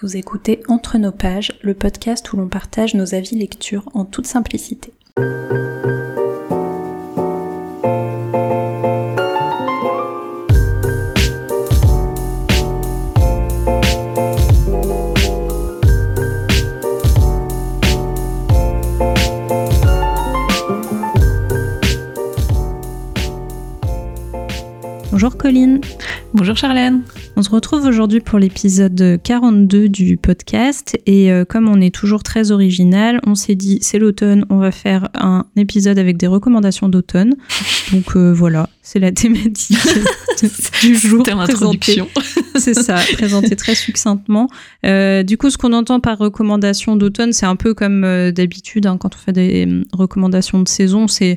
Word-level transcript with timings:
Vous 0.00 0.16
écoutez 0.16 0.60
Entre 0.66 0.98
nos 0.98 1.12
pages, 1.12 1.56
le 1.62 1.72
podcast 1.72 2.32
où 2.32 2.36
l'on 2.36 2.48
partage 2.48 2.94
nos 2.94 3.14
avis 3.14 3.36
lecture 3.36 3.88
en 3.94 4.04
toute 4.04 4.26
simplicité. 4.26 4.92
Bonjour 25.12 25.36
Colline. 25.36 25.80
Bonjour 26.32 26.56
Charlène. 26.56 27.04
On 27.44 27.48
se 27.48 27.50
retrouve 27.50 27.84
aujourd'hui 27.84 28.20
pour 28.20 28.38
l'épisode 28.38 29.20
42 29.22 29.90
du 29.90 30.16
podcast 30.16 30.98
et 31.04 31.30
euh, 31.30 31.44
comme 31.44 31.68
on 31.68 31.78
est 31.78 31.94
toujours 31.94 32.22
très 32.22 32.52
original, 32.52 33.20
on 33.26 33.34
s'est 33.34 33.54
dit 33.54 33.80
c'est 33.82 33.98
l'automne, 33.98 34.46
on 34.48 34.56
va 34.56 34.70
faire 34.70 35.10
un 35.12 35.44
épisode 35.54 35.98
avec 35.98 36.16
des 36.16 36.26
recommandations 36.26 36.88
d'automne. 36.88 37.34
Donc 37.92 38.16
euh, 38.16 38.32
voilà, 38.32 38.70
c'est 38.80 38.98
la 38.98 39.12
thématique 39.12 39.76
du 40.80 40.94
jour. 40.94 41.22
c'est 42.56 42.72
ça, 42.72 42.96
présenté 43.12 43.56
très 43.56 43.74
succinctement. 43.74 44.48
Euh, 44.86 45.22
du 45.22 45.36
coup, 45.36 45.50
ce 45.50 45.58
qu'on 45.58 45.74
entend 45.74 46.00
par 46.00 46.16
recommandation 46.16 46.96
d'automne, 46.96 47.34
c'est 47.34 47.44
un 47.44 47.56
peu 47.56 47.74
comme 47.74 48.30
d'habitude 48.32 48.86
hein, 48.86 48.96
quand 48.96 49.16
on 49.16 49.18
fait 49.18 49.32
des 49.32 49.68
recommandations 49.92 50.62
de 50.62 50.68
saison, 50.68 51.08
c'est 51.08 51.36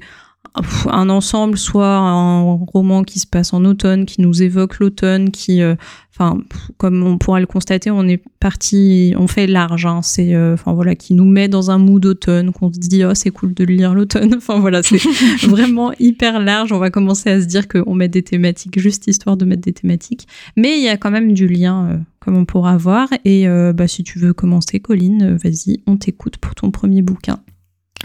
un 0.89 1.09
ensemble, 1.09 1.57
soit 1.57 1.95
un 1.95 2.41
roman 2.41 3.03
qui 3.03 3.19
se 3.19 3.27
passe 3.27 3.53
en 3.53 3.63
automne, 3.65 4.05
qui 4.05 4.21
nous 4.21 4.41
évoque 4.41 4.79
l'automne, 4.79 5.31
qui, 5.31 5.61
euh, 5.61 5.75
enfin, 6.13 6.39
comme 6.77 7.03
on 7.03 7.17
pourra 7.17 7.39
le 7.39 7.45
constater, 7.45 7.91
on 7.91 8.07
est 8.07 8.21
parti, 8.39 9.13
on 9.17 9.27
fait 9.27 9.47
large, 9.47 9.85
hein, 9.85 10.01
c'est, 10.01 10.33
euh, 10.33 10.53
enfin 10.53 10.73
voilà, 10.73 10.95
qui 10.95 11.13
nous 11.13 11.25
met 11.25 11.47
dans 11.47 11.71
un 11.71 11.77
mood 11.77 12.01
d'automne, 12.01 12.51
qu'on 12.51 12.71
se 12.71 12.79
dit 12.79 13.03
oh 13.05 13.13
c'est 13.13 13.29
cool 13.29 13.53
de 13.53 13.63
lire 13.63 13.93
l'automne, 13.93 14.33
enfin 14.37 14.59
voilà, 14.59 14.83
c'est 14.83 15.01
vraiment 15.47 15.91
hyper 15.99 16.39
large. 16.39 16.71
On 16.71 16.79
va 16.79 16.89
commencer 16.89 17.29
à 17.29 17.41
se 17.41 17.45
dire 17.45 17.67
qu'on 17.67 17.95
met 17.95 18.07
des 18.09 18.23
thématiques 18.23 18.79
juste 18.79 19.07
histoire 19.07 19.37
de 19.37 19.45
mettre 19.45 19.61
des 19.61 19.73
thématiques, 19.73 20.27
mais 20.55 20.77
il 20.77 20.83
y 20.83 20.89
a 20.89 20.97
quand 20.97 21.11
même 21.11 21.33
du 21.33 21.47
lien. 21.47 21.89
Euh, 21.91 21.97
comme 22.19 22.35
on 22.35 22.43
pourra 22.43 22.75
voir. 22.75 23.07
Et 23.23 23.47
bah, 23.47 23.87
si 23.87 24.03
tu 24.03 24.19
veux 24.19 24.33
commencer, 24.33 24.81
Colline, 24.81 25.37
vas-y, 25.41 25.79
on 25.87 25.95
t'écoute 25.95 26.35
pour 26.35 26.55
ton 26.55 26.71
premier 26.71 27.01
bouquin. 27.01 27.39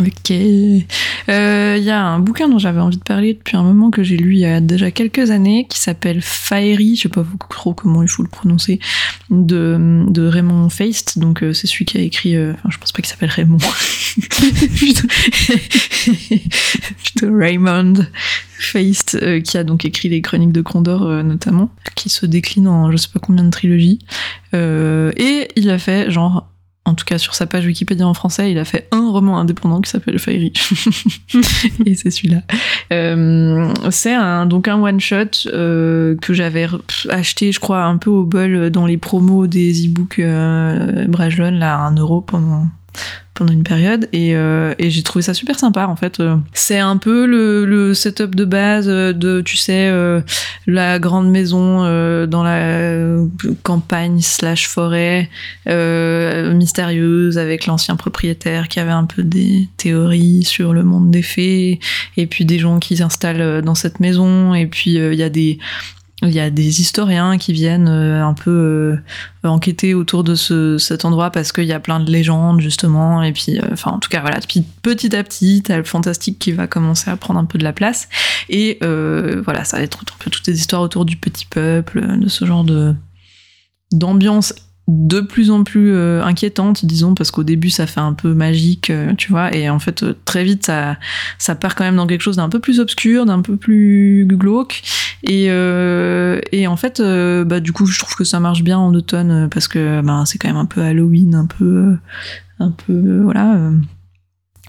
Ok. 0.00 0.30
Il 0.30 0.86
euh, 1.28 1.76
y 1.76 1.90
a 1.90 2.02
un 2.02 2.18
bouquin 2.18 2.48
dont 2.48 2.58
j'avais 2.58 2.80
envie 2.80 2.96
de 2.96 3.02
parler 3.02 3.34
depuis 3.34 3.58
un 3.58 3.62
moment 3.62 3.90
que 3.90 4.02
j'ai 4.02 4.16
lu 4.16 4.32
il 4.34 4.40
y 4.40 4.46
a 4.46 4.60
déjà 4.60 4.90
quelques 4.90 5.30
années 5.30 5.66
qui 5.68 5.78
s'appelle 5.78 6.22
Fairy, 6.22 6.96
je 6.96 7.02
sais 7.02 7.08
pas 7.10 7.26
trop 7.50 7.74
comment 7.74 8.02
il 8.02 8.08
faut 8.08 8.22
le 8.22 8.28
prononcer, 8.28 8.80
de, 9.30 10.04
de 10.08 10.26
Raymond 10.26 10.70
Feist. 10.70 11.18
Donc 11.18 11.42
euh, 11.42 11.52
c'est 11.52 11.66
celui 11.66 11.84
qui 11.84 11.98
a 11.98 12.00
écrit, 12.00 12.36
euh, 12.36 12.54
enfin 12.54 12.70
je 12.70 12.78
pense 12.78 12.92
pas 12.92 13.02
qu'il 13.02 13.10
s'appelle 13.10 13.28
Raymond, 13.28 13.58
plutôt, 14.76 15.08
Raymond 17.22 18.06
Feist 18.58 19.42
qui 19.42 19.58
a 19.58 19.64
donc 19.64 19.84
écrit 19.84 20.08
les 20.08 20.22
Chroniques 20.22 20.52
de 20.52 20.62
Condor 20.62 21.06
notamment, 21.22 21.70
qui 21.96 22.08
se 22.08 22.24
décline 22.24 22.66
en 22.66 22.90
je 22.90 22.96
sais 22.96 23.08
pas 23.12 23.20
combien 23.20 23.44
de 23.44 23.50
trilogies. 23.50 23.98
et 24.54 25.48
il 25.56 25.68
a 25.70 25.78
fait 25.78 26.10
genre 26.10 26.51
en 26.84 26.94
tout 26.94 27.04
cas 27.04 27.18
sur 27.18 27.34
sa 27.34 27.46
page 27.46 27.64
Wikipédia 27.64 28.06
en 28.06 28.14
français, 28.14 28.50
il 28.50 28.58
a 28.58 28.64
fait 28.64 28.88
un 28.90 29.10
roman 29.10 29.38
indépendant 29.38 29.80
qui 29.80 29.90
s'appelle 29.90 30.18
Fairy. 30.18 30.52
et 31.86 31.94
c'est 31.94 32.10
celui-là. 32.10 32.42
Euh, 32.92 33.72
c'est 33.90 34.14
un, 34.14 34.46
donc 34.46 34.66
un 34.66 34.82
one-shot 34.82 35.46
euh, 35.46 36.16
que 36.16 36.34
j'avais 36.34 36.66
acheté, 37.08 37.52
je 37.52 37.60
crois, 37.60 37.84
un 37.84 37.98
peu 37.98 38.10
au 38.10 38.24
bol 38.24 38.70
dans 38.70 38.86
les 38.86 38.98
promos 38.98 39.46
des 39.46 39.86
e-books 39.86 40.18
euh, 40.18 41.06
là, 41.52 41.76
à 41.76 41.86
1 41.86 41.96
euro 41.96 42.20
pendant 42.20 42.66
pendant 43.34 43.52
une 43.52 43.64
période 43.64 44.08
et, 44.12 44.36
euh, 44.36 44.74
et 44.78 44.90
j'ai 44.90 45.02
trouvé 45.02 45.22
ça 45.22 45.32
super 45.32 45.58
sympa 45.58 45.86
en 45.86 45.96
fait. 45.96 46.22
C'est 46.52 46.78
un 46.78 46.96
peu 46.96 47.26
le, 47.26 47.94
setup 47.94 48.34
de 48.34 48.44
base 48.44 48.86
de, 48.86 49.40
tu 49.40 49.56
sais, 49.56 49.88
euh, 49.88 50.20
la 50.66 50.98
grande 50.98 51.30
maison 51.30 51.84
euh, 51.84 52.26
dans 52.26 52.42
la 52.42 53.16
campagne 53.62 54.20
slash 54.20 54.68
forêt 54.68 55.30
mystérieuse 55.66 57.38
avec 57.38 57.66
l'ancien 57.66 57.96
propriétaire 57.96 58.68
qui 58.68 58.80
avait 58.80 58.90
un 58.90 59.04
peu 59.04 59.22
des 59.22 59.68
théories 59.76 60.44
sur 60.44 60.72
le 60.72 60.82
monde 60.82 61.10
des 61.10 61.22
fées 61.22 61.80
et 62.16 62.26
puis 62.26 62.44
des 62.44 62.58
gens 62.58 62.78
qui 62.78 62.98
s'installent 62.98 63.62
dans 63.62 63.74
cette 63.74 64.00
maison 64.00 64.54
et 64.54 64.66
puis 64.66 64.94
il 64.94 65.14
y 65.14 65.22
a 65.22 65.30
des 65.30 65.58
il 66.22 66.32
y 66.32 66.40
a 66.40 66.50
des 66.50 66.80
historiens 66.80 67.36
qui 67.36 67.52
viennent 67.52 67.88
euh, 67.88 68.24
un 68.24 68.34
peu 68.34 68.96
euh, 69.44 69.48
enquêter 69.48 69.94
autour 69.94 70.22
de 70.22 70.34
ce, 70.34 70.78
cet 70.78 71.04
endroit 71.04 71.30
parce 71.30 71.50
qu'il 71.50 71.64
y 71.64 71.72
a 71.72 71.80
plein 71.80 71.98
de 71.98 72.10
légendes 72.10 72.60
justement. 72.60 73.22
Et 73.22 73.32
puis 73.32 73.58
euh, 73.58 73.62
enfin 73.72 73.92
en 73.92 73.98
tout 73.98 74.08
cas 74.08 74.20
voilà. 74.20 74.38
Puis 74.46 74.64
petit 74.82 75.14
à 75.16 75.24
petit 75.24 75.62
t'as 75.62 75.76
le 75.76 75.84
fantastique 75.84 76.38
qui 76.38 76.52
va 76.52 76.66
commencer 76.66 77.10
à 77.10 77.16
prendre 77.16 77.40
un 77.40 77.44
peu 77.44 77.58
de 77.58 77.64
la 77.64 77.72
place. 77.72 78.08
Et 78.48 78.78
voilà 78.80 79.64
ça 79.64 79.78
va 79.78 79.82
être 79.82 80.00
un 80.00 80.16
peu 80.18 80.30
toutes 80.30 80.46
les 80.46 80.58
histoires 80.58 80.82
autour 80.82 81.04
du 81.04 81.16
petit 81.16 81.46
peuple 81.46 82.18
de 82.18 82.28
ce 82.28 82.44
genre 82.44 82.64
de 82.64 82.94
d'ambiance 83.90 84.54
de 84.88 85.20
plus 85.20 85.50
en 85.50 85.62
plus 85.62 85.92
euh, 85.94 86.22
inquiétante, 86.24 86.84
disons, 86.84 87.14
parce 87.14 87.30
qu'au 87.30 87.44
début 87.44 87.70
ça 87.70 87.86
fait 87.86 88.00
un 88.00 88.14
peu 88.14 88.34
magique, 88.34 88.90
euh, 88.90 89.14
tu 89.14 89.30
vois, 89.30 89.54
et 89.54 89.70
en 89.70 89.78
fait 89.78 90.02
euh, 90.02 90.14
très 90.24 90.42
vite 90.42 90.66
ça, 90.66 90.96
ça 91.38 91.54
part 91.54 91.76
quand 91.76 91.84
même 91.84 91.96
dans 91.96 92.06
quelque 92.06 92.20
chose 92.20 92.36
d'un 92.36 92.48
peu 92.48 92.58
plus 92.58 92.80
obscur, 92.80 93.24
d'un 93.24 93.42
peu 93.42 93.56
plus 93.56 94.26
glauque, 94.28 94.82
et, 95.22 95.46
et 95.46 96.66
en 96.66 96.76
fait, 96.76 97.00
bah 97.00 97.60
du 97.60 97.72
coup 97.72 97.86
je 97.86 97.98
trouve 97.98 98.16
que 98.16 98.24
ça 98.24 98.40
marche 98.40 98.64
bien 98.64 98.78
en 98.78 98.92
automne 98.92 99.48
parce 99.50 99.68
que 99.68 100.00
bah, 100.00 100.24
c'est 100.26 100.38
quand 100.38 100.48
même 100.48 100.56
un 100.56 100.66
peu 100.66 100.82
Halloween, 100.82 101.36
un 101.36 101.46
peu, 101.46 101.96
un 102.58 102.70
peu 102.70 103.20
voilà 103.22 103.70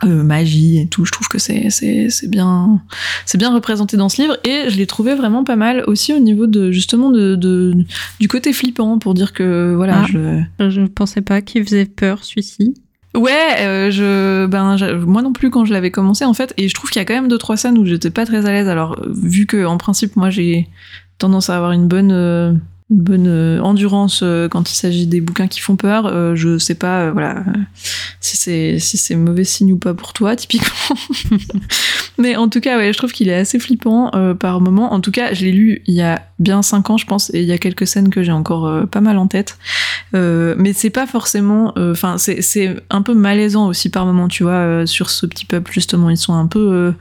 euh, 0.06 0.24
magie 0.24 0.80
et 0.80 0.88
tout. 0.88 1.06
Je 1.06 1.12
trouve 1.12 1.28
que 1.28 1.40
c'est 1.40 1.69
c'est 1.69 2.28
bien 2.28 2.81
c'est 3.25 3.38
bien 3.38 3.53
représenté 3.53 3.97
dans 3.97 4.09
ce 4.09 4.22
livre 4.22 4.38
et 4.44 4.69
je 4.69 4.78
l'ai 4.78 4.88
trouvé 4.88 5.16
vraiment 5.16 5.44
pas 5.44 5.56
mal 5.56 5.84
aussi 5.88 6.14
au 6.14 6.19
niveau 6.19 6.47
de 6.47 6.72
justement 6.72 7.12
de, 7.12 7.36
de 7.36 7.74
du 8.19 8.28
côté 8.28 8.53
flippant 8.53 9.00
pour 9.00 9.14
dire 9.14 9.34
que 9.34 9.74
voilà 9.75 10.03
ah, 10.03 10.08
je 10.08 10.69
je 10.69 10.81
pensais 10.81 11.22
pas 11.22 11.41
qu'il 11.41 11.64
faisait 11.64 11.86
peur 11.86 12.24
celui-ci. 12.24 12.75
Ouais, 13.16 13.59
euh, 13.59 13.91
je 13.91 14.47
ben 14.47 14.75
moi 15.06 15.22
non 15.22 15.34
plus 15.34 15.52
quand 15.52 15.66
je 15.66 15.74
l'avais 15.74 15.91
commencé 15.91 16.25
en 16.25 16.34
fait 16.34 16.52
et 16.58 16.68
je 16.68 16.74
trouve 16.74 16.90
qu'il 16.90 17.00
y 17.00 17.03
a 17.03 17.06
quand 17.06 17.14
même 17.14 17.28
deux 17.28 17.38
trois 17.38 17.58
scènes 17.58 17.78
où 17.78 17.85
j'étais 17.85 18.09
pas 18.09 18.25
très 18.25 18.47
à 18.47 18.52
l'aise. 18.52 18.68
Alors 18.68 19.00
vu 19.08 19.46
que 19.46 19.66
en 19.66 19.78
principe 19.78 20.16
moi 20.16 20.31
j'ai 20.31 20.68
tendance 21.20 21.50
à 21.50 21.56
avoir 21.56 21.74
une 21.74 21.88
bonne 21.88 22.12
euh, 22.12 22.53
une 22.89 23.01
bonne 23.01 23.27
euh, 23.27 23.61
endurance 23.61 24.21
euh, 24.23 24.47
quand 24.47 24.69
il 24.69 24.75
s'agit 24.75 25.07
des 25.07 25.21
bouquins 25.21 25.47
qui 25.47 25.59
font 25.59 25.75
peur. 25.75 26.05
Euh, 26.05 26.35
je 26.35 26.57
sais 26.57 26.75
pas, 26.75 27.11
voilà, 27.11 27.44
si 28.19 28.38
c'est 28.38 28.79
si 28.79 29.16
mauvais 29.16 29.44
signe 29.44 29.73
ou 29.73 29.77
pas 29.77 29.94
pour 29.94 30.13
toi, 30.13 30.35
typiquement. 30.35 30.95
Mais 32.17 32.35
en 32.35 32.49
tout 32.49 32.59
cas, 32.59 32.77
ouais, 32.77 32.93
je 32.93 32.97
trouve 32.97 33.11
qu'il 33.11 33.29
est 33.29 33.35
assez 33.35 33.59
flippant 33.59 34.11
par 34.39 34.61
moment. 34.61 34.93
En 34.93 35.01
tout 35.01 35.11
cas, 35.11 35.33
je 35.33 35.45
l'ai 35.45 35.51
lu 35.51 35.81
il 35.88 35.95
y 35.95 36.01
a 36.01 36.22
bien 36.38 36.61
cinq 36.61 36.89
ans, 36.89 36.97
je 36.97 37.07
pense, 37.07 37.33
et 37.33 37.41
il 37.41 37.47
y 37.47 37.51
a 37.51 37.57
quelques 37.57 37.88
scènes 37.88 38.09
que 38.09 38.22
j'ai 38.22 38.31
encore 38.31 38.88
pas 38.88 39.01
mal 39.01 39.17
en 39.17 39.27
tête. 39.27 39.57
mais 40.13 40.73
c'est 40.73 40.91
pas 40.91 41.07
forcément, 41.07 41.73
enfin, 41.75 42.19
c'est 42.19 42.43
c'est 42.43 42.75
un 42.91 43.01
peu 43.01 43.16
malaisant 43.16 43.67
aussi 43.67 43.89
par 43.89 44.05
moment, 44.05 44.27
tu 44.27 44.43
vois, 44.43 44.85
sur 44.85 45.09
ce 45.09 45.25
petit 45.25 45.45
peuple 45.45 45.72
justement, 45.72 46.11
ils 46.11 46.17
sont 46.17 46.33
un 46.33 46.45
peu 46.45 46.93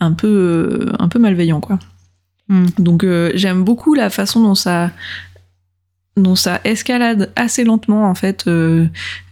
un 0.00 0.12
peu 0.12 0.86
un 0.98 1.08
peu 1.08 1.20
malveillants, 1.20 1.60
quoi. 1.60 1.78
Mm. 2.50 2.66
Donc 2.78 3.04
euh, 3.04 3.30
j'aime 3.34 3.64
beaucoup 3.64 3.94
la 3.94 4.10
façon 4.10 4.42
dont 4.42 4.54
ça, 6.34 6.60
escalade 6.64 7.32
assez 7.36 7.64
lentement 7.64 8.10
en 8.10 8.14
fait 8.14 8.46
euh, 8.46 8.86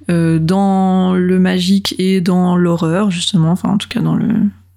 euh, 0.08 0.38
dans 0.38 1.14
le 1.14 1.38
magique 1.38 1.94
et 1.98 2.22
dans 2.22 2.56
l'horreur 2.56 3.10
justement, 3.10 3.50
enfin 3.50 3.70
en 3.70 3.76
tout 3.76 3.88
cas 3.88 4.00
dans 4.00 4.14
le 4.14 4.28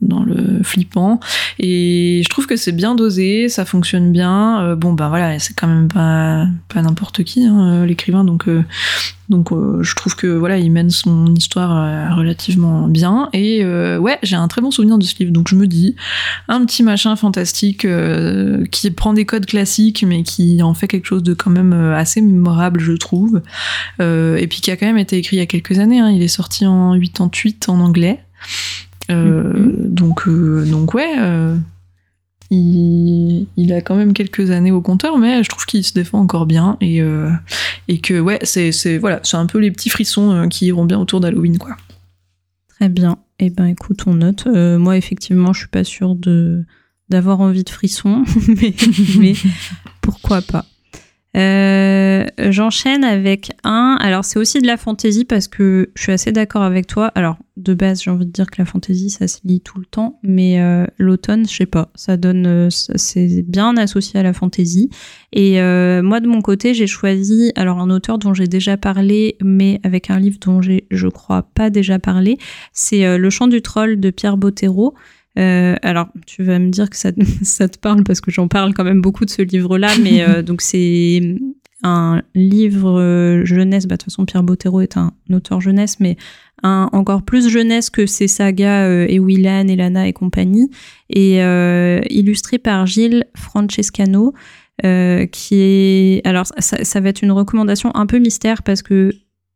dans 0.01 0.23
le 0.23 0.63
flippant 0.63 1.19
et 1.59 2.21
je 2.23 2.29
trouve 2.29 2.47
que 2.47 2.55
c'est 2.55 2.71
bien 2.71 2.95
dosé 2.95 3.49
ça 3.49 3.65
fonctionne 3.65 4.11
bien 4.11 4.75
bon 4.75 4.93
ben 4.93 5.09
voilà 5.09 5.37
c'est 5.39 5.53
quand 5.53 5.67
même 5.67 5.87
pas 5.87 6.47
pas 6.69 6.81
n'importe 6.81 7.23
qui 7.23 7.45
hein, 7.45 7.85
l'écrivain 7.85 8.23
donc 8.23 8.47
donc 9.31 9.53
euh, 9.53 9.81
je 9.81 9.95
trouve 9.95 10.15
que 10.15 10.27
voilà, 10.27 10.57
il 10.57 10.71
mène 10.71 10.89
son 10.89 11.33
histoire 11.33 11.71
euh, 11.71 12.13
relativement 12.15 12.87
bien. 12.89 13.29
Et 13.31 13.63
euh, 13.63 13.97
ouais, 13.97 14.19
j'ai 14.23 14.35
un 14.35 14.47
très 14.49 14.61
bon 14.61 14.71
souvenir 14.71 14.97
de 14.97 15.05
ce 15.05 15.15
livre. 15.19 15.31
Donc 15.31 15.47
je 15.47 15.55
me 15.55 15.67
dis, 15.67 15.95
un 16.49 16.63
petit 16.65 16.83
machin 16.83 17.15
fantastique 17.15 17.87
qui 18.71 18.91
prend 18.91 19.13
des 19.13 19.25
codes 19.25 19.45
classiques, 19.45 20.03
mais 20.05 20.23
qui 20.23 20.61
en 20.61 20.73
fait 20.73 20.87
quelque 20.87 21.07
chose 21.07 21.23
de 21.23 21.33
quand 21.33 21.49
même 21.49 21.73
assez 21.73 22.21
mémorable, 22.21 22.81
je 22.81 22.91
trouve. 22.91 23.41
et 23.99 24.47
puis 24.49 24.59
qui 24.59 24.69
a 24.69 24.75
quand 24.75 24.85
même 24.85 24.97
été 24.97 25.17
écrit 25.17 25.37
il 25.37 25.39
y 25.39 25.43
a 25.43 25.45
quelques 25.45 25.79
années. 25.79 26.01
Hein. 26.01 26.11
Il 26.11 26.21
est 26.21 26.27
sorti 26.27 26.67
en 26.67 26.99
88 26.99 27.69
en 27.69 27.79
anglais. 27.79 28.19
Mm-hmm. 29.11 29.93
donc, 29.93 30.27
donc 30.69 30.93
ouais, 30.93 31.15
il, 32.51 33.73
a 33.73 33.81
quand 33.81 33.95
même 33.95 34.13
quelques 34.13 34.51
années 34.51 34.71
au 34.71 34.81
compteur, 34.81 35.17
mais 35.17 35.43
je 35.43 35.49
trouve 35.49 35.65
qu'il 35.65 35.83
se 35.85 35.93
défend 35.93 36.19
encore 36.19 36.45
bien 36.45 36.77
et, 36.81 37.01
euh, 37.01 37.31
et 37.87 37.99
que 37.99 38.19
ouais, 38.19 38.39
c'est 38.43 38.97
voilà, 38.97 39.21
c'est 39.23 39.37
un 39.37 39.45
peu 39.45 39.59
les 39.59 39.71
petits 39.71 39.89
frissons 39.89 40.31
euh, 40.31 40.47
qui 40.47 40.65
iront 40.65 40.85
bien 40.85 40.99
autour 40.99 41.21
d'Halloween 41.21 41.57
quoi. 41.57 41.77
Très 42.67 42.89
bien. 42.89 43.17
Et 43.39 43.45
eh 43.45 43.49
ben 43.49 43.65
écoute, 43.65 44.01
on 44.05 44.15
note. 44.15 44.47
Euh, 44.47 44.77
moi 44.77 44.97
effectivement, 44.97 45.53
je 45.53 45.59
suis 45.59 45.69
pas 45.69 45.83
sûre 45.83 46.15
de 46.15 46.63
d'avoir 47.09 47.41
envie 47.41 47.63
de 47.63 47.69
frissons, 47.69 48.23
mais, 48.47 48.73
mais 49.17 49.33
pourquoi 50.01 50.41
pas. 50.41 50.65
Euh, 51.37 52.25
J'enchaîne 52.49 53.03
avec 53.03 53.51
un. 53.63 53.97
Alors, 54.01 54.25
c'est 54.25 54.37
aussi 54.37 54.59
de 54.59 54.67
la 54.67 54.77
fantaisie 54.77 55.23
parce 55.23 55.47
que 55.47 55.91
je 55.95 56.01
suis 56.01 56.11
assez 56.11 56.31
d'accord 56.31 56.63
avec 56.63 56.87
toi. 56.87 57.07
Alors, 57.15 57.37
de 57.55 57.73
base, 57.73 58.01
j'ai 58.01 58.11
envie 58.11 58.25
de 58.25 58.31
dire 58.31 58.49
que 58.49 58.55
la 58.57 58.65
fantaisie, 58.65 59.09
ça 59.09 59.27
se 59.27 59.39
lit 59.45 59.61
tout 59.61 59.79
le 59.79 59.85
temps, 59.85 60.19
mais 60.23 60.59
euh, 60.59 60.85
l'automne, 60.97 61.47
je 61.47 61.55
sais 61.55 61.65
pas, 61.65 61.89
ça 61.95 62.17
donne, 62.17 62.47
euh, 62.47 62.69
c'est 62.69 63.43
bien 63.43 63.77
associé 63.77 64.19
à 64.19 64.23
la 64.23 64.33
fantaisie. 64.33 64.89
Et 65.31 65.61
moi, 66.01 66.19
de 66.19 66.27
mon 66.27 66.41
côté, 66.41 66.73
j'ai 66.73 66.87
choisi 66.87 67.53
alors 67.55 67.79
un 67.79 67.89
auteur 67.89 68.17
dont 68.17 68.33
j'ai 68.33 68.47
déjà 68.47 68.75
parlé, 68.75 69.37
mais 69.41 69.79
avec 69.83 70.09
un 70.09 70.19
livre 70.19 70.37
dont 70.41 70.61
j'ai, 70.61 70.85
je 70.91 71.07
crois, 71.07 71.43
pas 71.43 71.69
déjà 71.69 71.99
parlé. 71.99 72.37
C'est 72.73 73.17
Le 73.17 73.29
Chant 73.29 73.47
du 73.47 73.61
troll 73.61 73.99
de 73.99 74.09
Pierre 74.09 74.35
Bottero. 74.35 74.93
Euh, 75.39 75.75
alors, 75.81 76.07
tu 76.25 76.43
vas 76.43 76.59
me 76.59 76.69
dire 76.69 76.89
que 76.89 76.97
ça, 76.97 77.11
ça 77.43 77.69
te 77.69 77.77
parle 77.77 78.03
parce 78.03 78.21
que 78.21 78.31
j'en 78.31 78.47
parle 78.47 78.73
quand 78.73 78.83
même 78.83 79.01
beaucoup 79.01 79.25
de 79.25 79.29
ce 79.29 79.41
livre-là, 79.41 79.89
mais 80.01 80.21
euh, 80.27 80.41
donc 80.41 80.61
c'est 80.61 81.21
un 81.83 82.21
livre 82.35 82.99
euh, 82.99 83.45
jeunesse. 83.45 83.87
Bah, 83.87 83.95
de 83.95 84.01
toute 84.01 84.11
façon, 84.11 84.25
Pierre 84.25 84.43
Bottero 84.43 84.81
est 84.81 84.97
un 84.97 85.13
auteur 85.31 85.61
jeunesse, 85.61 85.99
mais 85.99 86.17
un, 86.63 86.89
encore 86.91 87.23
plus 87.23 87.49
jeunesse 87.49 87.89
que 87.89 88.05
ses 88.05 88.27
sagas 88.27 88.87
euh, 88.87 89.05
et 89.09 89.19
Willan, 89.19 89.67
Elana 89.67 90.07
et 90.07 90.13
compagnie, 90.13 90.69
et 91.09 91.39
illustré 92.09 92.57
par 92.59 92.85
Gilles 92.85 93.25
Francescano. 93.35 94.33
Qui 94.83 95.55
est 95.55 96.21
alors 96.25 96.47
ça, 96.57 96.83
ça 96.83 96.99
va 97.01 97.09
être 97.09 97.21
une 97.21 97.31
recommandation 97.31 97.95
un 97.95 98.07
peu 98.07 98.17
mystère 98.17 98.63
parce 98.63 98.81
que 98.81 99.11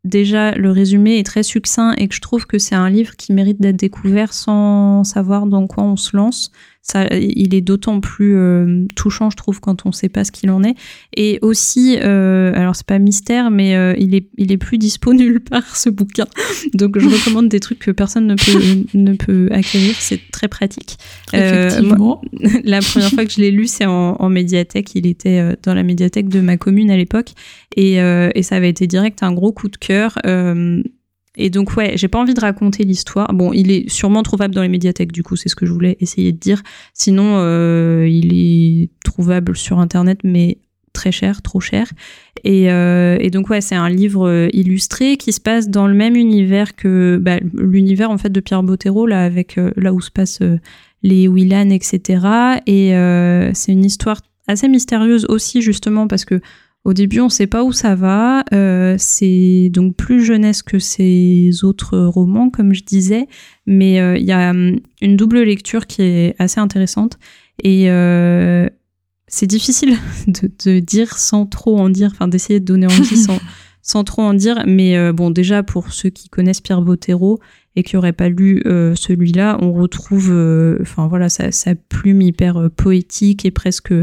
déjà 0.06 0.52
le 0.52 0.72
résumé 0.72 1.20
est 1.20 1.26
très 1.26 1.44
succinct 1.44 1.94
et 1.98 2.08
que 2.08 2.16
je 2.16 2.22
trouve 2.22 2.46
que 2.46 2.58
c'est 2.58 2.76
un 2.76 2.90
livre 2.90 3.16
qui 3.16 3.34
mérite 3.34 3.60
d'être 3.60 3.76
découvert 3.76 4.34
sans 4.34 5.04
savoir 5.04 5.48
dans 5.48 5.68
quoi 5.68 5.84
on 5.84 5.98
se 5.98 6.16
lance. 6.16 6.52
Ça, 6.88 7.08
il 7.16 7.56
est 7.56 7.62
d'autant 7.62 8.00
plus 8.00 8.38
euh, 8.38 8.86
touchant, 8.96 9.32
je 9.32 9.36
trouve, 9.36 9.60
quand 9.60 9.88
on 9.88 9.90
ne 9.90 9.94
sait 9.94 10.08
pas 10.08 10.24
ce 10.24 10.32
qu'il 10.32 10.52
en 10.52 10.64
est. 10.64 10.76
Et 11.18 11.40
aussi, 11.42 11.98
euh, 12.00 12.52
alors 12.54 12.76
c'est 12.76 12.86
pas 12.86 13.00
mystère, 13.00 13.50
mais 13.50 13.76
euh, 13.76 13.96
il 13.98 14.14
est 14.14 14.28
il 14.38 14.52
est 14.52 14.58
plus 14.58 14.78
dispo 14.78 15.12
nulle 15.16 15.40
part 15.40 15.76
ce 15.76 15.90
bouquin. 15.90 16.28
Donc 16.76 17.00
je 17.00 17.08
recommande 17.10 17.50
des 17.50 17.60
trucs 17.60 17.80
que 17.80 17.90
personne 17.90 18.28
ne 18.28 18.36
peut 18.36 18.86
ne 18.94 19.16
peut 19.16 19.48
acquérir. 19.50 19.96
C'est 19.98 20.20
très 20.32 20.48
pratique. 20.48 20.98
Effectivement. 21.34 21.98
moi, 21.98 22.22
la 22.64 22.82
première 22.82 23.10
fois 23.10 23.26
que 23.26 23.32
je 23.32 23.42
l'ai 23.42 23.50
lu, 23.50 23.66
c'est 23.66 23.88
en, 23.88 24.18
en 24.20 24.30
médiathèque. 24.30 24.94
Il 24.94 25.08
était 25.08 25.40
euh, 25.40 25.54
dans 25.64 25.74
la 25.74 25.82
médiathèque 25.82 26.30
de 26.30 26.40
ma 26.40 26.58
commune 26.58 26.92
à 26.92 26.98
l'époque, 26.98 27.32
et, 27.76 28.00
euh, 28.00 28.30
et 28.36 28.44
ça 28.44 28.58
avait 28.58 28.70
été 28.70 28.86
direct 28.86 29.24
un 29.24 29.34
gros 29.34 29.52
coup 29.52 29.70
de 29.70 29.78
cœur. 29.78 30.20
Et 31.38 31.50
donc 31.50 31.76
ouais, 31.76 31.94
j'ai 31.96 32.08
pas 32.08 32.20
envie 32.20 32.34
de 32.34 32.40
raconter 32.42 32.84
l'histoire. 32.84 33.34
Bon, 33.34 33.52
il 33.54 33.72
est 33.72 33.90
sûrement 33.90 34.24
trouvable 34.24 34.54
dans 34.54 34.62
les 34.62 34.70
médiathèques, 34.70 35.12
du 35.12 35.24
coup, 35.24 35.36
c'est 35.36 35.50
ce 35.50 35.56
que 35.56 35.66
je 35.66 35.72
voulais 35.72 35.98
essayer 36.00 36.32
de 36.32 36.38
dire. 36.38 36.62
Sinon, 36.94 37.38
euh, 37.38 38.08
il 38.10 38.34
est 38.34 38.90
trouvable 39.04 39.56
sur 39.56 39.80
internet, 39.80 40.20
mais 40.24 40.60
très 40.94 41.12
cher, 41.12 41.42
trop 41.42 41.60
cher. 41.60 41.92
Et, 42.44 42.72
euh, 42.72 43.18
donc 43.30 43.50
ouais, 43.50 43.62
c'est 43.62 43.76
un 43.76 43.90
livre 43.90 44.28
euh, 44.28 44.48
illustré 44.54 45.18
qui 45.18 45.34
se 45.34 45.42
passe 45.42 45.70
dans 45.70 45.88
le 45.88 45.94
même 45.94 46.16
univers 46.16 46.76
que 46.76 47.18
bah, 47.22 47.40
l'univers 47.54 48.12
en 48.12 48.18
fait 48.18 48.30
de 48.30 48.40
Pierre 48.40 48.64
Bottero 48.64 49.06
là, 49.06 49.24
avec 49.24 49.60
là 49.76 49.94
où 49.94 50.00
se 50.00 50.12
passent 50.12 50.42
les 51.04 51.28
Willan, 51.28 51.70
etc. 51.70 52.62
Et 52.66 52.92
c'est 53.54 53.72
une 53.74 53.86
histoire 53.86 54.22
assez 54.48 54.68
mystérieuse 54.68 55.26
aussi 55.28 55.62
justement 55.62 56.08
parce 56.08 56.24
que 56.24 56.40
au 56.86 56.94
début, 56.94 57.20
on 57.20 57.26
ne 57.26 57.30
sait 57.30 57.48
pas 57.48 57.64
où 57.64 57.74
ça 57.74 57.96
va. 57.96 58.46
Euh, 58.54 58.96
c'est 59.00 59.70
donc 59.72 59.96
plus 59.96 60.24
jeunesse 60.24 60.62
que 60.62 60.78
ces 60.78 61.64
autres 61.64 61.98
romans, 61.98 62.52
comme 62.52 62.76
je 62.76 62.84
disais, 62.84 63.28
mais 63.66 64.00
euh, 64.00 64.18
il 64.18 64.24
y 64.24 64.32
a 64.32 64.52
hum, 64.52 64.80
une 65.02 65.18
double 65.18 65.42
lecture 65.42 65.88
qui 65.88 66.04
est 66.04 66.36
assez 66.38 66.60
intéressante 66.60 67.18
et 67.64 67.90
euh, 67.90 68.70
c'est 69.28 69.48
difficile 69.48 69.98
de, 70.28 70.52
de 70.64 70.80
dire 70.80 71.18
sans 71.18 71.48
trop 71.48 71.80
en 71.80 71.90
dire, 71.90 72.12
enfin 72.14 72.28
d'essayer 72.28 72.60
de 72.60 72.66
donner 72.66 72.86
envie 72.86 73.18
sans, 73.18 73.40
sans 73.82 74.04
trop 74.04 74.22
en 74.22 74.36
dire. 74.36 74.64
Mais 74.68 75.12
bon, 75.12 75.32
déjà 75.32 75.64
pour 75.64 75.92
ceux 75.92 76.10
qui 76.10 76.30
connaissent 76.30 76.62
Pierre 76.62 76.84
Bottero 76.84 77.40
et 77.76 77.82
qui 77.82 77.96
n'auraient 77.96 78.14
pas 78.14 78.30
lu 78.30 78.62
celui-là, 78.64 79.58
on 79.60 79.74
retrouve, 79.74 80.30
enfin 80.82 81.08
voilà, 81.08 81.30
sa, 81.30 81.52
sa 81.52 81.74
plume 81.74 82.22
hyper 82.22 82.70
poétique 82.76 83.44
et 83.44 83.52
presque 83.52 83.94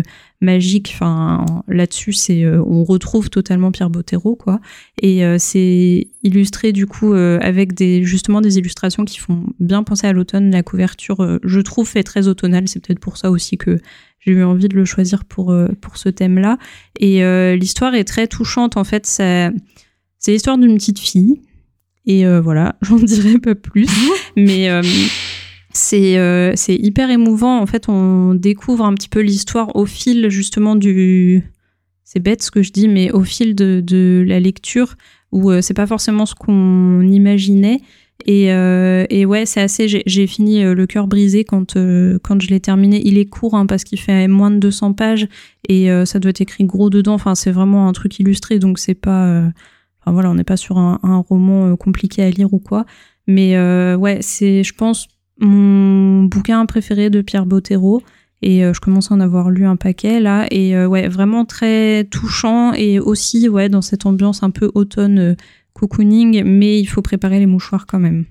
magique. 0.42 0.90
Enfin 0.94 1.46
là-dessus, 1.68 2.12
c'est, 2.12 2.44
euh, 2.44 2.62
on 2.66 2.84
retrouve 2.84 3.30
totalement 3.30 3.72
Pierre 3.72 3.88
Bottero, 3.88 4.36
quoi. 4.36 4.60
Et 5.00 5.24
euh, 5.24 5.36
c'est 5.38 6.08
illustré 6.22 6.72
du 6.72 6.86
coup 6.86 7.14
euh, 7.14 7.38
avec 7.40 7.72
des 7.72 8.04
justement 8.04 8.40
des 8.40 8.58
illustrations 8.58 9.04
qui 9.04 9.18
font 9.18 9.46
bien 9.60 9.82
penser 9.82 10.06
à 10.06 10.12
l'automne. 10.12 10.50
La 10.50 10.62
couverture, 10.62 11.38
je 11.42 11.60
trouve, 11.60 11.88
fait 11.88 12.02
très 12.02 12.28
automnale. 12.28 12.68
C'est 12.68 12.84
peut-être 12.84 13.00
pour 13.00 13.16
ça 13.16 13.30
aussi 13.30 13.56
que 13.56 13.78
j'ai 14.18 14.32
eu 14.32 14.44
envie 14.44 14.68
de 14.68 14.76
le 14.76 14.84
choisir 14.84 15.24
pour 15.24 15.54
pour 15.80 15.96
ce 15.96 16.08
thème-là. 16.08 16.58
Et 17.00 17.24
euh, 17.24 17.56
l'histoire 17.56 17.94
est 17.94 18.04
très 18.04 18.26
touchante. 18.26 18.76
En 18.76 18.84
fait, 18.84 19.06
ça, 19.06 19.50
c'est 20.18 20.32
l'histoire 20.32 20.58
d'une 20.58 20.74
petite 20.74 20.98
fille. 20.98 21.40
Et 22.06 22.26
euh, 22.26 22.40
voilà, 22.40 22.76
j'en 22.82 22.96
dirai 22.96 23.38
pas 23.38 23.54
plus. 23.54 23.88
Mais 24.36 24.68
euh, 24.68 24.82
c'est 25.72 26.18
euh, 26.18 26.54
hyper 26.68 27.10
émouvant. 27.10 27.60
En 27.60 27.66
fait, 27.66 27.88
on 27.88 28.34
découvre 28.34 28.84
un 28.84 28.94
petit 28.94 29.08
peu 29.08 29.20
l'histoire 29.20 29.74
au 29.76 29.86
fil 29.86 30.28
justement 30.28 30.76
du. 30.76 31.44
C'est 32.04 32.20
bête 32.20 32.42
ce 32.42 32.50
que 32.50 32.62
je 32.62 32.72
dis, 32.72 32.88
mais 32.88 33.10
au 33.10 33.22
fil 33.22 33.54
de, 33.54 33.82
de 33.84 34.22
la 34.26 34.38
lecture, 34.38 34.96
où 35.30 35.50
euh, 35.50 35.62
c'est 35.62 35.74
pas 35.74 35.86
forcément 35.86 36.26
ce 36.26 36.34
qu'on 36.34 37.00
imaginait. 37.00 37.80
Et, 38.26 38.52
euh, 38.52 39.06
et 39.08 39.24
ouais, 39.24 39.46
c'est 39.46 39.60
assez. 39.62 39.88
J'ai 39.88 40.26
fini 40.26 40.62
euh, 40.62 40.74
le 40.74 40.86
cœur 40.86 41.06
brisé 41.06 41.44
quand, 41.44 41.76
euh, 41.76 42.18
quand 42.22 42.40
je 42.40 42.48
l'ai 42.48 42.60
terminé. 42.60 43.00
Il 43.04 43.18
est 43.18 43.26
court 43.26 43.54
hein, 43.54 43.66
parce 43.66 43.84
qu'il 43.84 43.98
fait 43.98 44.28
moins 44.28 44.50
de 44.50 44.58
200 44.58 44.92
pages 44.92 45.26
et 45.68 45.90
euh, 45.90 46.04
ça 46.04 46.18
doit 46.18 46.30
être 46.30 46.40
écrit 46.42 46.64
gros 46.64 46.90
dedans. 46.90 47.14
Enfin, 47.14 47.34
c'est 47.34 47.50
vraiment 47.50 47.88
un 47.88 47.92
truc 47.92 48.18
illustré, 48.20 48.58
donc 48.58 48.78
c'est 48.78 48.94
pas. 48.94 49.50
Enfin 50.00 50.12
voilà, 50.12 50.30
on 50.30 50.34
n'est 50.34 50.44
pas 50.44 50.56
sur 50.56 50.78
un, 50.78 50.98
un 51.02 51.18
roman 51.18 51.76
compliqué 51.76 52.22
à 52.22 52.30
lire 52.30 52.52
ou 52.52 52.58
quoi. 52.58 52.84
Mais 53.26 53.56
euh, 53.56 53.96
ouais, 53.96 54.18
c'est, 54.20 54.64
je 54.64 54.74
pense, 54.74 55.08
mon 55.42 56.24
bouquin 56.24 56.64
préféré 56.66 57.10
de 57.10 57.20
Pierre 57.20 57.46
Bottero. 57.46 58.02
Et 58.44 58.64
euh, 58.64 58.72
je 58.74 58.80
commence 58.80 59.12
à 59.12 59.14
en 59.14 59.20
avoir 59.20 59.50
lu 59.50 59.66
un 59.66 59.76
paquet 59.76 60.20
là. 60.20 60.46
Et 60.50 60.74
euh, 60.76 60.86
ouais, 60.86 61.08
vraiment 61.08 61.44
très 61.44 62.04
touchant. 62.04 62.72
Et 62.72 62.98
aussi, 62.98 63.48
ouais, 63.48 63.68
dans 63.68 63.82
cette 63.82 64.06
ambiance 64.06 64.42
un 64.42 64.50
peu 64.50 64.70
automne 64.74 65.18
euh, 65.18 65.34
cocooning. 65.74 66.42
Mais 66.44 66.80
il 66.80 66.86
faut 66.86 67.02
préparer 67.02 67.38
les 67.38 67.46
mouchoirs 67.46 67.86
quand 67.86 68.00
même. 68.00 68.24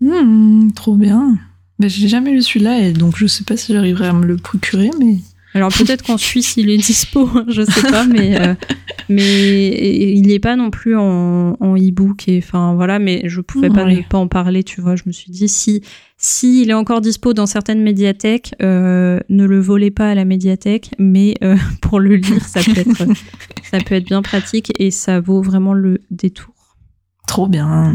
Hmm, 0.00 0.70
trop 0.72 0.96
bien. 0.96 1.38
Mais 1.78 1.88
j'ai 1.88 2.08
jamais 2.08 2.30
lu 2.30 2.42
celui-là 2.42 2.80
et 2.80 2.92
donc 2.92 3.16
je 3.16 3.26
sais 3.26 3.44
pas 3.44 3.56
si 3.56 3.72
j'arriverai 3.72 4.06
à 4.06 4.12
me 4.12 4.24
le 4.24 4.36
procurer, 4.36 4.90
mais 5.00 5.16
Alors 5.54 5.72
peut-être 5.72 6.04
qu'en 6.04 6.16
Suisse 6.18 6.56
il 6.56 6.70
est 6.70 6.76
dispo, 6.76 7.28
hein, 7.34 7.44
je 7.48 7.62
sais 7.62 7.90
pas, 7.90 8.04
mais 8.06 8.40
euh, 8.40 8.54
mais 9.08 10.12
il 10.14 10.28
n'est 10.28 10.38
pas 10.38 10.54
non 10.54 10.70
plus 10.70 10.96
en, 10.96 11.56
en 11.58 11.76
e-book 11.76 12.28
et 12.28 12.38
enfin 12.38 12.74
voilà, 12.74 12.98
mais 13.00 13.22
je 13.24 13.40
pouvais 13.40 13.70
pas 13.70 13.84
ne 13.84 14.02
pas 14.02 14.18
en 14.18 14.28
parler, 14.28 14.62
tu 14.62 14.80
vois. 14.80 14.94
Je 14.94 15.02
me 15.06 15.12
suis 15.12 15.32
dit 15.32 15.48
si 15.48 15.82
si 16.24 16.62
il 16.62 16.70
est 16.70 16.74
encore 16.74 17.02
dispo 17.02 17.34
dans 17.34 17.44
certaines 17.44 17.82
médiathèques, 17.82 18.54
euh, 18.62 19.20
ne 19.28 19.44
le 19.44 19.60
volez 19.60 19.90
pas 19.90 20.08
à 20.08 20.14
la 20.14 20.24
médiathèque, 20.24 20.90
mais 20.98 21.34
euh, 21.44 21.58
pour 21.82 22.00
le 22.00 22.16
lire 22.16 22.42
ça 22.46 22.62
peut 22.62 22.80
être 22.80 23.04
ça 23.70 23.78
peut 23.80 23.94
être 23.94 24.06
bien 24.06 24.22
pratique 24.22 24.72
et 24.78 24.90
ça 24.90 25.20
vaut 25.20 25.42
vraiment 25.42 25.74
le 25.74 26.00
détour. 26.10 26.78
trop 27.26 27.46
bien. 27.46 27.94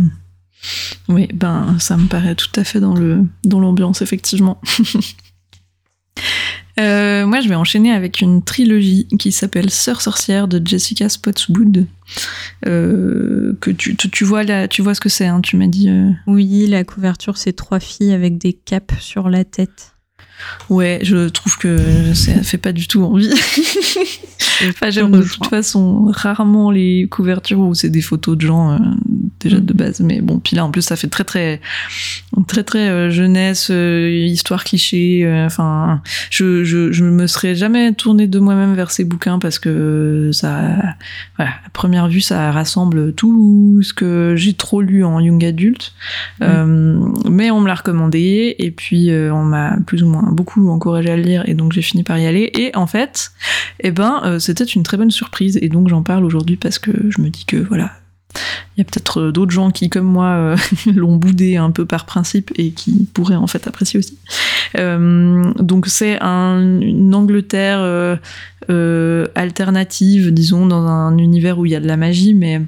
Oui, 1.07 1.27
ben 1.33 1.79
ça 1.79 1.97
me 1.97 2.07
paraît 2.07 2.35
tout 2.35 2.51
à 2.55 2.63
fait 2.63 2.79
dans 2.79 2.93
le 2.93 3.25
dans 3.45 3.59
l'ambiance 3.59 4.03
effectivement. 4.03 4.61
Euh, 6.79 7.25
moi, 7.25 7.41
je 7.41 7.49
vais 7.49 7.55
enchaîner 7.55 7.91
avec 7.91 8.21
une 8.21 8.43
trilogie 8.43 9.07
qui 9.19 9.31
s'appelle 9.31 9.69
Sœur 9.69 10.01
sorcière 10.01 10.47
de 10.47 10.61
Jessica 10.65 11.09
Spotswood. 11.09 11.85
Euh, 12.65 13.53
que 13.61 13.69
tu, 13.71 13.95
tu, 13.95 14.09
tu 14.09 14.23
vois 14.23 14.43
là, 14.43 14.67
tu 14.67 14.81
vois 14.81 14.93
ce 14.95 15.01
que 15.01 15.09
c'est, 15.09 15.27
hein, 15.27 15.41
tu 15.41 15.57
m'as 15.57 15.67
dit. 15.67 15.89
euh, 15.89 16.09
Oui, 16.25 16.65
la 16.67 16.83
couverture 16.83 17.37
c'est 17.37 17.53
trois 17.53 17.79
filles 17.79 18.13
avec 18.13 18.37
des 18.37 18.53
capes 18.53 18.93
sur 18.99 19.29
la 19.29 19.43
tête. 19.43 19.93
Ouais, 20.69 20.99
je 21.03 21.27
trouve 21.27 21.57
que 21.57 22.13
ça 22.13 22.41
fait 22.43 22.57
pas 22.57 22.71
du 22.71 22.87
tout 22.87 23.03
envie. 23.03 23.29
enfin, 24.69 24.89
j'aime 24.89 25.11
de 25.11 25.21
toute 25.21 25.47
façon 25.47 26.05
rarement 26.11 26.71
les 26.71 27.07
couvertures 27.09 27.59
où 27.59 27.75
c'est 27.75 27.89
des 27.89 28.01
photos 28.01 28.37
de 28.37 28.41
gens 28.41 28.79
déjà 29.39 29.59
de 29.59 29.73
base. 29.73 29.99
Mais 30.01 30.21
bon, 30.21 30.39
puis 30.39 30.55
là 30.55 30.65
en 30.65 30.71
plus 30.71 30.81
ça 30.81 30.95
fait 30.95 31.07
très 31.07 31.23
très 31.23 31.61
très 32.47 32.63
très 32.63 32.89
euh, 32.89 33.09
jeunesse, 33.09 33.69
euh, 33.71 34.09
histoire 34.09 34.63
cliché. 34.63 35.21
euh, 35.23 35.45
Enfin, 35.45 36.01
je, 36.29 36.63
je 36.63 36.91
je 36.91 37.03
me 37.03 37.27
serais 37.27 37.55
jamais 37.55 37.93
tournée 37.93 38.27
de 38.27 38.39
moi-même 38.39 38.73
vers 38.75 38.91
ces 38.91 39.03
bouquins 39.03 39.39
parce 39.39 39.59
que 39.59 40.29
ça, 40.33 40.75
voilà, 41.37 41.51
à 41.65 41.69
première 41.73 42.07
vue 42.07 42.21
ça 42.21 42.51
rassemble 42.51 43.13
tout 43.13 43.79
ce 43.81 43.93
que 43.93 44.33
j'ai 44.35 44.53
trop 44.53 44.81
lu 44.81 45.03
en 45.03 45.19
young 45.19 45.43
adulte. 45.43 45.93
Mm. 46.39 47.13
Mais 47.29 47.51
on 47.51 47.61
me 47.61 47.67
l'a 47.67 47.75
recommandé 47.75 48.55
et 48.57 48.71
puis 48.71 49.09
on 49.11 49.43
m'a 49.43 49.77
plus 49.85 50.03
ou 50.03 50.07
moins 50.07 50.29
beaucoup 50.31 50.69
encouragé 50.69 51.09
à 51.09 51.15
le 51.15 51.23
lire 51.23 51.43
et 51.47 51.53
donc 51.53 51.73
j'ai 51.73 51.81
fini 51.81 52.03
par 52.03 52.17
y 52.17 52.25
aller 52.27 52.51
et 52.53 52.75
en 52.75 52.87
fait 52.87 53.31
eh 53.81 53.91
ben 53.91 54.39
c'était 54.39 54.63
une 54.63 54.83
très 54.83 54.97
bonne 54.97 55.11
surprise 55.11 55.57
et 55.61 55.69
donc 55.69 55.89
j'en 55.89 56.03
parle 56.03 56.25
aujourd'hui 56.25 56.55
parce 56.55 56.79
que 56.79 56.91
je 57.09 57.21
me 57.21 57.29
dis 57.29 57.45
que 57.45 57.57
voilà 57.57 57.91
il 58.75 58.79
y 58.79 58.81
a 58.81 58.83
peut-être 58.83 59.31
d'autres 59.31 59.51
gens 59.51 59.71
qui, 59.71 59.89
comme 59.89 60.05
moi, 60.05 60.55
l'ont 60.95 61.15
boudé 61.15 61.57
un 61.57 61.71
peu 61.71 61.85
par 61.85 62.05
principe 62.05 62.51
et 62.55 62.71
qui 62.71 63.07
pourraient 63.13 63.35
en 63.35 63.47
fait 63.47 63.67
apprécier 63.67 63.99
aussi. 63.99 64.17
donc 64.75 65.87
c'est 65.87 66.17
un, 66.21 66.79
une 66.79 67.13
Angleterre 67.15 68.19
alternative, 69.35 70.31
disons, 70.31 70.65
dans 70.67 70.87
un 70.87 71.17
univers 71.17 71.59
où 71.59 71.65
il 71.65 71.71
y 71.71 71.75
a 71.75 71.79
de 71.79 71.87
la 71.87 71.97
magie, 71.97 72.33
mais 72.33 72.61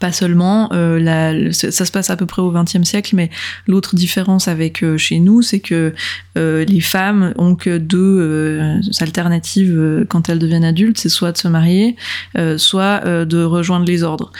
pas 0.00 0.12
seulement, 0.12 0.68
euh, 0.72 1.50
ça 1.52 1.84
se 1.84 1.92
passe 1.92 2.10
à 2.10 2.16
peu 2.16 2.26
près 2.26 2.42
au 2.42 2.50
XXe 2.50 2.82
siècle, 2.84 3.16
mais 3.16 3.30
l'autre 3.66 3.94
différence 3.94 4.48
avec 4.48 4.82
euh, 4.82 4.96
chez 4.96 5.18
nous, 5.18 5.42
c'est 5.42 5.60
que 5.60 5.94
euh, 6.36 6.64
les 6.64 6.80
femmes 6.80 7.32
ont 7.36 7.54
que 7.54 7.78
deux 7.78 8.80
alternatives 9.00 10.06
quand 10.08 10.28
elles 10.28 10.38
deviennent 10.38 10.64
adultes, 10.64 10.98
c'est 10.98 11.08
soit 11.08 11.32
de 11.32 11.38
se 11.38 11.48
marier, 11.48 11.96
soit 12.56 13.24
de 13.24 13.42
rejoindre 13.42 13.86
les 13.86 14.02
ordres 14.02 14.32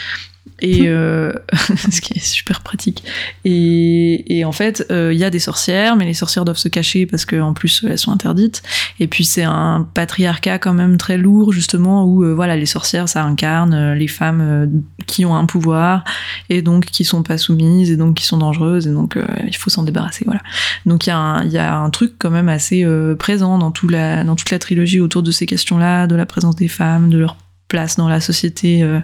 et 0.61 0.87
euh, 0.87 1.31
ce 1.91 2.01
qui 2.01 2.13
est 2.17 2.23
super 2.23 2.61
pratique. 2.61 3.03
Et, 3.45 4.37
et 4.37 4.45
en 4.45 4.51
fait, 4.51 4.85
il 4.89 4.95
euh, 4.95 5.13
y 5.13 5.23
a 5.23 5.29
des 5.29 5.39
sorcières, 5.39 5.95
mais 5.95 6.05
les 6.05 6.13
sorcières 6.13 6.45
doivent 6.45 6.57
se 6.57 6.69
cacher 6.69 7.05
parce 7.05 7.25
qu'en 7.25 7.53
plus 7.53 7.85
elles 7.87 7.97
sont 7.97 8.11
interdites. 8.11 8.61
Et 8.99 9.07
puis 9.07 9.23
c'est 9.23 9.43
un 9.43 9.87
patriarcat 9.93 10.59
quand 10.59 10.73
même 10.73 10.97
très 10.97 11.17
lourd 11.17 11.53
justement 11.53 12.05
où 12.05 12.23
euh, 12.23 12.33
voilà 12.33 12.55
les 12.55 12.65
sorcières 12.65 13.09
ça 13.09 13.23
incarne 13.23 13.93
les 13.93 14.07
femmes 14.07 14.83
qui 15.05 15.25
ont 15.25 15.35
un 15.35 15.45
pouvoir 15.45 16.03
et 16.49 16.61
donc 16.61 16.85
qui 16.85 17.03
sont 17.03 17.23
pas 17.23 17.37
soumises 17.37 17.91
et 17.91 17.97
donc 17.97 18.15
qui 18.15 18.25
sont 18.25 18.37
dangereuses 18.37 18.87
et 18.87 18.91
donc 18.91 19.17
il 19.47 19.55
faut 19.55 19.69
s'en 19.69 19.83
débarrasser 19.83 20.23
voilà. 20.25 20.41
Donc 20.85 21.07
il 21.07 21.09
y 21.09 21.45
il 21.45 21.51
y 21.51 21.57
a 21.57 21.77
un 21.77 21.89
truc 21.89 22.13
quand 22.19 22.29
même 22.29 22.49
assez 22.49 22.85
présent 23.17 23.57
dans 23.57 23.71
tout 23.71 23.87
la 23.87 24.23
dans 24.23 24.35
toute 24.35 24.51
la 24.51 24.59
trilogie 24.59 24.99
autour 24.99 25.23
de 25.23 25.31
ces 25.31 25.45
questions-là, 25.45 26.07
de 26.07 26.15
la 26.15 26.25
présence 26.25 26.55
des 26.55 26.67
femmes, 26.67 27.09
de 27.09 27.17
leur 27.17 27.35
place 27.69 27.95
dans 27.95 28.09
la 28.09 28.19
société 28.19 28.83
euh, 28.83 28.99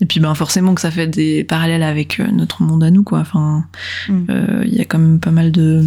et 0.00 0.06
puis 0.06 0.20
ben 0.20 0.34
forcément 0.34 0.74
que 0.74 0.80
ça 0.80 0.90
fait 0.90 1.06
des 1.06 1.44
parallèles 1.44 1.82
avec 1.82 2.18
euh, 2.18 2.26
notre 2.32 2.62
monde 2.62 2.82
à 2.82 2.90
nous 2.90 3.02
quoi. 3.02 3.18
Enfin 3.18 3.66
mm. 4.08 4.26
euh, 4.30 4.62
il 4.64 4.74
y 4.74 4.80
a 4.80 4.86
quand 4.86 4.98
même 4.98 5.20
pas 5.20 5.32
mal 5.32 5.52
de 5.52 5.84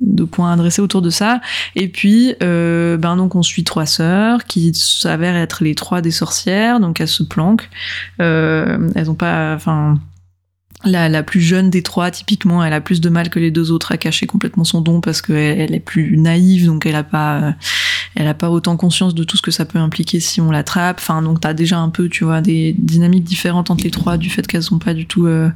de 0.00 0.22
points 0.22 0.52
adressés 0.52 0.80
autour 0.80 1.02
de 1.02 1.10
ça. 1.10 1.40
Et 1.74 1.88
puis 1.88 2.34
ben 2.40 3.16
donc 3.16 3.34
on 3.34 3.42
suit 3.42 3.64
trois 3.64 3.86
sœurs 3.86 4.44
qui 4.44 4.72
s'avèrent 4.72 5.36
être 5.36 5.64
les 5.64 5.74
trois 5.74 6.00
des 6.00 6.12
sorcières. 6.12 6.78
Donc 6.78 7.00
elles 7.00 7.08
se 7.08 7.24
planquent. 7.24 7.68
Elles 8.18 9.10
ont 9.10 9.16
pas 9.16 9.54
enfin 9.56 9.98
la, 10.84 11.08
la, 11.08 11.24
plus 11.24 11.40
jeune 11.40 11.70
des 11.70 11.82
trois, 11.82 12.12
typiquement, 12.12 12.64
elle 12.64 12.72
a 12.72 12.80
plus 12.80 13.00
de 13.00 13.08
mal 13.08 13.30
que 13.30 13.40
les 13.40 13.50
deux 13.50 13.72
autres 13.72 13.90
à 13.90 13.96
cacher 13.96 14.26
complètement 14.26 14.62
son 14.62 14.80
don 14.80 15.00
parce 15.00 15.20
qu'elle 15.20 15.60
elle 15.60 15.74
est 15.74 15.80
plus 15.80 16.16
naïve, 16.16 16.66
donc 16.66 16.86
elle 16.86 16.94
a 16.94 17.02
pas, 17.02 17.54
elle 18.18 18.26
a 18.26 18.34
pas 18.34 18.50
autant 18.50 18.76
conscience 18.76 19.14
de 19.14 19.22
tout 19.22 19.36
ce 19.36 19.42
que 19.42 19.52
ça 19.52 19.64
peut 19.64 19.78
impliquer 19.78 20.18
si 20.18 20.40
on 20.40 20.50
l'attrape. 20.50 20.96
Enfin, 20.98 21.22
donc 21.22 21.40
t'as 21.40 21.54
déjà 21.54 21.78
un 21.78 21.88
peu, 21.88 22.08
tu 22.08 22.24
vois, 22.24 22.40
des 22.40 22.74
dynamiques 22.76 23.22
différentes 23.22 23.70
entre 23.70 23.84
les 23.84 23.92
trois 23.92 24.16
du 24.16 24.28
fait 24.28 24.44
qu'elles 24.44 24.64
sont 24.64 24.80
pas 24.80 24.92
du 24.92 25.06
tout 25.06 25.26
euh, 25.26 25.48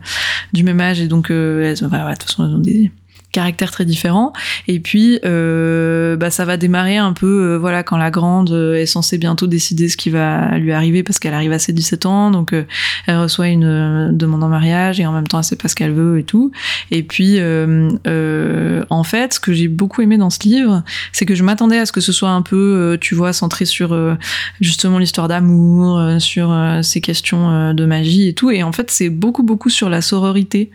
du 0.52 0.62
même 0.62 0.81
âge 0.81 1.00
et 1.00 1.09
donc 1.09 1.33
euh, 1.33 1.75
de 1.75 1.76
toute 1.76 2.23
façon, 2.23 2.45
elles 2.45 2.54
ont 2.54 2.59
des 2.59 2.92
caractères 3.33 3.71
très 3.71 3.85
différents. 3.85 4.33
Et 4.69 4.79
puis, 4.79 5.19
euh, 5.25 6.17
bah, 6.17 6.31
ça 6.31 6.45
va 6.45 6.57
démarrer 6.57 6.99
un 6.99 7.12
peu, 7.12 7.27
euh, 7.27 7.59
voilà, 7.59 7.83
quand 7.83 7.97
la 7.97 8.11
grande 8.11 8.51
euh, 8.53 8.75
est 8.75 8.87
censée 8.87 9.19
bientôt 9.19 9.47
décider 9.47 9.89
ce 9.89 9.97
qui 9.97 10.11
va 10.11 10.59
lui 10.59 10.73
arriver 10.73 11.03
parce 11.03 11.19
qu'elle 11.19 11.35
arrive 11.35 11.53
à 11.53 11.59
ses 11.59 11.73
17 11.73 12.07
ans, 12.07 12.31
donc 12.31 12.53
euh, 12.53 12.65
elle 13.07 13.19
reçoit 13.19 13.49
une 13.49 14.17
demande 14.17 14.45
en 14.45 14.49
mariage 14.49 15.01
et 15.01 15.07
en 15.07 15.12
même 15.12 15.27
temps 15.27 15.39
elle 15.39 15.45
sait 15.45 15.57
pas 15.57 15.69
ce 15.69 15.75
qu'elle 15.75 15.93
veut 15.93 16.19
et 16.19 16.25
tout. 16.25 16.53
Et 16.91 17.03
puis, 17.03 17.41
en 17.41 19.05
fait, 19.05 19.35
ce 19.35 19.41
que 19.41 19.53
j'ai 19.53 19.69
beaucoup 19.69 20.03
aimé 20.03 20.19
dans 20.19 20.31
ce 20.31 20.41
livre, 20.41 20.83
c'est 21.12 21.25
que 21.25 21.35
je 21.35 21.43
m'attendais 21.43 21.79
à 21.79 21.87
ce 21.87 21.93
que 21.93 22.01
ce 22.01 22.12
soit 22.12 22.31
un 22.31 22.43
peu, 22.43 22.99
tu 23.01 23.15
vois, 23.15 23.33
centré 23.33 23.65
sur 23.65 23.97
justement 24.61 24.99
l'histoire 24.99 25.29
d'amour, 25.29 26.21
sur 26.21 26.55
ces 26.83 27.01
questions 27.01 27.73
de 27.73 27.85
magie 27.87 28.29
et 28.29 28.35
tout. 28.35 28.51
Et 28.51 28.62
en 28.62 28.73
fait, 28.73 28.91
c'est 28.91 29.09
beaucoup 29.09 29.43
beaucoup 29.43 29.71
sur 29.71 29.89
la 29.89 30.03
sororité 30.03 30.71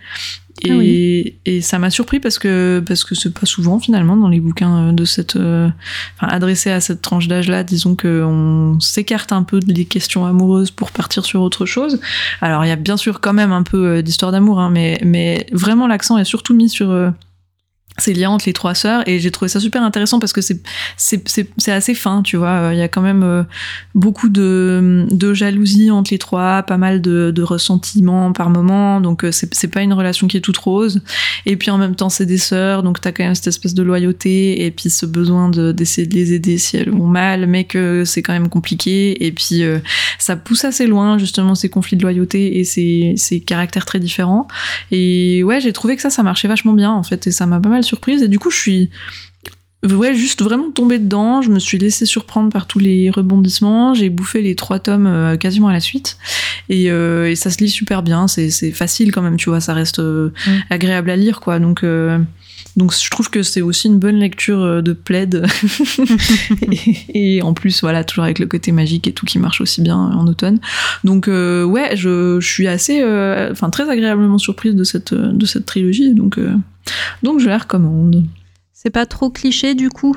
ah 0.63 0.69
et, 0.81 1.35
et, 1.45 1.61
ça 1.61 1.77
m'a 1.77 1.89
surpris 1.89 2.19
parce 2.19 2.39
que 2.39 2.83
parce 2.85 3.03
que 3.03 3.13
c'est 3.15 3.33
pas 3.33 3.45
souvent 3.45 3.79
finalement 3.79 4.17
dans 4.17 4.27
les 4.27 4.39
bouquins 4.39 4.91
de 4.91 5.05
cette 5.05 5.35
euh, 5.35 5.69
enfin, 6.15 6.31
adressés 6.33 6.71
à 6.71 6.79
cette 6.79 7.01
tranche 7.01 7.27
d'âge 7.27 7.47
là 7.47 7.63
disons 7.63 7.95
que 7.95 8.23
on 8.23 8.79
s'écarte 8.79 9.31
un 9.31 9.43
peu 9.43 9.59
des 9.59 9.85
questions 9.85 10.25
amoureuses 10.25 10.71
pour 10.71 10.91
partir 10.91 11.25
sur 11.25 11.41
autre 11.41 11.65
chose. 11.65 11.99
Alors 12.41 12.65
il 12.65 12.69
y 12.69 12.71
a 12.71 12.75
bien 12.75 12.97
sûr 12.97 13.21
quand 13.21 13.33
même 13.33 13.51
un 13.51 13.63
peu 13.63 13.85
euh, 13.85 14.01
d'histoire 14.01 14.31
d'amour 14.31 14.59
hein, 14.59 14.69
mais 14.71 14.99
mais 15.03 15.45
vraiment 15.51 15.87
l'accent 15.87 16.17
est 16.17 16.25
surtout 16.25 16.55
mis 16.55 16.69
sur 16.69 16.89
euh, 16.89 17.11
ces 17.99 18.13
liens 18.13 18.29
entre 18.29 18.45
les 18.45 18.53
trois 18.53 18.75
sœurs 18.75 19.07
et 19.07 19.19
j'ai 19.19 19.31
trouvé 19.31 19.49
ça 19.49 19.59
super 19.59 19.81
intéressant 19.81 20.19
parce 20.19 20.31
que 20.31 20.41
c'est 20.41 21.71
assez 21.71 21.95
fin 21.95 22.21
tu 22.21 22.37
vois. 22.37 22.69
Il 22.71 22.77
y 22.77 22.81
a 22.81 22.87
quand 22.87 23.01
même 23.01 23.23
euh, 23.23 23.43
beaucoup 23.95 24.29
de, 24.29 25.07
de 25.09 25.33
jalousie 25.33 25.89
entre 25.89 26.13
les 26.13 26.19
trois 26.19 26.61
pas 26.63 26.77
mal 26.77 27.01
de, 27.01 27.31
de 27.31 27.41
ressentiments 27.41 28.31
par 28.33 28.51
moment 28.51 29.01
donc 29.01 29.23
euh, 29.23 29.31
c'est 29.31 29.67
pas 29.67 29.81
une 29.81 29.93
relation 29.93 30.27
qui 30.27 30.37
est 30.37 30.41
toute 30.41 30.57
rose. 30.57 31.01
Et 31.47 31.55
puis 31.55 31.71
en 31.71 31.79
même 31.79 31.95
temps 31.95 32.09
c'est 32.09 32.27
des 32.27 32.37
sœurs 32.37 32.83
donc 32.83 33.01
t'as 33.01 33.11
quand 33.11 33.23
même 33.23 33.35
cette 33.35 33.47
espèce 33.47 33.73
de 33.73 33.81
loyauté 33.81 34.65
et 34.65 34.71
puis 34.71 34.91
ce 34.91 35.07
besoin 35.07 35.49
de 35.49 35.71
d'essayer 35.71 36.05
de 36.05 36.13
les 36.13 36.33
aider 36.33 36.59
si 36.59 36.77
elles 36.77 36.91
vont 36.91 37.07
mal 37.07 37.47
mais 37.47 37.63
que 37.63 38.03
c'est 38.05 38.21
quand 38.21 38.33
même 38.33 38.49
compliqué. 38.49 39.25
Et 39.25 39.31
puis 39.31 39.63
euh, 39.63 39.79
ça 40.19 40.35
pousse 40.35 40.65
assez 40.65 40.85
loin 40.85 41.17
justement 41.17 41.55
ces 41.55 41.69
conflits 41.69 41.97
de 41.97 42.03
loyauté 42.03 42.59
et 42.59 42.63
ces 42.63 43.15
ces 43.17 43.39
caractères 43.39 43.85
très 43.85 43.99
différents. 43.99 44.47
Et 44.91 45.43
ouais 45.43 45.61
j'ai 45.61 45.73
trouvé 45.73 45.95
que 45.95 46.03
ça 46.03 46.11
ça 46.11 46.21
marchait 46.21 46.47
vachement 46.47 46.73
bien 46.73 46.91
en 46.91 47.01
fait 47.01 47.25
et 47.25 47.31
ça 47.31 47.47
m'a 47.47 47.59
pas 47.59 47.69
mal 47.69 47.83
surprise 47.87 48.21
et 48.21 48.27
du 48.27 48.39
coup 48.39 48.51
je 48.51 48.57
suis 48.57 48.89
ouais 49.83 50.15
juste 50.15 50.41
vraiment 50.41 50.71
tombée 50.71 50.99
dedans. 50.99 51.41
Je 51.41 51.49
me 51.49 51.59
suis 51.59 51.77
laissée 51.77 52.05
surprendre 52.05 52.51
par 52.51 52.67
tous 52.67 52.79
les 52.79 53.09
rebondissements. 53.09 53.93
J'ai 53.93 54.09
bouffé 54.09 54.41
les 54.41 54.55
trois 54.55 54.79
tomes 54.79 55.07
euh, 55.07 55.37
quasiment 55.37 55.67
à 55.67 55.73
la 55.73 55.79
suite. 55.79 56.17
Et, 56.69 56.91
euh, 56.91 57.29
et, 57.29 57.35
ça 57.35 57.49
se 57.49 57.59
lit 57.59 57.69
super 57.69 58.03
bien. 58.03 58.27
C'est 58.27 58.71
facile 58.71 59.11
quand 59.11 59.21
même 59.21 59.37
tu 59.37 59.49
vois 59.49 59.59
ça 59.59 59.73
reste 59.73 59.99
euh, 59.99 60.31
mm. 60.45 60.51
agréable 60.69 61.09
à 61.09 61.15
lire 61.15 61.39
quoi. 61.39 61.59
Donc 61.59 61.85
donc 62.75 62.93
je 62.93 63.09
trouve 63.09 63.29
que 63.29 63.41
c'est 63.41 63.61
aussi 63.61 63.87
une 63.87 63.97
bonne 63.97 64.17
lecture 64.17 64.83
de 64.83 64.93
plaid. 64.93 65.45
Et, 67.13 67.37
et, 67.37 67.41
en 67.41 67.53
plus 67.53 67.81
voilà 67.81 68.03
toujours 68.03 68.23
avec 68.23 68.39
le 68.39 68.45
côté 68.45 68.71
magique 68.71 69.07
et 69.07 69.13
tout 69.13 69.25
qui 69.25 69.39
marche 69.39 69.61
aussi 69.61 69.81
bien 69.81 69.97
en 69.97 70.27
automne. 70.27 70.59
Donc 71.03 71.27
ouais 71.27 71.95
je, 71.95 72.39
je, 72.39 72.47
suis 72.47 72.67
assez 72.67 73.03
enfin 73.51 73.69
très 73.69 73.89
agréablement 73.89 74.37
surprise 74.37 74.75
de 74.75 74.83
cette 74.83 75.13
de 75.13 75.45
cette 75.45 75.65
trilogie. 75.65 76.13
Donc 76.13 76.39
donc 77.23 77.39
je 77.39 77.47
la 77.47 77.57
recommande. 77.57 78.25
C'est 78.73 78.89
pas 78.89 79.05
trop 79.05 79.29
cliché 79.29 79.75
du 79.75 79.89
coup? 79.89 80.15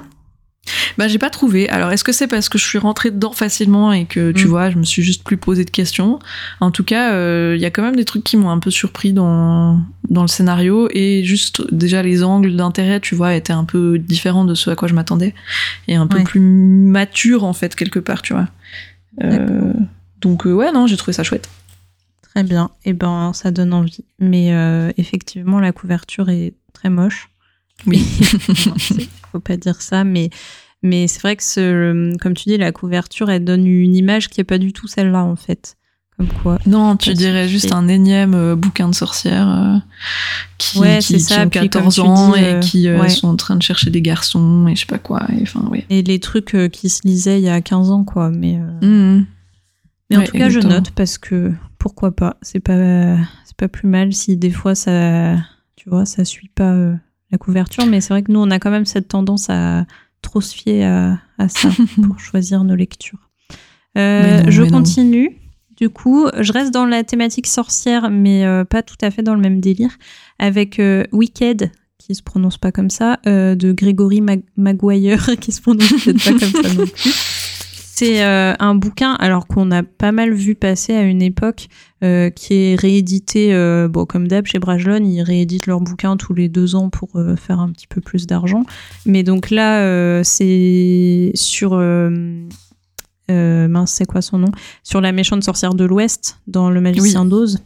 Bah, 0.99 1.09
j'ai 1.09 1.19
pas 1.19 1.31
trouvé. 1.31 1.69
Alors, 1.69 1.91
est-ce 1.91 2.05
que 2.05 2.13
c'est 2.13 2.27
parce 2.27 2.49
que 2.49 2.59
je 2.59 2.65
suis 2.65 2.79
rentrée 2.79 3.11
dedans 3.11 3.33
facilement 3.33 3.93
et 3.93 4.05
que, 4.05 4.33
tu 4.33 4.47
mm. 4.47 4.49
vois, 4.49 4.71
je 4.71 4.77
me 4.77 4.85
suis 4.85 5.03
juste 5.03 5.25
plus 5.25 5.37
posé 5.37 5.65
de 5.65 5.71
questions? 5.71 6.19
En 6.61 6.71
tout 6.71 6.85
cas, 6.85 7.11
il 7.11 7.15
euh, 7.15 7.57
y 7.57 7.65
a 7.65 7.71
quand 7.71 7.83
même 7.83 7.97
des 7.97 8.05
trucs 8.05 8.25
qui 8.25 8.37
m'ont 8.37 8.51
un 8.51 8.59
peu 8.59 8.71
surpris 8.71 9.13
dans, 9.13 9.81
dans 10.09 10.23
le 10.23 10.29
scénario 10.29 10.89
et 10.93 11.25
juste 11.25 11.63
déjà 11.73 12.03
les 12.03 12.23
angles 12.23 12.55
d'intérêt, 12.55 13.01
tu 13.01 13.15
vois, 13.15 13.35
étaient 13.35 13.53
un 13.53 13.65
peu 13.65 13.99
différents 13.99 14.45
de 14.45 14.55
ce 14.55 14.71
à 14.71 14.77
quoi 14.77 14.89
je 14.89 14.95
m'attendais 14.95 15.35
et 15.89 15.97
un 15.97 16.07
peu 16.07 16.23
plus 16.23 16.41
mature 16.41 17.45
en 17.45 17.53
fait, 17.53 17.75
quelque 17.75 17.99
part, 17.99 18.23
tu 18.23 18.35
vois. 18.35 18.49
Euh, 19.23 19.73
donc, 20.21 20.47
euh, 20.47 20.53
ouais, 20.53 20.73
non, 20.73 20.87
j'ai 20.87 20.97
trouvé 20.97 21.13
ça 21.13 21.23
chouette. 21.23 21.49
Très 22.35 22.45
bien. 22.45 22.71
Et 22.85 22.91
eh 22.91 22.93
ben, 22.93 23.33
ça 23.33 23.51
donne 23.51 23.73
envie. 23.73 24.05
Mais 24.21 24.53
euh, 24.53 24.93
effectivement, 24.97 25.59
la 25.59 25.73
couverture 25.73 26.29
est 26.31 26.55
très 26.73 26.89
moche. 26.89 27.29
Oui. 27.87 27.99
faut 29.33 29.41
pas 29.41 29.57
dire 29.57 29.81
ça, 29.83 30.05
mais 30.05 30.31
mais 30.83 31.09
c'est 31.09 31.21
vrai 31.21 31.37
que 31.37 31.43
ce, 31.43 32.17
comme 32.19 32.35
tu 32.35 32.49
dis, 32.49 32.57
la 32.57 32.73
couverture, 32.73 33.31
elle 33.31 33.45
donne 33.45 33.67
une 33.67 33.97
image 33.97 34.29
qui 34.29 34.41
est 34.41 34.45
pas 34.45 34.59
du 34.59 34.73
tout 34.73 34.87
celle-là 34.87 35.25
en 35.25 35.37
fait. 35.37 35.77
Comme 36.17 36.29
quoi. 36.29 36.59
Non, 36.67 36.97
tu 36.97 37.15
dirais 37.15 37.49
juste 37.49 37.73
un 37.73 37.89
énième 37.89 38.35
euh, 38.35 38.55
bouquin 38.55 38.89
de 38.89 38.95
sorcière 38.95 39.49
euh, 39.49 39.79
qui, 40.59 40.81
qui, 41.01 41.21
ça. 41.21 41.45
ont 41.45 41.49
14 41.49 42.01
ans 42.01 42.35
et 42.35 42.61
qui 42.61 42.87
sont 43.09 43.29
en 43.29 43.37
train 43.37 43.57
de 43.57 43.63
chercher 43.63 43.91
des 43.91 44.03
garçons 44.03 44.69
et 44.69 44.77
je 44.77 44.81
sais 44.81 44.87
pas 44.87 44.99
quoi. 44.99 45.27
Et, 45.37 45.43
enfin, 45.43 45.67
ouais. 45.71 45.85
et 45.91 46.03
les 46.03 46.21
trucs 46.21 46.57
qui 46.71 46.91
se 46.91 47.01
lisaient 47.05 47.41
il 47.41 47.45
y 47.45 47.49
a 47.49 47.61
15 47.61 47.91
ans, 47.91 48.05
quoi. 48.05 48.31
Mais, 48.31 48.57
mmh. 48.57 49.27
mais 50.11 50.17
en 50.17 50.23
tout 50.23 50.33
cas, 50.33 50.49
je 50.49 50.61
note 50.61 50.91
parce 50.93 51.19
que 51.19 51.53
pourquoi 51.81 52.15
pas 52.15 52.37
C'est 52.43 52.61
pas 52.61 53.17
c'est 53.45 53.57
pas 53.57 53.67
plus 53.67 53.89
mal 53.89 54.13
si 54.13 54.37
des 54.37 54.53
fois 54.53 54.77
ça 54.77 55.37
tu 55.75 55.89
vois 55.89 56.05
ça 56.05 56.25
suit 56.25 56.51
pas 56.55 56.73
euh, 56.73 56.95
la 57.33 57.39
couverture, 57.39 57.87
mais 57.87 58.01
c'est 58.01 58.13
vrai 58.13 58.23
que 58.23 58.31
nous 58.31 58.39
on 58.39 58.51
a 58.51 58.61
quand 58.61 58.71
même 58.71 58.85
cette 58.85 59.09
tendance 59.09 59.51
à 59.51 59.87
trop 60.23 60.41
se 60.41 60.55
fier 60.55 60.85
à, 60.85 61.49
ça 61.49 61.71
pour 62.03 62.21
choisir 62.21 62.63
nos 62.63 62.77
lectures. 62.77 63.31
Euh, 63.99 64.45
je 64.49 64.63
continue. 64.63 65.37
Du 65.77 65.89
coup, 65.89 66.29
je 66.39 66.53
reste 66.53 66.75
dans 66.75 66.85
la 66.85 67.03
thématique 67.05 67.47
sorcière, 67.47 68.11
mais 68.11 68.45
euh, 68.45 68.65
pas 68.65 68.83
tout 68.83 68.99
à 69.01 69.11
fait 69.11 69.23
dans 69.23 69.35
le 69.35 69.41
même 69.41 69.61
délire, 69.61 69.97
avec 70.39 70.81
Wicked, 71.13 71.71
qui 71.97 72.15
se 72.15 72.23
prononce 72.23 72.59
pas 72.59 72.71
comme 72.73 72.91
ça, 72.91 73.19
de 73.25 73.73
Gregory 73.73 74.23
Maguire, 74.57 75.31
qui 75.41 75.53
se 75.53 75.63
prononce 75.63 76.05
peut-être 76.05 76.23
pas 76.23 76.39
comme 76.39 76.63
ça 76.63 76.75
non 76.75 76.87
plus. 76.87 77.13
C'est 78.01 78.25
euh, 78.25 78.55
un 78.59 78.75
bouquin, 78.75 79.13
alors 79.13 79.47
qu'on 79.47 79.71
a 79.71 79.83
pas 79.83 80.11
mal 80.11 80.33
vu 80.33 80.55
passer 80.55 80.95
à 80.95 81.03
une 81.03 81.21
époque, 81.21 81.69
euh, 82.03 82.31
qui 82.31 82.55
est 82.55 82.81
réédité, 82.81 83.53
euh, 83.53 83.89
bon, 83.89 84.07
comme 84.07 84.27
d'hab 84.27 84.47
chez 84.47 84.59
Brajlon, 84.59 85.05
ils 85.05 85.21
rééditent 85.21 85.67
leurs 85.67 85.83
bouquins 85.83 86.17
tous 86.17 86.33
les 86.33 86.49
deux 86.49 86.75
ans 86.75 86.89
pour 86.89 87.11
faire 87.37 87.61
un 87.61 87.69
petit 87.71 87.87
peu 87.87 88.01
plus 88.01 88.27
d'argent. 88.27 88.65
Mais 89.05 89.23
donc 89.23 89.51
là, 89.51 90.25
c'est 90.25 91.31
sur. 91.35 91.73
mince, 93.29 93.91
c'est 93.91 94.07
quoi 94.07 94.23
son 94.23 94.39
nom? 94.39 94.53
Sur 94.83 95.03
la 95.03 95.13
méchante 95.13 95.45
sorcière 95.45 95.75
de 95.75 95.85
l'Ouest, 95.85 96.41
dans 96.47 96.71
Le 96.71 96.81
Magicien 96.81 97.27
d'Oz. 97.27 97.59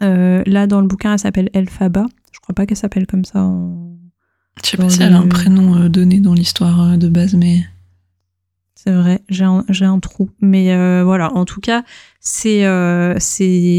là, 0.00 0.66
dans 0.66 0.82
le 0.82 0.86
bouquin, 0.86 1.14
elle 1.14 1.18
s'appelle 1.18 1.48
Elphaba. 1.54 2.04
Je 2.32 2.40
crois 2.40 2.54
pas 2.54 2.66
qu'elle 2.66 2.76
s'appelle 2.76 3.06
comme 3.06 3.24
ça 3.24 3.42
en... 3.44 3.96
Je 4.62 4.68
sais 4.68 4.76
pas 4.76 4.90
si 4.90 5.02
elle 5.02 5.14
a 5.14 5.18
un 5.20 5.26
prénom 5.26 5.88
donné 5.88 6.20
dans 6.20 6.34
l'histoire 6.34 6.98
de 6.98 7.08
base, 7.08 7.32
mais... 7.32 7.64
C'est 8.80 8.92
vrai, 8.92 9.24
j'ai 9.28 9.44
un, 9.44 9.98
trou. 9.98 10.30
Mais 10.40 10.72
euh, 10.72 11.02
voilà, 11.04 11.34
en 11.34 11.44
tout 11.44 11.60
cas, 11.60 11.82
c'est 12.20 12.64
euh, 12.64 13.18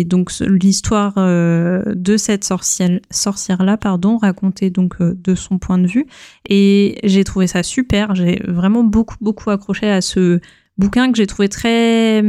donc 0.04 0.30
l'histoire 0.42 1.14
euh, 1.16 1.82
de 1.96 2.18
cette 2.18 2.44
sorcière 2.44 3.00
sorcière 3.10 3.64
là, 3.64 3.78
pardon, 3.78 4.18
racontée 4.18 4.70
donc 4.70 5.02
de 5.02 5.36
son 5.36 5.58
point 5.58 5.78
de 5.78 5.88
vue. 5.88 6.06
Et 6.50 7.00
j'ai 7.06 7.24
trouvé 7.24 7.48
ça 7.48 7.64
super. 7.64 8.14
J'ai 8.14 8.42
vraiment 8.46 8.84
beaucoup 8.84 9.16
beaucoup 9.22 9.50
accroché 9.52 9.90
à 9.90 10.02
ce 10.02 10.42
bouquin 10.78 11.14
que 11.14 11.18
j'ai 11.18 11.28
trouvé 11.28 11.48
très 11.48 12.22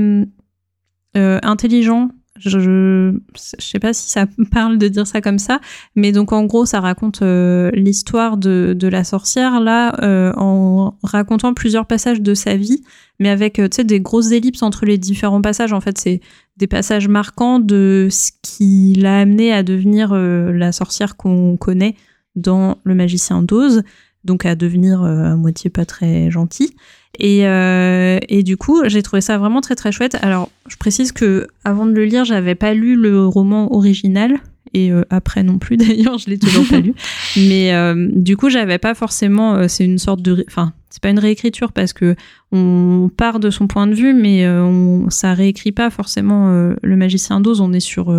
intelligent, 1.16 2.10
je, 2.40 2.58
je, 2.58 3.12
sais 3.58 3.78
pas 3.78 3.92
si 3.92 4.10
ça 4.10 4.26
parle 4.50 4.78
de 4.78 4.88
dire 4.88 5.06
ça 5.06 5.20
comme 5.20 5.38
ça, 5.38 5.60
mais 5.94 6.12
donc 6.12 6.32
en 6.32 6.44
gros, 6.44 6.66
ça 6.66 6.80
raconte 6.80 7.22
euh, 7.22 7.70
l'histoire 7.72 8.36
de, 8.36 8.76
la 8.80 9.04
sorcière 9.04 9.60
là, 9.60 9.94
euh, 10.02 10.32
en 10.36 10.98
racontant 11.02 11.54
plusieurs 11.54 11.86
passages 11.86 12.20
de 12.20 12.34
sa 12.34 12.56
vie, 12.56 12.82
mais 13.18 13.28
avec 13.28 13.58
euh, 13.58 13.68
des 13.84 14.00
grosses 14.00 14.32
ellipses 14.32 14.62
entre 14.62 14.84
les 14.84 14.98
différents 14.98 15.42
passages. 15.42 15.72
En 15.72 15.80
fait, 15.80 15.98
c'est 15.98 16.20
des 16.56 16.66
passages 16.66 17.08
marquants 17.08 17.60
de 17.60 18.08
ce 18.10 18.32
qui 18.42 18.94
l'a 18.94 19.20
amené 19.20 19.52
à 19.52 19.62
devenir 19.62 20.12
la 20.14 20.72
sorcière 20.72 21.16
qu'on 21.16 21.56
connaît 21.56 21.94
dans 22.36 22.78
Le 22.84 22.94
Magicien 22.94 23.42
d'Oz, 23.42 23.82
donc 24.24 24.44
à 24.44 24.54
devenir 24.54 25.02
à 25.02 25.36
moitié 25.36 25.70
pas 25.70 25.86
très 25.86 26.30
gentil. 26.30 26.74
Et, 27.18 27.46
euh, 27.46 28.18
et 28.28 28.42
du 28.42 28.56
coup, 28.56 28.82
j'ai 28.86 29.02
trouvé 29.02 29.20
ça 29.20 29.38
vraiment 29.38 29.60
très 29.60 29.74
très 29.74 29.92
chouette. 29.92 30.16
Alors, 30.22 30.50
je 30.68 30.76
précise 30.76 31.12
que 31.12 31.48
avant 31.64 31.86
de 31.86 31.92
le 31.92 32.04
lire, 32.04 32.24
j'avais 32.24 32.54
pas 32.54 32.72
lu 32.72 32.94
le 32.94 33.26
roman 33.26 33.72
original 33.74 34.38
et 34.72 34.92
euh, 34.92 35.02
après 35.10 35.42
non 35.42 35.58
plus 35.58 35.76
d'ailleurs, 35.76 36.18
je 36.18 36.30
l'ai 36.30 36.38
toujours 36.38 36.66
pas 36.68 36.78
lu. 36.78 36.94
Mais 37.36 37.74
euh, 37.74 38.08
du 38.12 38.36
coup, 38.36 38.48
j'avais 38.48 38.78
pas 38.78 38.94
forcément. 38.94 39.66
C'est 39.66 39.84
une 39.84 39.98
sorte 39.98 40.22
de, 40.22 40.44
enfin, 40.46 40.72
c'est 40.88 41.02
pas 41.02 41.10
une 41.10 41.18
réécriture 41.18 41.72
parce 41.72 41.92
que 41.92 42.14
on 42.52 43.10
part 43.14 43.40
de 43.40 43.50
son 43.50 43.66
point 43.66 43.88
de 43.88 43.94
vue, 43.94 44.14
mais 44.14 44.48
on, 44.48 45.10
ça 45.10 45.34
réécrit 45.34 45.72
pas 45.72 45.90
forcément 45.90 46.48
le 46.80 46.96
magicien 46.96 47.40
d'Oz. 47.40 47.60
On 47.60 47.72
est 47.72 47.80
sur, 47.80 48.16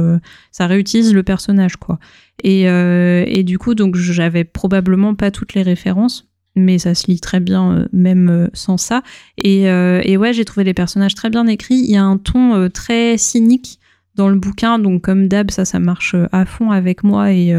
ça 0.51 0.67
réutilise 0.67 1.13
le 1.13 1.23
personnage 1.23 1.77
quoi. 1.77 1.97
Et, 2.43 2.63
et 2.63 3.43
du 3.43 3.57
coup, 3.57 3.73
donc 3.73 3.95
j'avais 3.95 4.43
probablement 4.43 5.15
pas 5.15 5.31
toutes 5.31 5.53
les 5.53 5.63
références, 5.63 6.30
mais 6.55 6.79
ça 6.79 6.95
se 6.95 7.07
lit 7.07 7.19
très 7.19 7.39
bien 7.39 7.71
euh, 7.71 7.87
même 7.93 8.29
euh, 8.29 8.47
sans 8.53 8.77
ça. 8.77 9.03
Et, 9.37 9.69
euh, 9.69 10.01
et 10.03 10.17
ouais, 10.17 10.33
j'ai 10.33 10.45
trouvé 10.45 10.63
les 10.63 10.73
personnages 10.73 11.15
très 11.15 11.29
bien 11.29 11.47
écrits. 11.47 11.79
Il 11.79 11.91
y 11.91 11.97
a 11.97 12.03
un 12.03 12.17
ton 12.17 12.69
très 12.69 13.17
cynique 13.17 13.79
dans 14.15 14.27
le 14.27 14.35
bouquin, 14.35 14.77
donc 14.77 15.03
comme 15.03 15.27
d'hab, 15.27 15.51
ça, 15.51 15.63
ça 15.63 15.79
marche 15.79 16.15
à 16.31 16.45
fond 16.45 16.71
avec 16.71 17.03
moi 17.03 17.31
et, 17.31 17.55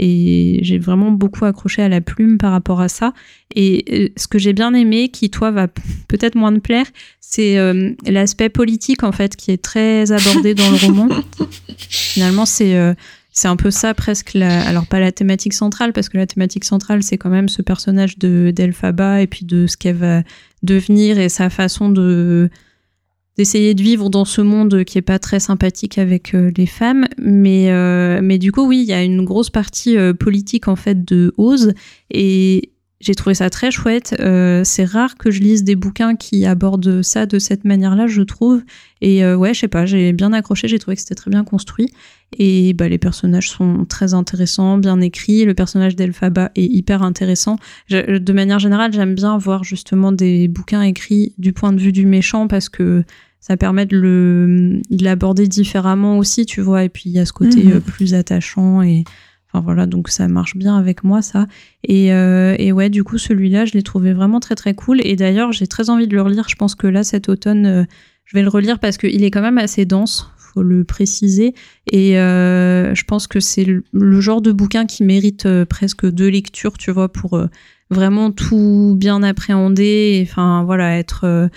et 0.00 0.58
j'ai 0.62 0.78
vraiment 0.78 1.12
beaucoup 1.12 1.44
accroché 1.44 1.82
à 1.82 1.88
la 1.88 2.00
plume 2.00 2.36
par 2.36 2.50
rapport 2.50 2.80
à 2.80 2.88
ça. 2.88 3.12
Et 3.54 4.12
ce 4.16 4.26
que 4.26 4.40
j'ai 4.40 4.52
bien 4.52 4.74
aimé, 4.74 5.08
qui 5.10 5.30
toi 5.30 5.52
va 5.52 5.68
peut-être 6.08 6.34
moins 6.34 6.52
te 6.52 6.58
plaire, 6.58 6.86
c'est 7.20 7.56
l'aspect 8.04 8.48
politique 8.48 9.04
en 9.04 9.12
fait 9.12 9.36
qui 9.36 9.52
est 9.52 9.62
très 9.62 10.10
abordé 10.10 10.54
dans 10.54 10.68
le 10.68 10.84
roman. 10.84 11.08
Finalement, 11.78 12.44
c'est 12.44 12.96
c'est 13.34 13.48
un 13.48 13.56
peu 13.56 13.72
ça 13.72 13.94
presque 13.94 14.32
la, 14.34 14.66
alors 14.66 14.86
pas 14.86 15.00
la 15.00 15.10
thématique 15.10 15.54
centrale 15.54 15.92
parce 15.92 16.08
que 16.08 16.16
la 16.16 16.26
thématique 16.26 16.64
centrale 16.64 17.02
c'est 17.02 17.18
quand 17.18 17.30
même 17.30 17.48
ce 17.48 17.62
personnage 17.62 18.16
de 18.16 18.52
d'Elphaba 18.54 19.20
et 19.20 19.26
puis 19.26 19.44
de 19.44 19.66
ce 19.66 19.76
qu'elle 19.76 19.96
va 19.96 20.22
devenir 20.62 21.18
et 21.18 21.28
sa 21.28 21.50
façon 21.50 21.90
de 21.90 22.48
d'essayer 23.36 23.74
de 23.74 23.82
vivre 23.82 24.08
dans 24.08 24.24
ce 24.24 24.40
monde 24.40 24.84
qui 24.84 24.98
est 24.98 25.02
pas 25.02 25.18
très 25.18 25.40
sympathique 25.40 25.98
avec 25.98 26.34
euh, 26.36 26.52
les 26.56 26.66
femmes. 26.66 27.08
Mais 27.18 27.72
euh, 27.72 28.20
mais 28.22 28.38
du 28.38 28.52
coup 28.52 28.64
oui 28.64 28.82
il 28.82 28.86
y 28.86 28.92
a 28.92 29.02
une 29.02 29.24
grosse 29.24 29.50
partie 29.50 29.98
euh, 29.98 30.14
politique 30.14 30.68
en 30.68 30.76
fait 30.76 31.04
de 31.04 31.34
Oz. 31.36 31.74
Et 32.12 32.70
j'ai 33.00 33.14
trouvé 33.14 33.34
ça 33.34 33.50
très 33.50 33.70
chouette. 33.70 34.14
Euh, 34.20 34.62
c'est 34.64 34.84
rare 34.84 35.16
que 35.16 35.30
je 35.30 35.40
lise 35.40 35.64
des 35.64 35.76
bouquins 35.76 36.16
qui 36.16 36.46
abordent 36.46 37.02
ça 37.02 37.26
de 37.26 37.38
cette 37.38 37.64
manière-là, 37.64 38.06
je 38.06 38.22
trouve. 38.22 38.62
Et 39.00 39.24
euh, 39.24 39.36
ouais, 39.36 39.52
je 39.52 39.60
sais 39.60 39.68
pas, 39.68 39.84
j'ai 39.84 40.12
bien 40.12 40.32
accroché, 40.32 40.68
j'ai 40.68 40.78
trouvé 40.78 40.96
que 40.96 41.02
c'était 41.02 41.14
très 41.14 41.30
bien 41.30 41.44
construit. 41.44 41.92
Et 42.38 42.72
bah, 42.72 42.88
les 42.88 42.98
personnages 42.98 43.50
sont 43.50 43.84
très 43.84 44.14
intéressants, 44.14 44.78
bien 44.78 45.00
écrits. 45.00 45.44
Le 45.44 45.54
personnage 45.54 45.96
d'Elphaba 45.96 46.50
est 46.56 46.64
hyper 46.64 47.02
intéressant. 47.02 47.58
de 47.90 48.32
manière 48.32 48.58
générale, 48.58 48.92
j'aime 48.92 49.14
bien 49.14 49.36
voir 49.38 49.64
justement 49.64 50.10
des 50.10 50.48
bouquins 50.48 50.82
écrits 50.82 51.34
du 51.38 51.52
point 51.52 51.72
de 51.72 51.80
vue 51.80 51.92
du 51.92 52.06
méchant 52.06 52.48
parce 52.48 52.68
que 52.68 53.04
ça 53.46 53.58
permet 53.58 53.84
de 53.84 54.80
l'aborder 54.90 55.46
différemment 55.48 56.16
aussi, 56.16 56.46
tu 56.46 56.62
vois. 56.62 56.84
Et 56.84 56.88
puis 56.88 57.10
il 57.10 57.12
y 57.12 57.18
a 57.18 57.26
ce 57.26 57.34
côté 57.34 57.62
mhm. 57.62 57.72
euh, 57.72 57.80
plus 57.80 58.14
attachant 58.14 58.80
et 58.80 59.04
voilà, 59.60 59.86
donc 59.86 60.08
ça 60.08 60.26
marche 60.28 60.56
bien 60.56 60.76
avec 60.76 61.04
moi 61.04 61.22
ça. 61.22 61.46
Et, 61.84 62.12
euh, 62.12 62.56
et 62.58 62.72
ouais, 62.72 62.90
du 62.90 63.04
coup 63.04 63.18
celui-là, 63.18 63.64
je 63.64 63.72
l'ai 63.72 63.82
trouvé 63.82 64.12
vraiment 64.12 64.40
très 64.40 64.54
très 64.54 64.74
cool. 64.74 65.00
Et 65.06 65.16
d'ailleurs, 65.16 65.52
j'ai 65.52 65.66
très 65.66 65.90
envie 65.90 66.08
de 66.08 66.14
le 66.14 66.22
relire. 66.22 66.48
Je 66.48 66.56
pense 66.56 66.74
que 66.74 66.86
là 66.86 67.04
cet 67.04 67.28
automne, 67.28 67.66
euh, 67.66 67.84
je 68.24 68.36
vais 68.36 68.42
le 68.42 68.48
relire 68.48 68.78
parce 68.78 68.96
qu'il 68.96 69.22
est 69.22 69.30
quand 69.30 69.42
même 69.42 69.58
assez 69.58 69.84
dense, 69.84 70.30
faut 70.38 70.62
le 70.62 70.84
préciser. 70.84 71.54
Et 71.90 72.18
euh, 72.18 72.94
je 72.94 73.04
pense 73.04 73.26
que 73.26 73.40
c'est 73.40 73.64
le, 73.64 74.20
genre 74.20 74.42
de 74.42 74.50
bouquin 74.50 74.86
qui 74.86 75.04
mérite 75.04 75.46
presque 75.64 76.06
deux 76.10 76.28
lectures, 76.28 76.76
tu 76.76 76.90
vois, 76.90 77.12
pour 77.12 77.40
vraiment 77.90 78.30
tout 78.32 78.96
bien 78.98 79.22
appréhender. 79.22 80.26
Enfin 80.28 80.64
voilà, 80.64 80.98
être 80.98 81.48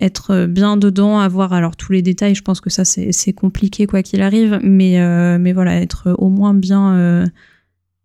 être 0.00 0.46
bien 0.46 0.76
dedans, 0.76 1.18
avoir 1.18 1.52
alors 1.52 1.76
tous 1.76 1.92
les 1.92 2.02
détails, 2.02 2.34
je 2.34 2.42
pense 2.42 2.60
que 2.60 2.70
ça 2.70 2.84
c'est 2.84 3.32
compliqué 3.32 3.86
quoi 3.86 4.02
qu'il 4.02 4.22
arrive, 4.22 4.58
mais, 4.62 5.00
euh, 5.00 5.38
mais 5.38 5.52
voilà, 5.52 5.80
être 5.80 6.14
au 6.18 6.28
moins 6.28 6.54
bien. 6.54 6.94
Euh, 6.94 7.26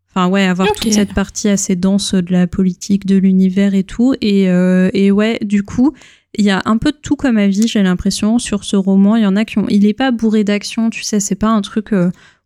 enfin 0.09 0.27
ouais, 0.27 0.43
avoir 0.43 0.71
toute 0.73 0.91
cette 0.91 1.13
partie 1.13 1.47
assez 1.47 1.75
dense 1.75 2.13
de 2.13 2.31
la 2.31 2.47
politique, 2.47 3.05
de 3.05 3.15
l'univers 3.15 3.73
et 3.73 3.83
tout. 3.83 4.15
Et, 4.21 4.49
euh, 4.49 4.89
et 4.93 5.11
ouais, 5.11 5.39
du 5.41 5.63
coup, 5.63 5.93
il 6.35 6.43
y 6.43 6.49
a 6.49 6.61
un 6.65 6.77
peu 6.77 6.91
de 6.91 6.97
tout 6.97 7.15
comme 7.15 7.37
avis, 7.37 7.67
j'ai 7.67 7.81
l'impression, 7.81 8.37
sur 8.37 8.63
ce 8.63 8.75
roman. 8.75 9.15
Il 9.15 9.23
y 9.23 9.27
en 9.27 9.35
a 9.35 9.45
qui 9.45 9.57
ont. 9.57 9.67
Il 9.69 9.85
est 9.85 9.93
pas 9.93 10.11
bourré 10.11 10.43
d'action, 10.43 10.89
tu 10.89 11.03
sais, 11.03 11.19
c'est 11.19 11.35
pas 11.35 11.49
un 11.49 11.61
truc 11.61 11.93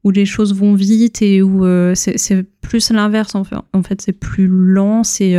où 0.04 0.12
les 0.12 0.26
choses 0.26 0.54
vont 0.54 0.76
vite 0.76 1.22
et 1.24 1.42
où 1.42 1.66
c'est 1.96 2.46
plus 2.62 2.92
l'inverse 2.92 3.34
en 3.34 3.44
fait. 3.44 3.56
En 3.74 3.82
fait, 3.82 4.02
c'est 4.02 4.14
plus 4.14 4.48
lent, 4.48 5.04
c'est 5.04 5.36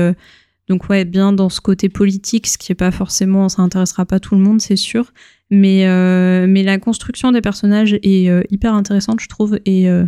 donc 0.68 0.88
ouais, 0.88 1.04
bien 1.04 1.32
dans 1.32 1.48
ce 1.48 1.60
côté 1.60 1.88
politique, 1.88 2.46
ce 2.46 2.56
qui 2.56 2.72
est 2.72 2.76
pas 2.76 2.90
forcément, 2.90 3.48
ça 3.48 3.62
intéressera 3.62 4.06
pas 4.06 4.20
tout 4.20 4.34
le 4.34 4.40
monde, 4.40 4.60
c'est 4.60 4.76
sûr. 4.76 5.12
Mais, 5.50 5.86
euh, 5.86 6.46
la 6.46 6.78
construction 6.78 7.32
des 7.32 7.40
personnages 7.40 7.94
est 8.02 8.30
euh, 8.30 8.42
hyper 8.50 8.74
intéressante, 8.74 9.20
je 9.20 9.28
trouve. 9.28 9.58
Et 9.66 9.88
euh, 9.88 10.06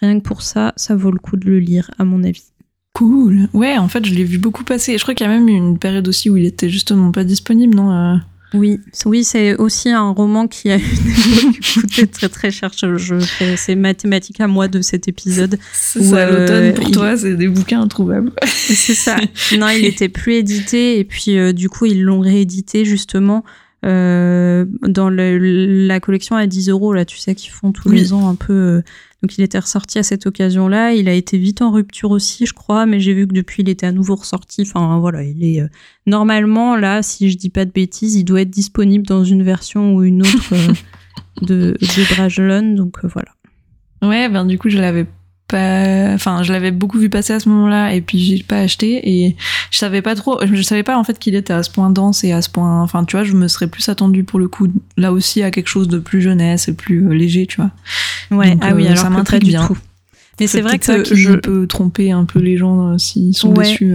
rien 0.00 0.18
que 0.18 0.24
pour 0.24 0.42
ça, 0.42 0.72
ça 0.76 0.94
vaut 0.94 1.10
le 1.10 1.18
coup 1.18 1.36
de 1.36 1.46
le 1.46 1.58
lire, 1.58 1.90
à 1.98 2.04
mon 2.04 2.22
avis. 2.22 2.44
Cool. 2.92 3.48
Ouais, 3.52 3.76
en 3.76 3.88
fait, 3.88 4.04
je 4.04 4.14
l'ai 4.14 4.22
vu 4.22 4.38
beaucoup 4.38 4.62
passer. 4.62 4.96
Je 4.96 5.02
crois 5.02 5.14
qu'il 5.14 5.26
y 5.26 5.30
a 5.30 5.32
même 5.32 5.48
eu 5.48 5.52
une 5.52 5.78
période 5.78 6.06
aussi 6.06 6.30
où 6.30 6.36
il 6.36 6.44
était 6.44 6.68
justement 6.68 7.10
pas 7.10 7.24
disponible, 7.24 7.74
non 7.74 8.20
oui, 8.54 8.80
oui, 9.04 9.24
c'est 9.24 9.56
aussi 9.56 9.90
un 9.90 10.10
roman 10.10 10.46
qui 10.46 10.70
a 10.70 10.78
coûté 11.74 12.06
très 12.06 12.28
très 12.28 12.50
cher. 12.52 12.70
Je, 12.74 13.18
fais 13.18 13.56
c'est 13.56 13.74
mathématique 13.74 14.40
à 14.40 14.46
moi 14.46 14.68
de 14.68 14.80
cet 14.80 15.08
épisode. 15.08 15.58
C'est 15.72 16.02
ça, 16.02 16.30
l'automne 16.30 16.74
pour 16.74 16.90
toi, 16.90 17.16
c'est 17.16 17.34
des 17.34 17.48
bouquins 17.48 17.80
introuvables. 17.80 18.32
C'est 18.46 18.94
ça. 18.94 19.16
Non, 19.58 19.68
il 19.68 19.84
était 19.84 20.08
plus 20.08 20.34
édité 20.34 20.98
et 20.98 21.04
puis 21.04 21.38
euh, 21.38 21.52
du 21.52 21.68
coup 21.68 21.86
ils 21.86 22.02
l'ont 22.02 22.20
réédité 22.20 22.84
justement 22.84 23.44
euh, 23.84 24.64
dans 24.82 25.10
la 25.10 26.00
collection 26.00 26.36
à 26.36 26.46
10 26.46 26.70
euros 26.70 26.92
là, 26.92 27.04
tu 27.04 27.18
sais 27.18 27.34
qu'ils 27.34 27.52
font 27.52 27.72
tous 27.72 27.90
les 27.90 28.12
ans 28.12 28.28
un 28.28 28.34
peu. 28.34 28.52
Euh, 28.52 28.82
donc 29.22 29.36
il 29.38 29.42
était 29.42 29.58
ressorti 29.58 29.98
à 29.98 30.02
cette 30.02 30.26
occasion-là. 30.26 30.92
Il 30.92 31.08
a 31.08 31.12
été 31.12 31.38
vite 31.38 31.62
en 31.62 31.70
rupture 31.70 32.10
aussi, 32.10 32.46
je 32.46 32.52
crois, 32.52 32.86
mais 32.86 33.00
j'ai 33.00 33.14
vu 33.14 33.26
que 33.26 33.34
depuis 33.34 33.62
il 33.62 33.68
était 33.68 33.86
à 33.86 33.92
nouveau 33.92 34.16
ressorti. 34.16 34.62
Enfin 34.62 34.98
voilà, 34.98 35.22
il 35.22 35.44
est 35.44 35.60
euh, 35.60 35.68
normalement 36.06 36.76
là, 36.76 37.02
si 37.02 37.30
je 37.30 37.36
dis 37.36 37.50
pas 37.50 37.64
de 37.64 37.72
bêtises, 37.72 38.14
il 38.14 38.24
doit 38.24 38.42
être 38.42 38.50
disponible 38.50 39.06
dans 39.06 39.24
une 39.24 39.42
version 39.42 39.94
ou 39.94 40.02
une 40.02 40.22
autre 40.22 40.54
de, 41.42 41.76
de 41.80 42.14
Brajlon. 42.14 42.74
Donc 42.74 42.98
voilà. 43.04 43.32
Ouais, 44.02 44.28
ben 44.28 44.44
du 44.44 44.58
coup 44.58 44.70
je 44.70 44.78
l'avais 44.78 45.06
enfin 45.52 46.42
je 46.42 46.52
l'avais 46.52 46.70
beaucoup 46.70 46.98
vu 46.98 47.10
passer 47.10 47.32
à 47.32 47.40
ce 47.40 47.48
moment-là 47.48 47.94
et 47.94 48.00
puis 48.00 48.18
j'ai 48.18 48.42
pas 48.42 48.58
acheté 48.58 49.08
et 49.08 49.36
je 49.70 49.78
savais 49.78 50.02
pas 50.02 50.14
trop 50.14 50.40
je 50.44 50.62
savais 50.62 50.82
pas 50.82 50.96
en 50.96 51.04
fait 51.04 51.18
qu'il 51.18 51.34
était 51.34 51.52
à 51.52 51.62
ce 51.62 51.70
point 51.70 51.90
dense 51.90 52.24
et 52.24 52.32
à 52.32 52.42
ce 52.42 52.48
point 52.48 52.82
enfin 52.82 53.04
tu 53.04 53.16
vois 53.16 53.24
je 53.24 53.34
me 53.34 53.46
serais 53.46 53.66
plus 53.66 53.88
attendu 53.88 54.24
pour 54.24 54.38
le 54.38 54.48
coup 54.48 54.68
là 54.96 55.12
aussi 55.12 55.42
à 55.42 55.50
quelque 55.50 55.68
chose 55.68 55.88
de 55.88 55.98
plus 55.98 56.20
jeunesse 56.20 56.68
et 56.68 56.74
plus 56.74 57.06
euh, 57.06 57.14
léger 57.14 57.46
tu 57.46 57.60
vois. 57.60 57.70
Ouais 58.30 58.56
ah 58.60 58.74
oui 58.74 58.84
euh, 58.84 58.92
alors 58.92 58.98
ça 58.98 59.10
m'intrigue 59.10 59.44
bien. 59.44 59.66
tout. 59.66 59.78
Mais 60.40 60.46
c'est 60.46 60.62
vrai 60.62 60.78
que 60.78 61.14
je 61.14 61.34
peux 61.34 61.66
tromper 61.66 62.10
un 62.10 62.24
peu 62.24 62.40
les 62.40 62.56
gens 62.56 62.92
euh, 62.92 62.98
s'ils 62.98 63.36
sont 63.36 63.52
déçus 63.52 63.94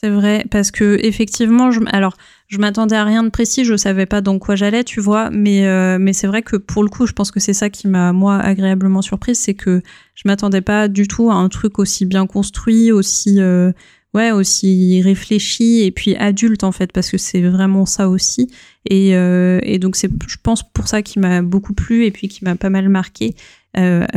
c'est 0.00 0.10
vrai 0.10 0.44
parce 0.50 0.70
que 0.72 0.98
effectivement 1.02 1.70
je 1.70 1.80
alors 1.86 2.16
je 2.48 2.58
m'attendais 2.58 2.96
à 2.96 3.04
rien 3.04 3.22
de 3.22 3.28
précis, 3.30 3.64
je 3.64 3.76
savais 3.76 4.06
pas 4.06 4.20
dans 4.20 4.38
quoi 4.38 4.54
j'allais, 4.56 4.84
tu 4.84 5.00
vois, 5.00 5.30
mais 5.30 5.66
euh, 5.66 5.98
mais 5.98 6.12
c'est 6.12 6.26
vrai 6.26 6.42
que 6.42 6.56
pour 6.56 6.82
le 6.82 6.88
coup, 6.90 7.06
je 7.06 7.12
pense 7.12 7.30
que 7.30 7.40
c'est 7.40 7.54
ça 7.54 7.70
qui 7.70 7.88
m'a 7.88 8.12
moi 8.12 8.38
agréablement 8.38 9.02
surprise, 9.02 9.38
c'est 9.38 9.54
que 9.54 9.82
je 10.14 10.22
m'attendais 10.26 10.60
pas 10.60 10.88
du 10.88 11.06
tout 11.08 11.30
à 11.30 11.34
un 11.34 11.48
truc 11.48 11.78
aussi 11.78 12.04
bien 12.06 12.26
construit, 12.26 12.92
aussi 12.92 13.40
euh, 13.40 13.72
ouais, 14.12 14.30
aussi 14.30 15.00
réfléchi 15.02 15.82
et 15.84 15.90
puis 15.90 16.14
adulte 16.16 16.64
en 16.64 16.72
fait 16.72 16.92
parce 16.92 17.10
que 17.10 17.16
c'est 17.18 17.40
vraiment 17.42 17.86
ça 17.86 18.08
aussi 18.08 18.50
et 18.90 19.16
euh, 19.16 19.58
et 19.62 19.78
donc 19.78 19.96
c'est 19.96 20.10
je 20.28 20.36
pense 20.42 20.62
pour 20.72 20.86
ça 20.88 21.02
qui 21.02 21.18
m'a 21.18 21.40
beaucoup 21.40 21.72
plu 21.72 22.04
et 22.04 22.10
puis 22.10 22.28
qui 22.28 22.44
m'a 22.44 22.56
pas 22.56 22.70
mal 22.70 22.88
marqué. 22.88 23.34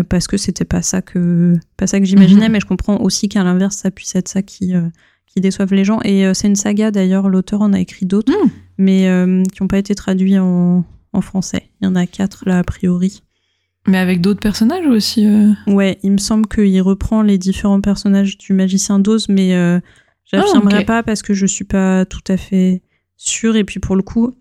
parce 0.10 0.28
que 0.28 0.38
c'était 0.38 0.66
pas 0.66 0.82
ça 0.84 1.02
que 1.02 1.54
pas 1.78 1.88
ça 1.88 2.00
que 2.00 2.06
j'imaginais, 2.06 2.46
Mhm. 2.48 2.52
mais 2.52 2.60
je 2.60 2.68
comprends 2.68 2.98
aussi 3.02 3.28
qu'à 3.30 3.44
l'inverse, 3.44 3.78
ça 3.78 3.90
puisse 3.90 4.16
être 4.16 4.28
ça 4.28 4.42
qui 4.44 4.76
euh, 4.76 4.82
qui 5.28 5.42
déçoive 5.42 5.74
les 5.74 5.84
gens. 5.84 6.00
Et 6.04 6.26
euh, 6.26 6.34
c'est 6.34 6.48
une 6.48 6.56
saga 6.56 6.90
d'ailleurs, 6.92 7.30
l'auteur 7.30 7.62
en 7.62 7.74
a 7.74 7.80
écrit 7.80 8.06
d'autres, 8.06 8.32
Mhm. 8.34 8.50
mais 8.78 9.08
euh, 9.08 9.44
qui 9.44 9.62
n'ont 9.62 9.68
pas 9.68 9.78
été 9.78 9.94
traduits 9.96 10.40
en, 10.40 10.84
en 11.13 11.22
français. 11.22 11.70
Il 11.82 11.86
y 11.86 11.88
en 11.88 11.96
a 11.96 12.06
quatre 12.08 12.44
là 12.48 12.60
a 12.60 12.63
priori. 12.63 13.22
Mais 13.88 13.98
avec 13.98 14.20
d'autres 14.20 14.40
personnages 14.42 14.86
aussi. 14.88 15.26
euh. 15.26 15.54
Ouais, 15.68 15.98
il 16.04 16.12
me 16.12 16.18
semble 16.18 16.46
qu'il 16.48 16.82
reprend 16.82 17.22
les 17.22 17.38
différents 17.38 17.80
personnages 17.80 18.38
du 18.38 18.52
magicien 18.54 19.00
d'Oz, 19.00 19.28
mais 19.30 19.54
euh, 19.56 19.80
j'affirmerai 20.26 20.80
ok. 20.80 20.86
pas 20.86 21.04
parce 21.04 21.22
que 21.22 21.34
je 21.34 21.46
suis 21.46 21.63
pas 21.66 22.04
tout 22.06 22.24
à 22.28 22.36
fait 22.36 22.82
sûre. 23.16 23.56
Et 23.56 23.63
puis 23.63 23.80
pour 23.80 23.96
le 23.96 24.02
coup, 24.02 24.34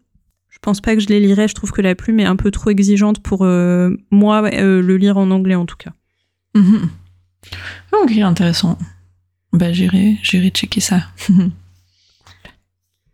je 0.49 0.59
pense 0.61 0.81
pas 0.81 0.95
que 0.97 1.01
je 1.01 1.07
les 1.09 1.21
lirais. 1.21 1.47
Je 1.47 1.55
trouve 1.55 1.71
que 1.71 1.81
la 1.83 1.95
plume 1.95 2.19
est 2.19 2.25
un 2.25 2.35
peu 2.35 2.51
trop 2.51 2.71
exigeante 2.71 3.21
pour 3.23 3.45
euh, 3.45 3.91
moi 4.11 4.51
le 4.51 4.97
lire 4.97 5.17
en 5.17 5.31
anglais 5.31 5.55
en 5.55 5.67
tout 5.67 5.77
cas. 5.77 5.93
Mhm. 6.57 6.89
Ok, 8.03 8.17
intéressant. 8.19 8.77
Bah, 9.57 9.73
j'irai, 9.73 10.19
j'irai 10.23 10.51
checker 10.51 10.81
ça. 10.81 11.03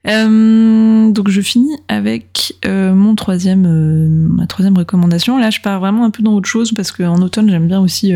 Euh, 0.09 1.13
donc 1.13 1.29
je 1.29 1.41
finis 1.41 1.77
avec 1.87 2.57
euh, 2.65 2.93
mon 2.93 3.15
troisième, 3.15 3.67
euh, 3.67 4.09
ma 4.09 4.49
troisième 4.49 4.77
recommandation. 4.77 5.39
Là, 5.39 5.51
je 5.51 5.61
pars 5.61 5.79
vraiment 5.79 6.05
un 6.05 6.11
peu 6.11 6.25
dans 6.25 6.35
autre 6.35 6.49
chose 6.49 6.73
parce 6.73 6.91
qu'en 6.91 7.23
automne, 7.23 7.49
j'aime 7.49 7.69
bien 7.69 7.81
aussi 7.81 8.13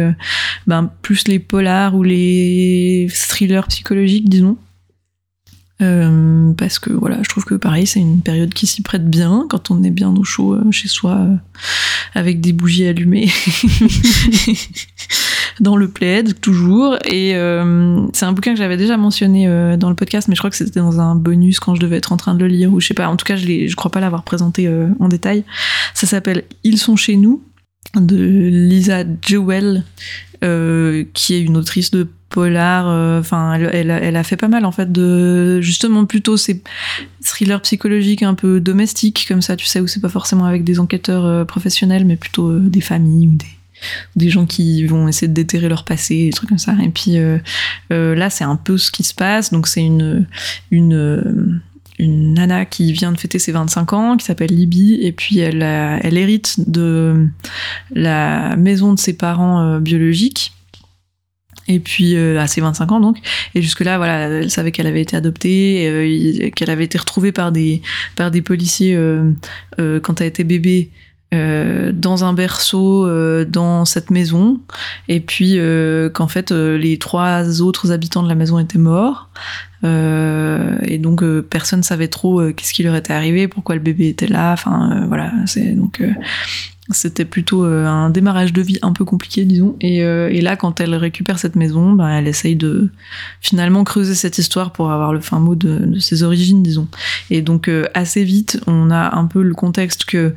ben, 0.66 0.90
plus 1.02 1.28
les 1.28 1.38
polars 1.38 1.94
ou 1.94 2.02
les 2.02 3.06
thrillers 3.28 3.68
psychologiques, 3.68 4.28
disons. 4.28 4.56
Parce 5.78 6.80
que 6.80 6.90
voilà, 6.90 7.18
je 7.22 7.28
trouve 7.28 7.44
que 7.44 7.54
pareil, 7.54 7.86
c'est 7.86 8.00
une 8.00 8.20
période 8.20 8.52
qui 8.52 8.66
s'y 8.66 8.82
prête 8.82 9.08
bien 9.08 9.46
quand 9.48 9.70
on 9.70 9.84
est 9.84 9.90
bien 9.90 10.10
au 10.10 10.24
chaud 10.24 10.58
chez 10.72 10.88
soi, 10.88 11.28
avec 12.14 12.40
des 12.40 12.52
bougies 12.52 12.86
allumées, 12.86 13.28
dans 15.60 15.76
le 15.76 15.88
plaid 15.88 16.40
toujours. 16.40 16.96
Et 17.04 17.34
euh, 17.36 18.06
c'est 18.12 18.24
un 18.24 18.32
bouquin 18.32 18.52
que 18.52 18.58
j'avais 18.58 18.76
déjà 18.76 18.96
mentionné 18.96 19.48
euh, 19.48 19.76
dans 19.76 19.88
le 19.88 19.94
podcast, 19.96 20.28
mais 20.28 20.34
je 20.34 20.40
crois 20.40 20.50
que 20.50 20.56
c'était 20.56 20.80
dans 20.80 21.00
un 21.00 21.14
bonus 21.14 21.60
quand 21.60 21.74
je 21.74 21.80
devais 21.80 21.96
être 21.96 22.12
en 22.12 22.16
train 22.16 22.34
de 22.34 22.40
le 22.40 22.48
lire 22.48 22.72
ou 22.72 22.80
je 22.80 22.88
sais 22.88 22.94
pas. 22.94 23.08
En 23.08 23.16
tout 23.16 23.24
cas, 23.24 23.36
je, 23.36 23.46
je 23.66 23.76
crois 23.76 23.90
pas 23.90 24.00
l'avoir 24.00 24.22
présenté 24.22 24.66
euh, 24.66 24.88
en 25.00 25.08
détail. 25.08 25.44
Ça 25.94 26.06
s'appelle 26.06 26.44
Ils 26.64 26.78
sont 26.78 26.96
chez 26.96 27.16
nous 27.16 27.42
de 27.94 28.16
Lisa 28.16 29.04
Jewell, 29.22 29.84
qui 30.42 31.34
est 31.34 31.40
une 31.40 31.56
autrice 31.56 31.90
de 31.90 32.06
polar. 32.28 32.86
Enfin, 33.18 33.54
elle, 33.54 33.90
elle, 33.90 34.16
a- 34.16 34.24
fait 34.24 34.36
pas 34.36 34.48
mal 34.48 34.64
en 34.66 34.72
fait 34.72 34.90
de 34.92 35.60
justement 35.60 36.04
plutôt 36.04 36.36
ces 36.36 36.62
thrillers 37.24 37.62
psychologiques 37.62 38.22
un 38.22 38.34
peu 38.34 38.60
domestiques 38.60 39.24
comme 39.28 39.40
ça, 39.40 39.56
tu 39.56 39.64
sais, 39.66 39.80
où 39.80 39.86
c'est 39.86 40.00
pas 40.00 40.08
forcément 40.08 40.44
avec 40.44 40.64
des 40.64 40.78
enquêteurs 40.80 41.46
professionnels, 41.46 42.04
mais 42.04 42.16
plutôt 42.16 42.58
des 42.58 42.80
familles 42.82 43.28
ou 43.28 43.32
des 43.32 43.46
des 44.14 44.30
gens 44.30 44.46
qui 44.46 44.84
vont 44.86 45.08
essayer 45.08 45.28
de 45.28 45.32
déterrer 45.32 45.68
leur 45.68 45.84
passé, 45.84 46.26
des 46.26 46.30
trucs 46.30 46.48
comme 46.48 46.58
ça. 46.58 46.74
Et 46.82 46.88
puis 46.88 47.18
euh, 47.18 47.38
euh, 47.92 48.14
là, 48.14 48.30
c'est 48.30 48.44
un 48.44 48.56
peu 48.56 48.78
ce 48.78 48.90
qui 48.90 49.02
se 49.02 49.14
passe. 49.14 49.52
Donc 49.52 49.66
c'est 49.66 49.84
une 49.84 50.26
une 50.70 50.94
euh, 50.94 51.60
une 51.98 52.34
nana 52.34 52.66
qui 52.66 52.92
vient 52.92 53.12
de 53.12 53.18
fêter 53.18 53.38
ses 53.38 53.52
25 53.52 53.92
ans, 53.94 54.16
qui 54.16 54.26
s'appelle 54.26 54.50
Libby, 54.50 54.98
et 55.00 55.12
puis 55.12 55.38
elle, 55.38 55.62
elle 55.62 56.18
hérite 56.18 56.70
de 56.70 57.26
la 57.94 58.54
maison 58.56 58.92
de 58.92 58.98
ses 58.98 59.14
parents 59.14 59.78
biologiques. 59.78 60.52
Et 61.68 61.80
puis 61.80 62.14
à 62.14 62.46
ses 62.46 62.60
25 62.60 62.92
ans 62.92 63.00
donc, 63.00 63.16
et 63.54 63.62
jusque 63.62 63.80
là 63.80 63.96
voilà, 63.96 64.28
elle 64.28 64.50
savait 64.50 64.72
qu'elle 64.72 64.86
avait 64.86 65.00
été 65.00 65.16
adoptée, 65.16 66.52
qu'elle 66.54 66.68
avait 66.68 66.84
été 66.84 66.98
retrouvée 66.98 67.32
par 67.32 67.50
des 67.50 67.80
par 68.14 68.30
des 68.30 68.42
policiers 68.42 68.94
quand 69.78 70.20
elle 70.20 70.26
était 70.26 70.44
bébé 70.44 70.90
euh, 71.34 71.92
dans 71.92 72.24
un 72.24 72.32
berceau 72.32 73.06
euh, 73.06 73.44
dans 73.44 73.84
cette 73.84 74.10
maison, 74.10 74.60
et 75.08 75.20
puis 75.20 75.58
euh, 75.58 76.08
qu'en 76.08 76.28
fait 76.28 76.52
euh, 76.52 76.78
les 76.78 76.98
trois 76.98 77.60
autres 77.60 77.90
habitants 77.90 78.22
de 78.22 78.28
la 78.28 78.34
maison 78.34 78.58
étaient 78.58 78.78
morts, 78.78 79.28
et 79.82 80.98
donc 80.98 81.22
personne 81.42 81.84
savait 81.84 82.08
trop 82.08 82.42
qu'est-ce 82.52 82.72
qui 82.72 82.82
leur 82.82 82.96
était 82.96 83.12
arrivé, 83.12 83.46
pourquoi 83.46 83.76
le 83.76 83.80
bébé 83.80 84.08
était 84.08 84.26
là, 84.26 84.52
enfin 84.52 85.04
voilà, 85.06 85.32
c'est 85.46 85.76
donc 85.76 86.02
c'était 86.90 87.24
plutôt 87.24 87.64
un 87.64 88.10
démarrage 88.10 88.52
de 88.52 88.62
vie 88.62 88.78
un 88.82 88.92
peu 88.92 89.04
compliqué, 89.04 89.44
disons. 89.44 89.76
Et, 89.80 90.04
euh, 90.04 90.28
et 90.30 90.40
là, 90.40 90.56
quand 90.56 90.80
elle 90.80 90.94
récupère 90.94 91.38
cette 91.38 91.56
maison, 91.56 91.92
ben, 91.92 92.08
elle 92.08 92.28
essaye 92.28 92.56
de 92.56 92.90
finalement 93.40 93.82
creuser 93.84 94.14
cette 94.14 94.38
histoire 94.38 94.72
pour 94.72 94.92
avoir 94.92 95.12
le 95.12 95.20
fin 95.20 95.40
mot 95.40 95.54
de, 95.54 95.78
de 95.86 95.98
ses 95.98 96.22
origines, 96.22 96.62
disons. 96.62 96.86
Et 97.30 97.42
donc, 97.42 97.68
euh, 97.68 97.84
assez 97.94 98.22
vite, 98.24 98.60
on 98.66 98.90
a 98.90 99.16
un 99.16 99.26
peu 99.26 99.42
le 99.42 99.54
contexte 99.54 100.04
que 100.04 100.34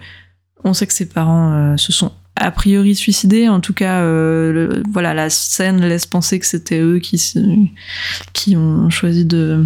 on 0.64 0.74
sait 0.74 0.88
que 0.88 0.94
ses 0.94 1.08
parents 1.08 1.54
euh, 1.54 1.78
se 1.78 1.92
sont 1.92 2.12
a 2.36 2.52
priori 2.52 2.96
suicidés. 2.96 3.50
En 3.50 3.60
tout 3.60 3.74
cas, 3.74 4.02
euh, 4.02 4.82
voilà, 4.92 5.14
la 5.14 5.30
scène 5.30 5.82
laisse 5.82 6.06
penser 6.06 6.40
que 6.40 6.46
c'était 6.46 6.80
eux 6.80 7.00
qui, 7.00 8.56
ont 8.56 8.90
choisi 8.90 9.26
de 9.26 9.66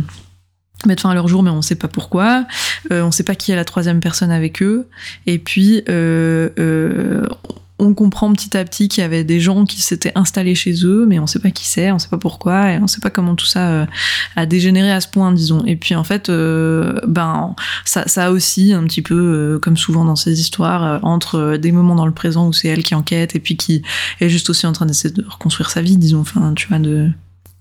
mettre 0.86 1.04
fin 1.04 1.12
à 1.12 1.14
leur 1.14 1.28
jour, 1.28 1.44
mais 1.44 1.52
on 1.52 1.62
sait 1.62 1.76
pas 1.76 1.88
pourquoi. 1.88 2.46
Euh, 2.92 3.04
on 3.04 3.12
sait 3.12 3.24
pas 3.24 3.36
qui 3.36 3.52
est 3.52 3.56
la 3.56 3.66
troisième 3.66 4.00
personne 4.00 4.32
avec 4.32 4.62
eux. 4.62 4.88
Et 5.28 5.40
puis, 5.40 5.84
on 7.84 7.94
comprend 7.94 8.32
petit 8.34 8.56
à 8.58 8.64
petit 8.64 8.88
qu'il 8.88 9.02
y 9.02 9.06
avait 9.06 9.24
des 9.24 9.40
gens 9.40 9.66
qui 9.66 9.82
s'étaient 9.82 10.12
installés 10.16 10.56
chez 10.56 10.74
eux, 10.86 11.06
mais 11.08 11.20
on 11.20 11.28
sait 11.28 11.40
pas 11.40 11.52
qui 11.52 11.68
c'est, 11.68 11.92
on 11.92 12.00
sait 12.00 12.10
pas 12.10 12.18
pourquoi, 12.18 12.72
et 12.72 12.80
on 12.80 12.88
sait 12.88 13.02
pas 13.02 13.10
comment 13.10 13.36
tout 13.36 13.46
ça 13.46 13.70
euh, 13.70 13.86
a 14.36 14.46
dégénéré 14.46 14.92
à 14.92 15.02
ce 15.02 15.08
point, 15.08 15.32
disons. 15.32 15.64
Et 15.66 15.76
puis 15.76 15.96
en 15.96 16.04
fait, 16.04 16.30
euh, 16.30 17.00
ben 17.08 17.56
ça, 17.86 18.32
aussi 18.32 18.74
un 18.74 18.84
petit 18.86 19.02
peu, 19.02 19.16
euh, 19.16 19.60
comme 19.60 19.78
souvent 19.78 20.06
dans 20.06 20.16
ces 20.16 20.40
histoires, 20.40 21.00
entre 21.04 21.58
des 21.58 21.72
moments 21.72 21.96
dans 21.96 22.06
le 22.06 22.14
présent 22.14 22.48
où 22.48 22.54
c'est 22.54 22.68
elle 22.68 22.84
qui 22.84 22.96
enquête 22.96 23.36
et 23.36 23.40
puis 23.40 23.58
qui 23.58 23.84
est 24.20 24.30
juste 24.30 24.50
aussi 24.50 24.66
en 24.66 24.72
train 24.72 24.86
d'essayer 24.86 25.14
de 25.14 25.26
reconstruire 25.28 25.70
sa 25.70 25.82
vie, 25.82 25.98
disons. 25.98 26.22
Enfin, 26.22 26.54
tu 26.56 26.68
vois, 26.68 26.80
de 26.80 27.10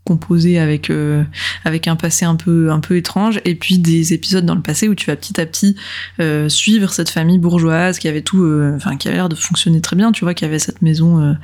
composer 0.05 0.59
avec 0.59 0.91
euh, 0.91 1.23
avec 1.65 1.87
un 1.87 1.95
passé 1.95 2.25
un 2.25 2.35
peu 2.35 2.73
un 2.73 2.81
peu 2.81 2.97
étrange 2.97 3.41
et 3.45 3.55
puis 3.55 3.79
des 3.79 4.13
épisodes 4.13 4.45
dans 4.45 4.57
le 4.57 4.61
passé 4.61 4.89
où 4.89 4.97
tu 4.97 5.07
vas 5.07 5.15
petit 5.15 5.41
à 5.41 5.47
petit 5.47 5.77
euh, 6.19 6.49
suivre 6.49 6.91
cette 6.91 7.09
famille 7.09 7.39
bourgeoise 7.39 8.01
qui 8.01 8.09
avait 8.09 8.23
tout 8.23 8.43
euh, 8.43 8.75
enfin 8.75 8.97
qui 8.97 9.07
avait 9.07 9.17
l'air 9.17 9.29
de 9.29 9.37
fonctionner 9.37 9.81
très 9.81 9.95
bien 9.95 10.11
tu 10.11 10.25
vois 10.25 10.35
qui 10.35 10.45
avait 10.45 10.59
cette 10.59 10.83
maison 10.83 11.37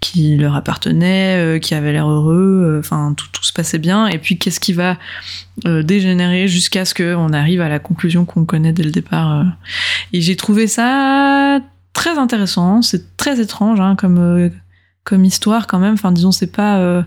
qui 0.00 0.36
leur 0.36 0.56
appartenait 0.56 1.60
qui 1.60 1.74
avait 1.74 1.92
l'air 1.92 2.08
heureux 2.08 2.76
enfin 2.78 3.12
tout 3.16 3.26
tout 3.32 3.44
se 3.44 3.52
passait 3.52 3.78
bien 3.78 4.06
et 4.06 4.18
puis 4.18 4.38
qu'est-ce 4.38 4.60
qui 4.60 4.72
va 4.72 4.96
dégénérer 5.64 6.48
jusqu'à 6.48 6.84
ce 6.84 6.94
que 6.94 7.14
on 7.14 7.32
arrive 7.32 7.60
à 7.60 7.68
la 7.68 7.78
conclusion 7.78 8.24
qu'on 8.24 8.44
connaît 8.46 8.72
dès 8.72 8.82
le 8.82 8.90
départ 8.90 9.44
et 10.12 10.22
j'ai 10.22 10.36
trouvé 10.36 10.66
ça 10.66 11.60
très 11.92 12.18
intéressant 12.18 12.80
c'est 12.80 13.16
très 13.18 13.40
étrange 13.40 13.80
hein, 13.80 13.94
comme 13.96 14.50
comme 15.04 15.24
histoire 15.24 15.66
quand 15.66 15.78
même 15.78 15.94
enfin 15.94 16.12
disons 16.12 16.32
c'est 16.32 16.52
pas 16.52 17.04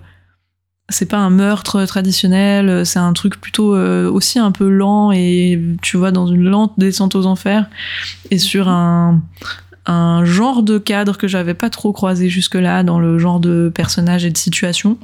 c'est 0.89 1.05
pas 1.07 1.17
un 1.17 1.29
meurtre 1.29 1.83
traditionnel, 1.85 2.85
c'est 2.85 2.99
un 2.99 3.13
truc 3.13 3.39
plutôt 3.39 3.75
euh, 3.75 4.09
aussi 4.09 4.39
un 4.39 4.51
peu 4.51 4.69
lent 4.69 5.11
et 5.11 5.61
tu 5.81 5.97
vois 5.97 6.11
dans 6.11 6.27
une 6.27 6.43
lente 6.43 6.73
descente 6.77 7.15
aux 7.15 7.25
enfers 7.25 7.67
et 8.31 8.39
sur 8.39 8.67
un 8.67 9.21
genre 10.23 10.63
de 10.63 10.77
cadre 10.77 11.17
que 11.17 11.27
j'avais 11.27 11.53
pas 11.53 11.69
trop 11.69 11.93
croisé 11.93 12.29
jusque-là 12.29 12.83
dans 12.83 12.99
le 12.99 13.17
genre 13.17 13.39
de 13.39 13.71
personnage 13.73 14.25
et 14.25 14.31
de 14.31 14.37
situation 14.37 14.97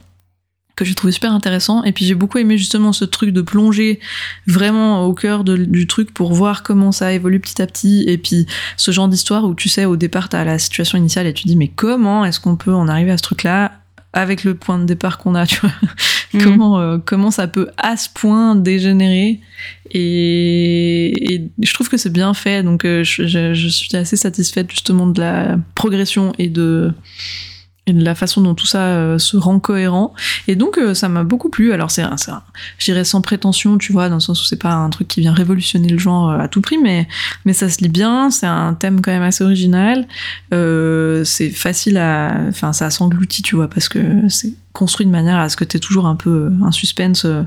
que 0.76 0.86
j'ai 0.86 0.93
trouvé 0.93 1.12
super 1.12 1.32
intéressant. 1.32 1.84
Et 1.84 1.91
puis 1.91 2.06
j'ai 2.06 2.15
beaucoup 2.15 2.38
aimé 2.38 2.58
justement 2.58 2.93
ce 2.93 3.06
truc 3.06 3.32
de 3.32 3.41
plonger 3.41 4.00
vraiment 4.48 5.06
au 5.06 5.13
cœur 5.13 5.43
du 5.43 5.88
truc 5.88 6.13
pour 6.13 6.34
voir 6.34 6.63
comment 6.63 6.91
ça 6.91 7.13
évolue 7.13 7.39
petit 7.39 7.62
à 7.62 7.67
petit. 7.67 8.04
Et 8.08 8.17
puis 8.17 8.45
ce 8.78 8.91
genre 8.91 9.08
d'histoire 9.08 9.45
où 9.45 9.56
tu 9.56 9.69
sais 9.69 9.86
au 9.86 9.95
départ 9.95 10.30
t'as 10.30 10.43
la 10.43 10.60
situation 10.60 10.98
initiale 10.98 11.28
et 11.28 11.34
tu 11.34 11.48
dis 11.48 11.56
mais 11.56 11.69
comment 11.69 12.26
est-ce 12.26 12.39
qu'on 12.39 12.56
peut 12.56 12.74
en 12.74 12.88
arriver 12.88 13.12
à 13.12 13.17
ce 13.17 13.24
truc 13.24 13.43
là 13.43 13.71
avec 14.15 14.43
le 14.43 14.56
point 14.56 14.80
de 14.80 14.86
départ 14.86 15.17
qu'on 15.19 15.36
a 15.36 15.45
tu 15.45 15.60
vois. 15.60 15.71
Mhm. 16.34 16.41
comment 16.43 16.80
euh, 16.80 16.97
comment 16.97 17.30
ça 17.32 17.47
peut 17.47 17.69
à 17.78 17.95
ce 17.97 18.10
point 18.13 18.56
dégénérer. 18.56 19.39
Et, 19.91 21.34
et 21.36 21.49
je 21.62 21.73
trouve 21.73 21.89
que 21.89 21.97
c'est 21.97 22.12
bien 22.12 22.34
fait. 22.34 22.63
Donc 22.63 22.84
euh, 22.86 23.04
je, 23.04 23.28
je- 23.28 23.54
je 23.54 23.67
suis 23.67 23.95
assez 23.95 24.15
satisfaite 24.17 24.69
justement 24.71 25.08
de 25.08 25.21
la 25.21 25.58
progression 25.75 26.34
et 26.39 26.49
de 26.49 26.91
la 27.88 28.15
façon 28.15 28.41
dont 28.41 28.56
tout 28.56 28.65
ça 28.65 28.88
euh, 28.88 29.17
se 29.19 29.38
rend 29.38 29.60
cohérent. 29.60 30.13
Et 30.48 30.56
donc 30.56 30.78
euh, 30.78 30.93
ça 30.95 31.08
m'a 31.08 31.24
beaucoup 31.24 31.50
plu. 31.50 31.71
Alors 31.71 31.91
c'est 31.91 32.02
un- 32.02 32.15
un- 32.30 32.43
je 32.80 32.86
dirais 32.86 33.04
sans 33.04 33.21
prétention 33.21 33.78
tu 33.78 33.91
vois 33.91 34.10
dans 34.10 34.15
le 34.15 34.21
sens 34.21 34.41
où 34.41 34.45
c'est 34.45 34.60
pas 34.62 34.74
un 34.74 34.89
truc 34.89 35.08
qui 35.08 35.19
vient 35.21 35.34
révolutionner 35.34 35.89
le 35.89 36.00
genre 36.00 36.32
euh, 36.32 36.39
à 36.39 36.48
tout 36.48 36.62
prix 36.62 36.78
mais 36.80 37.08
mais 37.45 37.54
ça 37.54 37.69
se 37.69 37.80
lit 37.82 37.89
bien. 37.89 38.32
C'est 38.32 38.48
un 38.48 38.74
thème 38.74 39.02
quand 39.02 39.12
même 39.12 39.21
assez 39.24 39.43
original. 39.43 40.08
Euh, 40.54 41.24
c'est 41.24 41.50
facile 41.52 41.98
à 41.98 42.36
enfin 42.50 42.74
ça 42.74 42.89
s'engloutit 42.89 43.41
tu 43.43 43.56
vois 43.56 43.69
parce 43.69 43.88
que 43.89 44.00
c'est 44.30 44.54
construit 44.74 45.06
de 45.06 45.12
manière 45.12 45.38
à 45.38 45.48
ce 45.50 45.56
que 45.56 45.63
t'aies 45.63 45.80
toujours 45.80 46.06
un 46.08 46.15
peu 46.15 46.52
un 46.63 46.71
suspense 46.71 47.24
où 47.26 47.45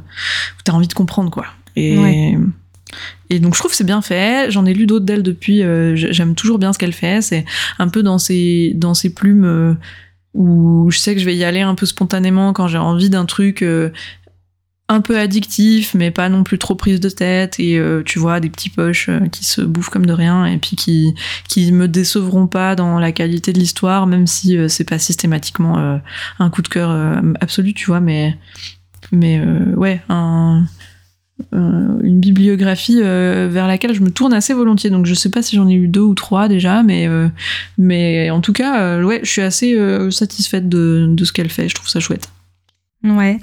t'as 0.65 0.73
envie 0.73 0.89
de 0.89 0.95
comprendre 0.95 1.31
quoi. 1.31 1.47
Et 1.77 1.99
Ouais. 1.99 2.39
et 3.29 3.39
donc 3.39 3.55
je 3.55 3.59
trouve 3.59 3.71
que 3.73 3.77
c'est 3.77 3.85
bien 3.85 4.01
fait. 4.03 4.51
J'en 4.51 4.65
ai 4.67 4.73
lu 4.73 4.87
d'autres 4.87 5.05
d'elle 5.05 5.23
depuis 5.23 5.63
j'aime 5.95 6.35
toujours 6.35 6.59
bien 6.59 6.73
ce 6.73 6.79
qu'elle 6.79 6.93
fait. 6.95 7.21
C'est 7.23 7.45
un 7.79 7.89
peu 7.89 8.03
dans 8.03 8.19
ses 8.19 8.73
dans 8.77 8.95
ses 8.95 9.11
plumes 9.13 9.77
où 10.39 10.89
je 10.91 10.99
sais 10.99 11.15
que 11.15 11.21
je 11.21 11.27
vais 11.27 11.37
y 11.37 11.43
aller 11.43 11.63
un 11.63 11.75
peu 11.75 11.85
spontanément 11.85 12.53
quand 12.53 12.69
j'ai 12.69 12.79
envie 12.79 13.11
d'un 13.11 13.27
truc 13.27 13.63
euh, 13.63 13.91
un 14.89 15.01
peu 15.01 15.19
addictif, 15.19 15.95
mais 15.95 16.13
pas 16.13 16.29
non 16.29 16.45
plus 16.45 16.59
trop 16.59 16.77
prise 16.77 17.01
de 17.01 17.09
tête. 17.09 17.59
Et 17.59 17.77
euh, 17.77 18.05
tu 18.05 18.21
vois, 18.21 18.39
des 18.39 18.49
petits 18.49 18.71
poches 18.71 19.09
euh, 19.09 19.27
qui 19.27 19.45
se 19.45 19.61
bouffent 19.61 19.91
comme 19.91 20.07
de 20.07 20.13
rien 20.13 20.47
et 20.47 20.57
puis 20.59 20.77
qui, 20.77 21.13
qui 21.49 21.73
me 21.73 21.89
décevront 21.89 22.47
pas 22.47 22.77
dans 22.77 23.01
la 23.01 23.11
qualité 23.11 23.53
de 23.53 23.59
l'histoire, 23.59 24.07
même 24.07 24.29
si 24.29 24.57
c'est 24.69 24.89
pas 24.89 25.01
systématiquement 25.01 26.01
un 26.39 26.51
coup 26.51 26.63
de 26.63 26.69
cœur 26.69 27.21
absolu, 27.41 27.75
tu 27.75 27.87
vois. 27.87 28.01
Mais, 28.01 28.39
mais 29.11 29.43
ouais, 29.75 30.01
un, 30.09 30.67
une 31.53 32.21
bibliographie 32.21 33.01
vers 33.01 33.67
laquelle 33.67 33.95
je 33.95 34.03
me 34.03 34.11
tourne 34.11 34.33
assez 34.33 34.55
volontiers. 34.55 34.91
Donc 34.91 35.07
je 35.07 35.15
sais 35.15 35.31
pas 35.31 35.43
si 35.43 35.57
j'en 35.57 35.69
ai 35.69 35.75
eu 35.75 35.89
deux 35.89 36.01
ou 36.01 36.15
trois 36.15 36.49
déjà, 36.49 36.83
mais, 36.83 37.09
mais 37.77 38.31
en 38.31 38.41
tout 38.41 38.53
cas, 38.53 39.01
ouais, 39.03 39.21
je 39.23 39.31
suis 39.31 39.43
assez 39.43 39.77
satisfaite 40.11 40.69
de, 40.69 41.07
de 41.11 41.25
ce 41.25 41.33
qu'elle 41.33 41.51
fait. 41.51 41.69
Je 41.69 41.75
trouve 41.75 41.89
ça 41.89 42.01
chouette. 42.01 42.29
Ouais. 43.05 43.39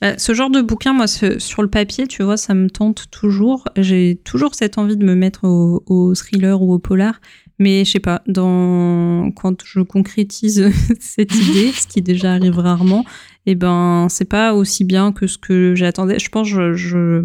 Bah, 0.00 0.16
ce 0.16 0.32
genre 0.32 0.50
de 0.50 0.60
bouquin, 0.62 0.92
moi, 0.92 1.06
sur 1.08 1.62
le 1.62 1.68
papier, 1.68 2.06
tu 2.06 2.22
vois, 2.22 2.36
ça 2.36 2.54
me 2.54 2.70
tente 2.70 3.06
toujours. 3.10 3.64
J'ai 3.76 4.20
toujours 4.24 4.54
cette 4.54 4.78
envie 4.78 4.96
de 4.96 5.04
me 5.04 5.14
mettre 5.14 5.44
au, 5.44 6.14
thriller 6.14 6.62
ou 6.62 6.72
au 6.72 6.78
polar. 6.78 7.20
Mais 7.58 7.84
je 7.84 7.90
sais 7.90 8.00
pas, 8.00 8.22
quand 8.32 9.64
je 9.64 9.80
concrétise 9.80 10.70
cette 11.00 11.34
idée, 11.34 11.72
ce 11.72 11.88
qui 11.88 12.02
déjà 12.02 12.34
arrive 12.34 12.58
rarement, 12.60 13.04
eh 13.52 13.54
ben, 13.54 14.06
c'est 14.08 14.28
pas 14.28 14.54
aussi 14.54 14.84
bien 14.84 15.12
que 15.12 15.26
ce 15.26 15.38
que 15.38 15.74
j'attendais. 15.74 16.18
Je 16.18 16.28
pense, 16.28 16.46
je, 16.48 17.24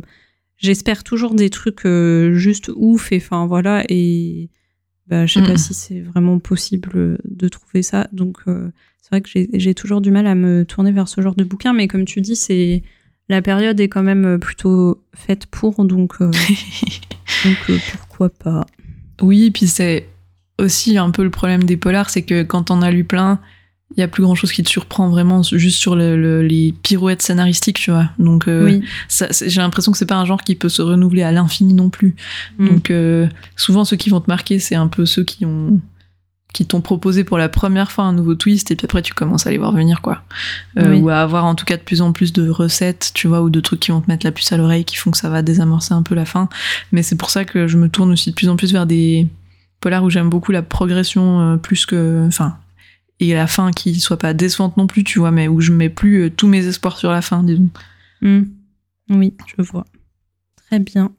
j'espère 0.57 1.03
toujours 1.03 1.36
des 1.36 1.49
trucs 1.49 1.86
euh, 1.86 2.33
juste 2.33 2.71
ouf 2.75 3.12
et 3.12 3.17
enfin 3.17 3.45
voilà. 3.47 3.83
Et 3.89 4.49
bah, 5.07 5.25
je 5.25 5.33
sais 5.33 5.45
pas 5.45 5.53
mm. 5.53 5.57
si 5.57 5.73
c'est 5.73 6.01
vraiment 6.01 6.39
possible 6.39 7.17
de 7.23 7.47
trouver 7.47 7.83
ça. 7.83 8.07
Donc, 8.12 8.38
euh, 8.47 8.71
c'est 9.01 9.09
vrai 9.09 9.21
que 9.21 9.29
j'ai 9.59 9.73
toujours 9.73 10.01
du 10.01 10.12
mal 10.12 10.27
à 10.27 10.36
me 10.36 10.63
tourner 10.65 10.91
vers 10.91 11.07
ce 11.07 11.21
genre 11.21 11.36
de 11.36 11.43
bouquin, 11.43 11.73
mais 11.73 11.88
comme 11.88 12.05
tu 12.05 12.21
dis, 12.21 12.36
c'est 12.36 12.83
la 13.29 13.41
période 13.41 13.79
est 13.79 13.89
quand 13.89 14.03
même 14.03 14.25
euh, 14.25 14.38
plutôt 14.38 15.03
faite 15.15 15.45
pour, 15.47 15.86
donc, 15.86 16.15
euh, 16.21 16.31
donc 17.45 17.57
euh, 17.69 17.77
pourquoi 17.91 18.29
pas. 18.29 18.65
Oui, 19.21 19.51
puis 19.51 19.67
c'est 19.67 20.07
aussi 20.59 20.97
un 20.97 21.12
peu 21.12 21.23
le 21.23 21.29
problème 21.29 21.63
des 21.63 21.77
polars, 21.77 22.09
c'est 22.09 22.23
que 22.23 22.43
quand 22.43 22.71
on 22.71 22.81
a 22.81 22.91
lu 22.91 23.03
plein, 23.03 23.39
il 23.95 23.99
y 23.99 24.03
a 24.03 24.08
plus 24.08 24.23
grand 24.23 24.36
chose 24.36 24.51
qui 24.51 24.63
te 24.63 24.69
surprend 24.69 25.10
vraiment 25.10 25.43
juste 25.43 25.77
sur 25.77 25.95
les 25.95 26.73
pirouettes 26.84 27.21
scénaristiques, 27.21 27.79
tu 27.79 27.91
vois. 27.91 28.10
Donc, 28.19 28.47
j'ai 28.47 29.62
l'impression 29.62 29.91
que 29.91 29.97
c'est 29.97 30.06
pas 30.06 30.15
un 30.15 30.25
genre 30.25 30.41
qui 30.41 30.56
peut 30.56 30.69
se 30.69 30.82
renouveler 30.82 31.23
à 31.23 31.32
l'infini 31.32 31.73
non 31.73 31.89
plus. 31.89 32.15
Mm. 32.58 32.67
Donc, 32.69 32.93
souvent, 33.56 33.86
ceux 33.86 33.97
qui 33.97 34.10
vont 34.10 34.21
te 34.21 34.29
marquer, 34.29 34.60
c'est 34.60 34.75
un 34.75 34.88
peu 34.88 35.06
ceux 35.06 35.23
qui 35.23 35.45
ont 35.45 35.79
qui 36.53 36.67
t'ont 36.67 36.82
proposé 36.82 37.23
pour 37.23 37.38
la 37.38 37.49
première 37.49 37.91
fois 37.91 38.06
un 38.06 38.13
nouveau 38.13 38.36
twist 38.36 38.69
et 38.71 38.75
puis 38.75 38.86
après 38.86 39.01
tu 39.01 39.13
commences 39.13 39.47
à 39.47 39.51
les 39.51 39.58
voir 39.58 39.73
venir 39.73 40.01
quoi 40.01 40.23
euh, 40.77 40.95
ou 40.97 41.10
à 41.10 41.17
avoir 41.17 41.45
en 41.45 41.56
tout 41.56 41.65
cas 41.65 41.77
de 41.77 41.82
plus 41.82 42.01
en 42.01 42.13
plus 42.13 42.32
de 42.32 42.47
recettes 42.47 43.12
tu 43.15 43.27
vois 43.27 43.41
ou 43.41 43.49
de 43.49 43.60
trucs 43.60 43.79
qui 43.79 43.91
vont 43.91 44.01
te 44.01 44.10
mettre 44.10 44.25
la 44.25 44.32
puce 44.32 44.51
à 44.51 44.58
l'oreille 44.58 44.86
qui 44.86 44.95
font 44.95 45.12
que 45.12 45.17
ça 45.17 45.29
va 45.29 45.41
désamorcer 45.41 45.93
un 45.93 46.03
peu 46.03 46.13
la 46.15 46.25
fin 46.25 46.47
mais 46.91 47.01
c'est 47.01 47.17
pour 47.17 47.32
ça 47.32 47.43
que 47.43 47.67
je 47.67 47.77
me 47.77 47.89
tourne 47.89 48.12
aussi 48.12 48.29
de 48.29 48.36
plus 48.36 48.49
en 48.49 48.56
plus 48.56 48.71
vers 48.71 48.86
des 48.86 49.27
polars 49.82 50.03
où 50.03 50.12
j'aime 50.12 50.29
beaucoup 50.29 50.51
la 50.51 50.62
progression 50.62 51.41
euh, 51.41 51.58
plus 51.58 51.88
que 51.88 52.25
enfin 52.27 52.56
et 53.29 53.33
la 53.33 53.47
fin 53.47 53.71
qui 53.71 53.99
soit 53.99 54.17
pas 54.17 54.33
décevante 54.33 54.77
non 54.77 54.88
plus 54.88 55.03
tu 55.03 55.19
vois 55.19 55.31
mais 55.31 55.47
où 55.47 55.62
je 55.62 55.71
mets 55.71 55.89
plus 55.89 56.23
euh, 56.23 56.29
tous 56.29 56.47
mes 56.47 56.65
espoirs 56.65 56.97
sur 56.97 57.12
la 57.12 57.21
fin 57.21 57.43
disons 57.43 57.69
mmh. 58.21 58.41
oui 59.12 59.33
je 59.55 59.62
vois 59.63 59.86
très 60.67 60.79
bien 60.79 61.12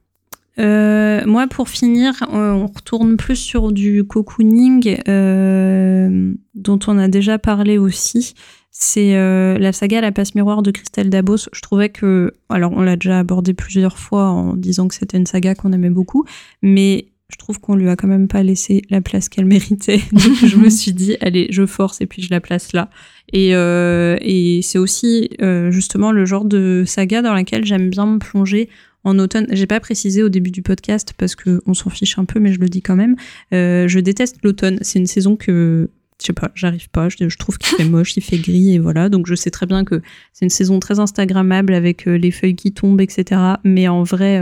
euh, 0.58 1.22
moi, 1.26 1.46
pour 1.48 1.68
finir, 1.68 2.14
on 2.30 2.66
retourne 2.66 3.16
plus 3.16 3.36
sur 3.36 3.72
du 3.72 4.04
cocooning 4.04 4.98
euh, 5.08 6.32
dont 6.54 6.78
on 6.86 6.98
a 6.98 7.08
déjà 7.08 7.38
parlé 7.38 7.78
aussi. 7.78 8.34
C'est 8.70 9.16
euh, 9.16 9.56
la 9.58 9.72
saga 9.72 10.00
La 10.00 10.12
passe 10.12 10.34
miroir 10.34 10.62
de 10.62 10.70
Christelle 10.70 11.10
Dabos. 11.10 11.48
Je 11.52 11.60
trouvais 11.60 11.88
que, 11.88 12.32
alors 12.48 12.72
on 12.72 12.82
l'a 12.82 12.96
déjà 12.96 13.20
abordé 13.20 13.54
plusieurs 13.54 13.98
fois 13.98 14.28
en 14.28 14.54
disant 14.54 14.88
que 14.88 14.94
c'était 14.94 15.16
une 15.16 15.26
saga 15.26 15.54
qu'on 15.54 15.72
aimait 15.72 15.90
beaucoup, 15.90 16.24
mais 16.62 17.06
je 17.34 17.38
trouve 17.38 17.58
qu'on 17.58 17.74
lui 17.74 17.88
a 17.88 17.96
quand 17.96 18.06
même 18.06 18.28
pas 18.28 18.44
laissé 18.44 18.82
la 18.90 19.00
place 19.00 19.28
qu'elle 19.28 19.44
méritait. 19.44 20.00
Donc 20.12 20.36
je 20.46 20.56
me 20.56 20.70
suis 20.70 20.92
dit, 20.92 21.16
allez, 21.20 21.48
je 21.50 21.66
force 21.66 22.00
et 22.00 22.06
puis 22.06 22.22
je 22.22 22.30
la 22.30 22.40
place 22.40 22.72
là. 22.72 22.90
Et, 23.32 23.56
euh, 23.56 24.16
c'est 24.62 24.78
aussi 24.78 25.30
euh, 25.42 25.72
justement 25.72 26.12
le 26.12 26.26
genre 26.26 26.44
de 26.44 26.84
saga 26.86 27.22
dans 27.22 27.34
laquelle 27.34 27.64
j'aime 27.64 27.90
bien 27.90 28.06
me 28.06 28.18
plonger 28.20 28.68
en 29.02 29.18
automne. 29.18 29.48
J'ai 29.50 29.66
pas 29.66 29.80
précisé 29.80 30.22
au 30.22 30.28
début 30.28 30.52
du 30.52 30.62
podcast 30.62 31.12
parce 31.18 31.34
que 31.34 31.60
on 31.66 31.74
s'en 31.74 31.90
fiche 31.90 32.16
un 32.20 32.24
peu, 32.24 32.38
mais 32.38 32.52
je 32.52 32.60
le 32.60 32.68
dis 32.68 32.82
quand 32.82 32.94
même. 32.94 33.16
Euh, 33.52 33.88
je 33.88 33.98
déteste 33.98 34.36
l'automne. 34.44 34.78
C'est 34.82 35.00
une 35.00 35.08
saison 35.08 35.34
que 35.34 35.90
je 36.20 36.26
sais 36.26 36.32
pas, 36.32 36.52
j'arrive 36.54 36.88
pas. 36.90 37.08
Je, 37.08 37.36
trouve 37.36 37.58
qu'il 37.58 37.76
fait 37.76 37.84
moche, 37.84 38.16
il 38.16 38.22
fait 38.22 38.38
gris 38.38 38.74
et 38.74 38.78
voilà. 38.78 39.08
Donc 39.08 39.26
je 39.26 39.34
sais 39.34 39.50
très 39.50 39.66
bien 39.66 39.84
que 39.84 40.00
c'est 40.32 40.44
une 40.44 40.50
saison 40.50 40.78
très 40.78 41.00
instagrammable 41.00 41.74
avec 41.74 42.04
les 42.04 42.30
feuilles 42.30 42.54
qui 42.54 42.70
tombent, 42.70 43.00
etc. 43.00 43.40
Mais 43.64 43.88
en 43.88 44.04
vrai, 44.04 44.40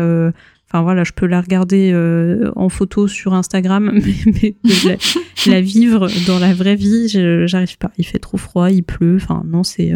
enfin 0.72 0.82
voilà, 0.82 1.04
je 1.04 1.12
peux 1.12 1.26
la 1.26 1.40
regarder 1.40 1.94
en 2.56 2.68
photo 2.68 3.06
sur 3.08 3.34
Instagram, 3.34 3.92
mais, 4.26 4.54
la, 5.46 5.60
vivre 5.60 6.08
dans 6.26 6.38
la 6.38 6.54
vraie 6.54 6.76
vie, 6.76 7.08
j'arrive 7.46 7.76
pas. 7.78 7.90
Il 7.98 8.06
fait 8.06 8.18
trop 8.18 8.38
froid, 8.38 8.70
il 8.70 8.82
pleut. 8.82 9.16
Enfin 9.16 9.42
non, 9.46 9.64
c'est 9.64 9.92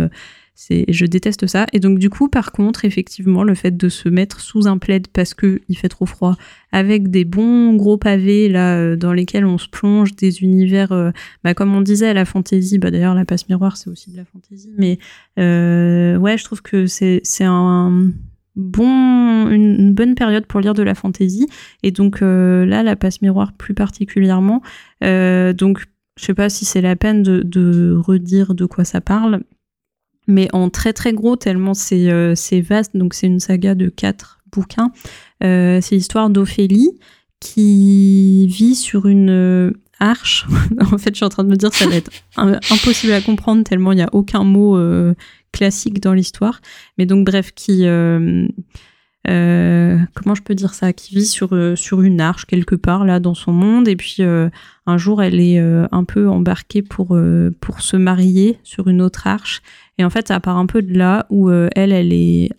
c'est, 0.58 0.86
je 0.88 1.04
déteste 1.04 1.46
ça. 1.46 1.66
Et 1.74 1.80
donc, 1.80 1.98
du 1.98 2.08
coup, 2.08 2.28
par 2.28 2.50
contre, 2.50 2.86
effectivement, 2.86 3.44
le 3.44 3.54
fait 3.54 3.76
de 3.76 3.90
se 3.90 4.08
mettre 4.08 4.40
sous 4.40 4.66
un 4.66 4.78
plaid 4.78 5.06
parce 5.08 5.34
que 5.34 5.60
il 5.68 5.76
fait 5.76 5.90
trop 5.90 6.06
froid, 6.06 6.34
avec 6.72 7.10
des 7.10 7.26
bons 7.26 7.74
gros 7.74 7.98
pavés 7.98 8.48
là 8.48 8.78
euh, 8.78 8.96
dans 8.96 9.12
lesquels 9.12 9.44
on 9.44 9.58
se 9.58 9.68
plonge, 9.68 10.16
des 10.16 10.42
univers, 10.42 10.92
euh, 10.92 11.10
bah, 11.44 11.52
comme 11.52 11.74
on 11.74 11.82
disait, 11.82 12.14
la 12.14 12.24
fantaisie. 12.24 12.78
Bah, 12.78 12.90
d'ailleurs, 12.90 13.14
la 13.14 13.26
passe 13.26 13.50
miroir, 13.50 13.76
c'est 13.76 13.90
aussi 13.90 14.10
de 14.10 14.16
la 14.16 14.24
fantaisie. 14.24 14.72
Mais 14.78 14.98
euh, 15.38 16.16
ouais, 16.16 16.38
je 16.38 16.44
trouve 16.44 16.62
que 16.62 16.86
c'est 16.86 17.22
un 17.40 18.12
bon, 18.56 19.48
une, 19.48 19.94
bonne 19.94 20.14
période 20.14 20.46
pour 20.46 20.60
lire 20.60 20.74
de 20.74 20.82
la 20.82 20.94
fantaisie. 20.94 21.46
Et 21.82 21.90
donc 21.90 22.20
là, 22.20 22.82
la 22.82 22.96
passe 22.96 23.22
miroir 23.22 23.52
plus 23.52 23.74
particulièrement. 23.74 24.62
donc, 25.00 25.84
je 26.18 26.24
sais 26.24 26.34
pas 26.34 26.48
si 26.48 26.64
c'est 26.64 26.80
la 26.80 26.96
peine 26.96 27.22
de, 27.22 27.96
redire 27.96 28.54
de 28.54 28.64
quoi 28.64 28.84
ça 28.84 29.00
parle 29.00 29.42
mais 30.28 30.48
en 30.52 30.70
très 30.70 30.92
très 30.92 31.12
gros, 31.12 31.36
tellement 31.36 31.72
c'est 31.72 32.10
euh, 32.10 32.34
vaste. 32.68 32.96
Donc 32.96 33.14
c'est 33.14 33.28
une 33.28 33.38
saga 33.38 33.76
de 33.76 33.88
quatre 33.88 34.40
bouquins. 34.50 34.90
Euh, 35.44 35.80
c'est 35.80 35.94
l'histoire 35.94 36.30
d'Ophélie 36.30 36.98
qui 37.40 38.46
vit 38.48 38.74
sur 38.74 39.06
une 39.06 39.30
euh, 39.30 39.70
arche. 40.00 40.46
en 40.80 40.98
fait, 40.98 41.10
je 41.10 41.16
suis 41.16 41.24
en 41.24 41.28
train 41.28 41.44
de 41.44 41.48
me 41.48 41.56
dire 41.56 41.72
ça 41.72 41.86
va 41.86 41.96
être 41.96 42.10
impossible 42.36 43.12
à 43.12 43.20
comprendre 43.20 43.62
tellement 43.64 43.92
il 43.92 43.96
n'y 43.96 44.02
a 44.02 44.08
aucun 44.12 44.44
mot 44.44 44.76
euh, 44.76 45.14
classique 45.56 46.00
dans 46.00 46.12
l'histoire. 46.12 46.60
Mais 46.98 47.06
donc 47.06 47.24
bref, 47.26 47.52
qui 47.54 47.86
euh, 49.28 49.98
comment 50.14 50.36
je 50.36 50.42
peux 50.42 50.54
dire 50.54 50.72
ça, 50.74 50.92
qui 50.92 51.14
vit 51.16 51.26
sur, 51.26 51.48
euh, 51.52 51.74
sur 51.74 52.02
une 52.02 52.20
arche 52.20 52.44
quelque 52.46 52.76
part 52.76 53.04
là 53.04 53.18
dans 53.18 53.34
son 53.34 53.52
monde. 53.52 53.88
Et 53.88 53.96
puis 53.96 54.16
euh, 54.20 54.48
un 54.86 54.98
jour 54.98 55.22
elle 55.22 55.40
est 55.40 55.58
un 55.58 56.04
peu 56.04 56.28
embarquée 56.28 56.82
pour, 56.82 57.18
pour 57.60 57.80
se 57.80 57.96
marier 57.96 58.58
sur 58.62 58.88
une 58.88 59.02
autre 59.02 59.26
arche. 59.26 59.62
Et 59.98 60.04
en 60.04 60.10
fait 60.10 60.28
ça 60.28 60.38
part 60.38 60.58
un 60.58 60.66
peu 60.66 60.82
de 60.82 60.96
là 60.96 61.26
où 61.30 61.50
elle 61.50 61.92
elle 61.92 62.12
est 62.12 62.50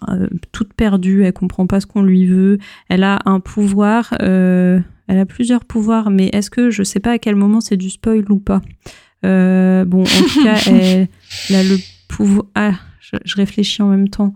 toute 0.52 0.74
perdue, 0.74 1.24
elle 1.24 1.34
comprend 1.34 1.68
pas 1.68 1.80
ce 1.80 1.86
qu'on 1.86 2.04
lui 2.04 2.26
veut, 2.26 2.58
elle 2.90 3.04
a 3.04 3.20
un 3.26 3.40
pouvoir, 3.40 4.14
elle 4.20 4.84
a 5.08 5.26
plusieurs 5.26 5.64
pouvoirs. 5.64 6.10
Mais 6.10 6.30
est-ce 6.34 6.50
que 6.50 6.70
je 6.70 6.84
sais 6.84 7.00
pas 7.00 7.12
à 7.12 7.20
quel 7.20 7.36
moment 7.36 7.62
c'est 7.62 7.78
du 7.78 7.90
spoil 7.90 8.26
ou 8.30 8.40
pas? 8.40 8.62
Bon 9.24 10.02
en 10.02 10.04
tout 10.04 10.44
cas 10.44 10.60
elle, 10.68 11.08
a 11.56 11.64
le 11.64 11.78
pouvoir 12.10 12.46
ah 12.56 12.74
je 13.24 13.36
réfléchis 13.36 13.82
en 13.82 13.88
même 13.88 14.10
temps 14.10 14.34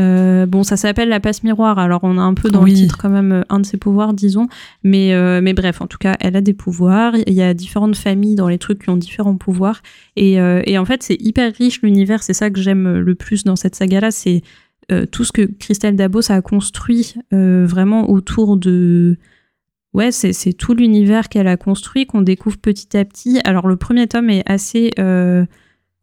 euh, 0.00 0.46
bon, 0.46 0.62
ça 0.62 0.76
s'appelle 0.76 1.10
la 1.10 1.20
passe 1.20 1.42
miroir, 1.42 1.78
alors 1.78 2.00
on 2.02 2.16
a 2.16 2.22
un 2.22 2.32
peu 2.32 2.50
dans 2.50 2.64
le 2.64 2.72
titre 2.72 2.96
quand 2.98 3.10
même 3.10 3.32
euh, 3.32 3.42
un 3.50 3.60
de 3.60 3.66
ses 3.66 3.76
pouvoirs, 3.76 4.14
disons. 4.14 4.48
Mais, 4.82 5.12
euh, 5.12 5.40
mais 5.42 5.52
bref, 5.52 5.82
en 5.82 5.86
tout 5.86 5.98
cas, 5.98 6.16
elle 6.20 6.36
a 6.36 6.40
des 6.40 6.54
pouvoirs. 6.54 7.14
Il 7.26 7.34
y 7.34 7.42
a 7.42 7.52
différentes 7.52 7.96
familles 7.96 8.34
dans 8.34 8.48
les 8.48 8.58
trucs 8.58 8.82
qui 8.82 8.90
ont 8.90 8.96
différents 8.96 9.36
pouvoirs. 9.36 9.82
Et, 10.16 10.34
et 10.34 10.78
en 10.78 10.84
fait, 10.84 11.02
c'est 11.02 11.16
hyper 11.20 11.52
riche 11.52 11.82
l'univers. 11.82 12.22
C'est 12.22 12.32
ça 12.32 12.50
que 12.50 12.60
j'aime 12.60 12.98
le 12.98 13.14
plus 13.14 13.44
dans 13.44 13.56
cette 13.56 13.74
saga-là. 13.74 14.10
C'est 14.10 14.42
tout 15.10 15.24
ce 15.24 15.32
que 15.32 15.42
Christelle 15.42 15.96
Dabos 15.96 16.30
a 16.30 16.40
construit 16.40 17.14
vraiment 17.30 18.10
autour 18.10 18.56
de. 18.56 19.16
Ouais, 19.92 20.10
c'est 20.10 20.52
tout 20.54 20.74
l'univers 20.74 21.28
qu'elle 21.28 21.48
a 21.48 21.58
construit, 21.58 22.06
qu'on 22.06 22.22
découvre 22.22 22.56
petit 22.56 22.96
à 22.96 23.04
petit. 23.04 23.40
Alors, 23.44 23.68
le 23.68 23.76
premier 23.76 24.06
tome 24.06 24.30
est 24.30 24.42
assez 24.46 24.90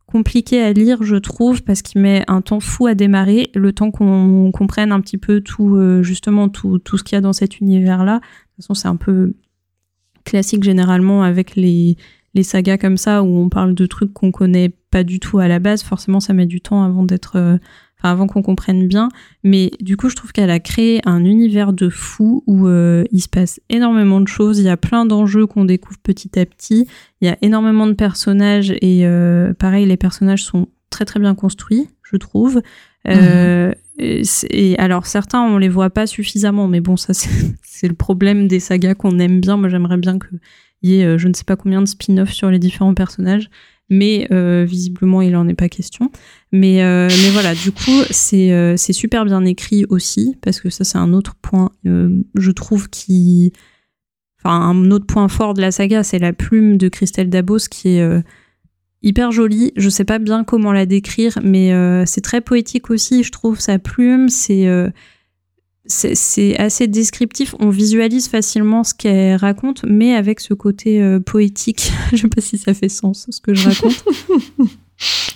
compliqué 0.09 0.61
à 0.61 0.73
lire, 0.73 1.03
je 1.03 1.15
trouve, 1.15 1.61
parce 1.63 1.83
qu'il 1.83 2.01
met 2.01 2.23
un 2.27 2.41
temps 2.41 2.59
fou 2.59 2.87
à 2.87 2.95
démarrer, 2.95 3.51
le 3.53 3.73
temps 3.73 3.91
qu'on 3.91 4.51
comprenne 4.51 4.91
un 4.91 5.01
petit 5.01 5.19
peu 5.19 5.41
tout, 5.41 5.75
euh, 5.75 6.01
justement, 6.01 6.49
tout, 6.49 6.79
tout 6.79 6.97
ce 6.97 7.03
qu'il 7.03 7.15
y 7.15 7.17
a 7.17 7.21
dans 7.21 7.33
cet 7.33 7.59
univers-là. 7.59 8.15
De 8.15 8.19
toute 8.19 8.55
façon, 8.57 8.73
c'est 8.73 8.87
un 8.87 8.95
peu 8.95 9.33
classique 10.25 10.63
généralement 10.63 11.21
avec 11.21 11.55
les, 11.55 11.95
les 12.33 12.43
sagas 12.43 12.77
comme 12.77 12.97
ça 12.97 13.21
où 13.21 13.37
on 13.37 13.49
parle 13.49 13.75
de 13.75 13.85
trucs 13.85 14.11
qu'on 14.11 14.31
connaît 14.31 14.69
pas 14.89 15.03
du 15.03 15.19
tout 15.19 15.37
à 15.37 15.47
la 15.47 15.59
base. 15.59 15.83
Forcément, 15.83 16.19
ça 16.19 16.33
met 16.33 16.47
du 16.47 16.59
temps 16.59 16.83
avant 16.83 17.03
d'être 17.03 17.37
euh, 17.37 17.57
avant 18.07 18.27
qu'on 18.27 18.41
comprenne 18.41 18.87
bien. 18.87 19.09
Mais 19.43 19.71
du 19.81 19.97
coup, 19.97 20.09
je 20.09 20.15
trouve 20.15 20.31
qu'elle 20.31 20.49
a 20.49 20.59
créé 20.59 21.01
un 21.05 21.25
univers 21.25 21.73
de 21.73 21.89
fou 21.89 22.43
où 22.47 22.67
euh, 22.67 23.03
il 23.11 23.21
se 23.21 23.29
passe 23.29 23.59
énormément 23.69 24.21
de 24.21 24.27
choses. 24.27 24.59
Il 24.59 24.65
y 24.65 24.69
a 24.69 24.77
plein 24.77 25.05
d'enjeux 25.05 25.45
qu'on 25.45 25.65
découvre 25.65 25.99
petit 26.01 26.39
à 26.39 26.45
petit. 26.45 26.87
Il 27.21 27.27
y 27.27 27.31
a 27.31 27.37
énormément 27.41 27.87
de 27.87 27.93
personnages 27.93 28.71
et 28.81 29.05
euh, 29.05 29.53
pareil, 29.53 29.85
les 29.85 29.97
personnages 29.97 30.43
sont 30.43 30.67
très 30.89 31.05
très 31.05 31.19
bien 31.19 31.35
construits, 31.35 31.89
je 32.03 32.17
trouve. 32.17 32.61
Euh, 33.07 33.67
mhm. 33.67 33.73
et, 33.99 34.23
et 34.49 34.79
alors 34.79 35.05
certains 35.05 35.41
on 35.41 35.57
les 35.57 35.69
voit 35.69 35.89
pas 35.89 36.05
suffisamment, 36.05 36.67
mais 36.67 36.81
bon 36.81 36.97
ça 36.97 37.13
c'est 37.63 37.87
le 37.87 37.93
problème 37.93 38.47
des 38.47 38.59
sagas 38.59 38.95
qu'on 38.95 39.19
aime 39.19 39.39
bien. 39.39 39.55
Moi 39.55 39.69
j'aimerais 39.69 39.97
bien 39.97 40.19
qu'il 40.19 40.39
y 40.83 41.01
ait 41.01 41.17
je 41.17 41.27
ne 41.27 41.33
sais 41.33 41.45
pas 41.45 41.55
combien 41.55 41.81
de 41.81 41.87
spin-off 41.87 42.31
sur 42.31 42.49
les 42.49 42.59
différents 42.59 42.93
personnages, 42.93 43.49
mais 43.89 44.27
euh, 44.31 44.65
visiblement 44.67 45.21
il 45.21 45.35
en 45.35 45.47
est 45.47 45.55
pas 45.55 45.69
question. 45.69 46.11
Mais 46.51 46.83
euh, 46.83 47.07
mais 47.07 47.29
voilà 47.31 47.53
du 47.53 47.71
coup 47.71 48.03
c'est 48.09 48.51
euh, 48.51 48.77
super 48.77 49.25
bien 49.25 49.45
écrit 49.45 49.85
aussi 49.89 50.35
parce 50.41 50.59
que 50.59 50.69
ça 50.69 50.83
c'est 50.83 50.97
un 50.97 51.13
autre 51.13 51.35
point 51.41 51.71
euh, 51.85 52.21
je 52.35 52.51
trouve 52.51 52.89
qui 52.89 53.53
enfin 54.39 54.55
un 54.55 54.91
autre 54.91 55.05
point 55.05 55.27
fort 55.27 55.53
de 55.53 55.61
la 55.61 55.71
saga 55.71 56.03
c'est 56.03 56.19
la 56.19 56.33
plume 56.33 56.77
de 56.77 56.89
Christelle 56.89 57.29
Dabos 57.29 57.67
qui 57.69 57.89
est 57.89 58.23
hyper 59.01 59.31
jolie. 59.31 59.71
Je 59.75 59.89
sais 59.89 60.05
pas 60.05 60.19
bien 60.19 60.43
comment 60.43 60.71
la 60.73 60.85
décrire, 60.85 61.37
mais 61.43 61.71
c'est 62.05 62.21
très 62.21 62.41
poétique 62.41 62.89
aussi. 62.89 63.23
Je 63.23 63.31
trouve 63.31 63.59
sa 63.59 63.79
plume, 63.79 64.29
c'est 64.29 64.67
c'est 65.89 66.57
assez 66.57 66.87
descriptif. 66.87 67.55
On 67.59 67.69
visualise 67.69 68.27
facilement 68.27 68.83
ce 68.83 68.93
qu'elle 68.93 69.35
raconte, 69.35 69.83
mais 69.87 70.13
avec 70.13 70.39
ce 70.39 70.53
côté 70.53 71.01
euh, 71.01 71.19
poétique. 71.19 71.91
je 72.11 72.17
sais 72.17 72.27
pas 72.27 72.41
si 72.41 72.57
ça 72.57 72.73
fait 72.73 72.89
sens 72.89 73.27
ce 73.29 73.41
que 73.41 73.53
je 73.53 73.69
raconte. 73.69 74.05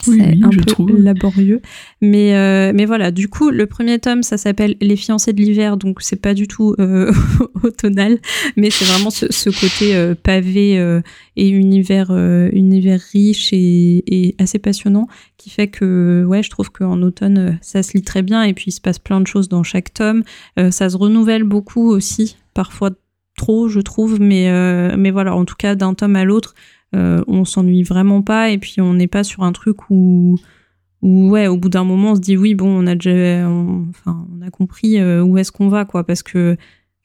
Oui, 0.08 0.18
c'est 0.20 0.32
oui, 0.32 0.42
un 0.44 0.52
je 0.52 0.58
peu 0.60 0.66
trouve. 0.66 1.02
laborieux. 1.02 1.62
Mais, 2.02 2.36
euh, 2.36 2.74
mais 2.76 2.86
voilà, 2.86 3.12
du 3.12 3.30
coup, 3.30 3.50
le 3.50 3.66
premier 3.66 4.00
tome, 4.00 4.22
ça 4.22 4.38
s'appelle 4.38 4.76
Les 4.82 4.98
fiancés 4.98 5.32
de 5.32 5.42
l'hiver, 5.42 5.78
donc 5.78 6.02
c'est 6.02 6.22
pas 6.22 6.34
du 6.34 6.48
tout 6.48 6.76
euh, 6.80 7.12
automnal, 7.64 8.20
mais 8.58 8.70
c'est 8.70 8.84
vraiment 8.84 9.10
ce, 9.10 9.32
ce 9.32 9.50
côté 9.50 9.96
euh, 9.96 10.16
pavé 10.22 10.78
euh, 10.78 11.02
et 11.38 11.48
univers, 11.48 12.12
univers 12.52 13.00
riche 13.14 13.54
et, 13.54 14.04
et 14.08 14.36
assez 14.40 14.60
passionnant 14.60 15.08
qui 15.38 15.50
fait 15.50 15.68
que, 15.70 16.26
ouais, 16.28 16.44
je 16.44 16.50
trouve 16.50 16.70
qu'en 16.70 17.02
automne, 17.02 17.58
ça 17.62 17.82
se 17.84 17.94
lit 17.94 18.04
très 18.04 18.22
bien 18.22 18.44
et 18.44 18.54
puis 18.54 18.66
il 18.68 18.72
se 18.74 18.82
passe 18.82 19.00
plein 19.00 19.22
de 19.22 19.28
choses 19.28 19.48
dans 19.50 19.64
chaque 19.64 19.94
tome. 19.94 20.24
Ça 20.58 20.90
se 20.90 20.98
renouvelle 20.98 21.44
beaucoup 21.44 21.90
aussi, 21.90 22.38
parfois 22.54 22.92
trop, 23.38 23.68
je 23.68 23.80
trouve, 23.80 24.20
mais, 24.22 24.50
mais 24.96 25.12
voilà, 25.12 25.36
en 25.36 25.44
tout 25.46 25.56
cas, 25.58 25.76
d'un 25.76 25.94
tome 25.96 26.16
à 26.16 26.24
l'autre, 26.24 26.54
euh, 26.96 27.24
on 27.28 27.46
s'ennuie 27.46 27.84
vraiment 27.84 28.22
pas 28.22 28.50
et 28.50 28.58
puis 28.58 28.80
on 28.82 28.94
n'est 28.94 29.08
pas 29.08 29.24
sur 29.24 29.44
un 29.44 29.52
truc 29.52 29.90
où, 29.90 30.38
où 31.02 31.30
ouais, 31.30 31.48
au 31.48 31.58
bout 31.58 31.70
d'un 31.70 31.84
moment, 31.84 32.12
on 32.12 32.16
se 32.16 32.22
dit 32.22 32.38
oui, 32.38 32.56
bon, 32.56 32.68
on 32.68 32.88
a 32.88 32.96
déjà, 32.96 33.48
on, 33.50 33.86
enfin, 33.90 34.26
on 34.32 34.42
a 34.46 34.50
compris 34.50 35.00
euh, 35.00 35.22
où 35.24 35.38
est-ce 35.38 35.52
qu'on 35.52 35.70
va, 35.70 35.86
quoi, 35.86 36.06
parce 36.06 36.24
que, 36.24 36.56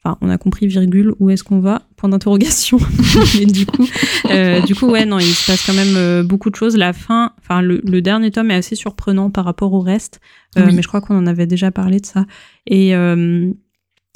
enfin, 0.03 0.17
on 0.21 0.29
a 0.29 0.37
compris 0.37 0.67
virgule 0.67 1.13
où 1.19 1.29
est-ce 1.29 1.43
qu'on 1.43 1.59
va, 1.59 1.81
point 1.97 2.07
d'interrogation. 2.09 2.77
Mais 3.39 3.45
du 3.45 3.65
coup, 3.65 3.85
euh, 4.29 4.61
du 4.61 4.75
coup, 4.75 4.85
ouais, 4.87 5.05
non, 5.05 5.19
il 5.19 5.25
se 5.25 5.51
passe 5.51 5.65
quand 5.65 5.73
même 5.73 6.25
beaucoup 6.25 6.49
de 6.49 6.55
choses. 6.55 6.77
La 6.77 6.93
fin, 6.93 7.33
enfin, 7.39 7.61
le, 7.61 7.81
le 7.83 8.01
dernier 8.01 8.31
tome 8.31 8.51
est 8.51 8.55
assez 8.55 8.75
surprenant 8.75 9.29
par 9.29 9.43
rapport 9.45 9.73
au 9.73 9.81
reste, 9.81 10.19
Oui. 10.55 10.73
mais 10.73 10.81
je 10.81 10.87
crois 10.87 11.01
qu'on 11.01 11.17
en 11.17 11.27
avait 11.27 11.47
déjà 11.47 11.71
parlé 11.71 11.99
de 11.99 12.05
ça. 12.05 12.25
Et 12.67 12.93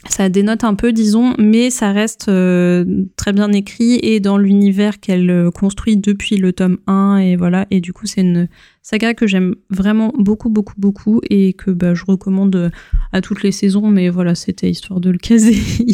ça 0.10 0.30
dénote 0.30 0.64
un 0.64 0.76
peu, 0.76 0.92
disons, 0.92 1.34
mais 1.40 1.70
ça 1.70 1.92
reste 1.92 2.28
euh, 2.30 3.06
très 3.16 3.32
bien 3.34 3.52
écrit 3.52 4.00
et 4.04 4.20
dans 4.20 4.38
l'univers 4.38 5.00
qu'elle 5.00 5.30
euh, 5.30 5.50
construit 5.52 5.98
depuis 5.98 6.38
le 6.38 6.52
tome 6.54 6.78
1 6.88 7.18
et 7.18 7.36
voilà. 7.36 7.66
Et 7.72 7.80
du 7.82 7.94
coup, 7.94 8.06
c'est 8.06 8.22
une 8.22 8.48
saga 8.82 9.14
que 9.14 9.28
j'aime 9.28 9.56
vraiment 9.70 10.12
beaucoup, 10.18 10.50
beaucoup, 10.50 10.76
beaucoup 10.78 11.22
et 11.30 11.54
que 11.54 11.72
bah, 11.72 11.94
je 11.94 12.04
recommande 12.06 12.56
euh, 12.56 12.70
à 13.12 13.22
toutes 13.22 13.44
les 13.44 13.52
saisons. 13.52 13.88
Mais 13.90 14.10
voilà, 14.10 14.36
c'était 14.36 14.70
histoire 14.70 15.00
de 15.00 15.10
le 15.10 15.18
caser. 15.18 15.58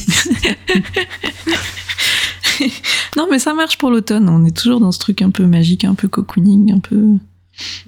Non, 3.18 3.28
mais 3.32 3.40
ça 3.40 3.54
marche 3.54 3.78
pour 3.78 3.90
l'automne. 3.90 4.28
On 4.30 4.46
est 4.46 4.56
toujours 4.56 4.80
dans 4.80 4.92
ce 4.92 5.00
truc 5.00 5.22
un 5.22 5.30
peu 5.32 5.46
magique, 5.46 5.86
un 5.86 5.96
peu 5.96 6.08
cocooning, 6.08 6.74
un 6.74 6.80
peu. 6.80 7.14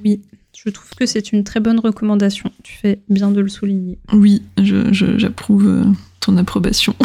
oui, 0.03 0.21
je 0.57 0.69
trouve 0.69 0.89
que 0.97 1.05
c'est 1.05 1.31
une 1.33 1.43
très 1.43 1.59
bonne 1.59 1.79
recommandation. 1.79 2.51
Tu 2.63 2.73
fais 2.77 2.99
bien 3.09 3.31
de 3.31 3.41
le 3.41 3.49
souligner. 3.49 3.97
Oui, 4.13 4.41
je- 4.61 4.91
je- 4.93 5.17
j'approuve 5.17 5.83
ton 6.21 6.37
approbation. 6.37 6.95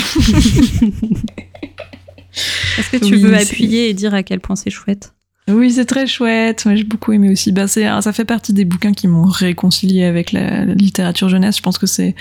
Est-ce 2.79 2.91
que 2.91 2.99
tu 2.99 3.15
Oui, 3.15 3.23
veux 3.23 3.35
appuyer 3.35 3.89
et 3.89 3.95
dire 3.95 4.15
à 4.15 4.23
quel 4.23 4.41
point 4.41 4.57
c'est 4.57 4.71
chouette? 4.71 5.13
Oui, 5.49 5.71
c'est 5.71 5.85
très 5.85 6.07
chouette. 6.07 6.67
Moi, 6.67 6.75
j'ai 6.75 6.85
beaucoup 6.85 7.13
aimé 7.13 7.31
aussi. 7.31 7.55
C'est, 7.69 7.85
ça 8.01 8.13
fait 8.13 8.25
partie 8.25 8.53
des 8.53 8.65
bouquins 8.65 8.93
qui 8.93 9.07
m'ont 9.07 9.25
réconcilié 9.25 10.05
avec 10.05 10.33
la, 10.33 10.65
la 10.65 10.75
littérature 10.75 11.29
jeunesse. 11.29 11.57
Je 11.59 11.63
pense 11.63 11.79
que 11.79 11.87
c'est 11.87 12.15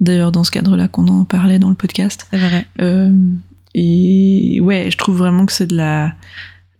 d'ailleurs 0.00 0.32
dans 0.32 0.44
ce 0.44 0.50
cadre-là 0.50 0.88
qu'on 0.88 1.06
en 1.08 1.24
parlait 1.24 1.58
dans 1.58 1.68
le 1.70 1.76
podcast. 1.76 2.26
C'est 2.30 2.38
vrai. 2.38 2.66
Euh, 2.80 3.12
et 3.74 4.58
ouais, 4.60 4.90
je 4.90 4.98
trouve 4.98 5.16
vraiment 5.16 5.46
que 5.46 5.52
c'est 5.52 5.68
de 5.68 5.76
la 5.76 6.12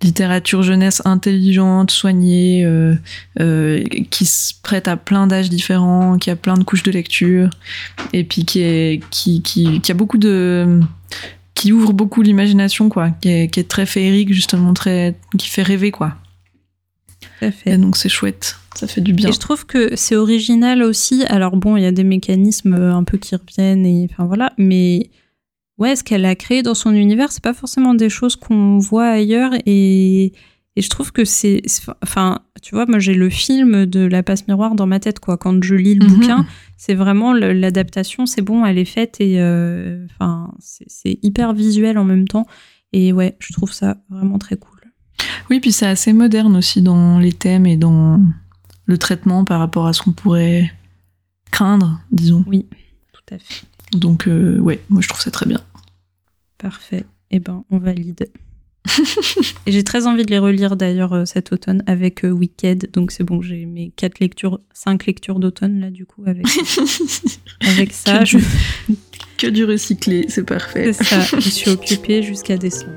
littérature 0.03 0.63
jeunesse 0.63 1.03
intelligente, 1.05 1.91
soignée, 1.91 2.65
euh, 2.65 2.95
euh, 3.41 3.83
qui 4.11 4.25
se 4.25 4.55
prête 4.63 4.89
à 4.89 4.97
plein 4.97 5.27
d'âges 5.27 5.51
différents, 5.51 6.19
qui 6.19 6.31
a 6.31 6.37
plein 6.37 6.55
de 6.55 6.65
couches 6.65 6.83
de 6.83 6.91
lecture, 6.91 7.51
et 8.13 8.25
puis 8.25 8.45
qui, 8.45 8.61
est, 8.61 9.03
qui, 9.11 9.43
qui, 9.43 9.81
qui 9.81 9.93
a 9.93 9.95
beaucoup 9.95 10.19
de 10.19 10.81
qui 11.55 11.71
ouvre 11.71 11.93
beaucoup 11.93 12.23
l'imagination 12.23 12.89
quoi 12.89 13.11
qui 13.21 13.29
est, 13.29 13.49
qui 13.49 13.61
est 13.61 13.69
très 13.69 13.85
féerique 13.85 14.33
justement 14.33 14.73
très 14.73 15.15
qui 15.37 15.49
fait 15.49 15.63
rêver 15.63 15.91
quoi 15.91 16.17
Tout 17.21 17.45
à 17.45 17.51
fait. 17.51 17.73
et 17.73 17.77
donc 17.77 17.97
c'est 17.97 18.09
chouette 18.09 18.57
ça 18.75 18.87
fait 18.87 19.01
du 19.01 19.13
bien 19.13 19.29
Et 19.29 19.33
je 19.33 19.39
trouve 19.39 19.67
que 19.67 19.95
c'est 19.97 20.17
original 20.17 20.83
aussi. 20.83 21.25
Alors 21.29 21.57
bon, 21.57 21.77
il 21.77 21.83
y 21.83 21.87
a 21.87 21.93
des 21.93 22.05
mécanismes 22.05 22.75
euh, 22.75 22.95
un 22.95 23.05
peu 23.05 23.19
qui 23.19 23.35
reviennent 23.37 23.87
et 23.87 24.09
enfin 24.11 24.25
voilà, 24.25 24.53
mais 24.59 25.11
ouais, 25.83 25.97
ce 25.97 26.03
qu'elle 26.05 26.25
a 26.25 26.35
créé 26.35 26.63
dans 26.63 26.75
son 26.75 26.93
univers, 26.95 27.31
c'est 27.33 27.43
pas 27.43 27.55
forcément 27.55 27.95
des 27.95 28.09
choses 28.09 28.37
qu'on 28.37 28.79
voit 28.79 29.09
ailleurs 29.09 29.53
et 29.67 30.33
et 30.75 30.81
je 30.81 30.89
trouve 30.89 31.13
que 31.13 31.27
c'est 31.27 31.61
enfin, 32.03 32.41
tu 32.63 32.75
vois, 32.75 32.87
moi 32.87 32.99
j'ai 32.99 33.13
le 33.13 33.29
film 33.29 33.85
de 33.85 34.01
La 34.07 34.23
passe 34.23 34.49
miroir 34.49 34.75
dans 34.75 34.87
ma 34.87 35.01
tête 35.01 35.19
quoi. 35.21 35.37
Quand 35.37 35.63
je 35.63 35.75
lis 35.75 35.95
le 35.97 36.07
Mhm. 36.07 36.11
bouquin, 36.15 36.47
c'est 36.79 36.95
vraiment 36.95 37.35
l'adaptation, 37.35 38.25
c'est 38.25 38.41
bon, 38.41 38.65
elle 38.65 38.79
est 38.79 38.87
faite 38.87 39.21
et 39.21 39.35
euh, 39.39 40.07
enfin, 40.13 40.51
c'est 40.61 40.87
c'est 40.89 41.19
hyper 41.23 41.53
visuel 41.53 41.99
en 41.99 42.05
même 42.05 42.27
temps 42.27 42.47
et 42.95 43.13
ouais, 43.13 43.37
je 43.39 43.53
trouve 43.53 43.71
ça 43.73 43.99
vraiment 44.09 44.39
très 44.39 44.57
cool. 44.57 44.81
oui 45.51 45.61
puis 45.61 45.73
c'est 45.73 45.87
assez 45.87 46.13
moderne 46.15 46.57
aussi 46.57 46.81
dans 46.81 47.19
les 47.19 47.33
thèmes 47.35 47.67
et 47.67 47.77
dans 47.77 48.19
le 48.87 48.97
traitement 48.99 49.45
par 49.45 49.59
rapport 49.61 49.87
à 49.87 49.93
ce 49.93 50.01
qu'on 50.03 50.13
pourrait 50.13 50.73
craindre 51.51 52.01
disons 52.13 52.45
Tout 52.45 53.35
à 53.35 53.39
fait. 53.39 53.65
donc 53.95 54.27
euh, 54.27 54.59
ouais 54.59 54.81
moi 54.89 55.03
je 55.03 55.09
trouve 55.09 55.21
ça 55.21 55.31
très 55.31 55.45
bien 55.47 55.61
Parfait. 56.63 57.05
Eh 57.31 57.41
ben, 57.41 57.65
on 57.71 57.79
valide. 57.79 58.29
Et 59.67 59.73
j'ai 59.73 59.85
très 59.85 60.07
envie 60.07 60.25
de 60.25 60.31
les 60.31 60.39
relire 60.39 60.77
d'ailleurs 60.77 61.13
euh, 61.13 61.25
cet 61.25 61.53
automne 61.53 61.83
avec 61.87 62.25
euh, 62.25 62.31
Wicked. 62.31 62.91
Donc 62.93 63.11
c'est 63.13 63.23
bon, 63.25 63.41
j'ai 63.43 63.65
mes 63.67 63.91
quatre 63.91 64.19
lectures, 64.21 64.61
cinq 64.73 65.07
lectures 65.07 65.39
d'automne 65.39 65.79
là 65.81 65.91
du 65.91 66.05
coup 66.07 66.23
avec, 66.27 66.47
avec 67.61 67.93
ça. 67.93 68.21
Que 68.21 68.25
Je, 68.25 68.39
du- 68.39 68.45
que 69.39 69.47
du 69.49 69.65
recyclé 69.65 70.27
c'est 70.29 70.45
parfait 70.45 70.93
c'est 70.93 71.05
ça. 71.05 71.21
Je 71.39 71.49
suis 71.49 71.71
occupée 71.77 72.23
jusqu'à 72.23 72.57
décembre. 72.57 72.93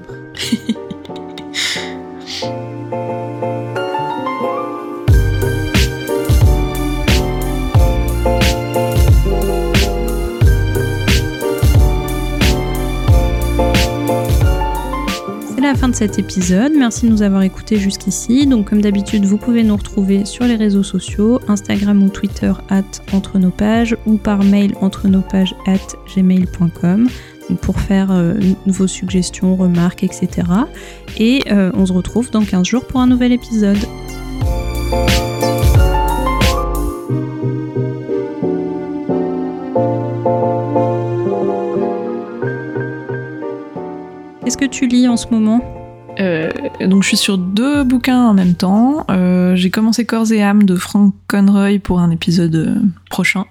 La 15.65 15.73
fin 15.73 15.89
de 15.89 15.95
cet 15.95 16.19
épisode. 16.19 16.73
Merci 16.77 17.07
de 17.07 17.11
nous 17.11 17.23
avoir 17.23 17.41
écoutés 17.41 17.77
jusqu'ici. 17.77 18.45
Donc, 18.45 18.69
comme 18.69 18.81
d'habitude, 18.81 19.25
vous 19.25 19.37
pouvez 19.37 19.63
nous 19.63 19.75
retrouver 19.75 20.23
sur 20.23 20.45
les 20.45 20.55
réseaux 20.55 20.83
sociaux, 20.83 21.39
Instagram 21.47 22.03
ou 22.03 22.09
Twitter, 22.09 22.53
at 22.69 22.83
entre 23.13 23.39
nos 23.39 23.49
pages, 23.49 23.97
ou 24.05 24.17
par 24.17 24.43
mail 24.43 24.75
entre 24.81 25.07
nos 25.07 25.21
pages 25.21 25.55
at 25.65 25.79
gmail.com 26.15 27.09
pour 27.61 27.79
faire 27.79 28.11
euh, 28.11 28.35
vos 28.67 28.87
suggestions, 28.87 29.55
remarques, 29.55 30.03
etc. 30.03 30.47
Et 31.17 31.41
euh, 31.51 31.71
on 31.73 31.87
se 31.87 31.93
retrouve 31.93 32.29
dans 32.29 32.45
15 32.45 32.65
jours 32.65 32.85
pour 32.85 33.01
un 33.01 33.07
nouvel 33.07 33.31
épisode. 33.31 33.79
Qu'est-ce 44.55 44.69
que 44.69 44.73
tu 44.73 44.87
lis 44.87 45.09
en 45.09 45.17
ce 45.17 45.27
moment 45.31 45.61
Euh, 46.17 46.49
donc 46.79 47.03
je 47.03 47.09
suis 47.09 47.17
sur 47.17 47.37
deux 47.37 47.83
bouquins 47.83 48.29
en 48.29 48.33
même 48.33 48.55
temps. 48.55 49.05
Euh, 49.09 49.53
j'ai 49.57 49.69
commencé 49.69 50.05
Corps 50.05 50.31
et 50.31 50.41
âme 50.41 50.63
de 50.63 50.77
Frank 50.77 51.13
Conroy 51.27 51.79
pour 51.83 51.99
un 51.99 52.09
épisode 52.09 52.55
euh, 52.55 52.75
prochain 53.09 53.43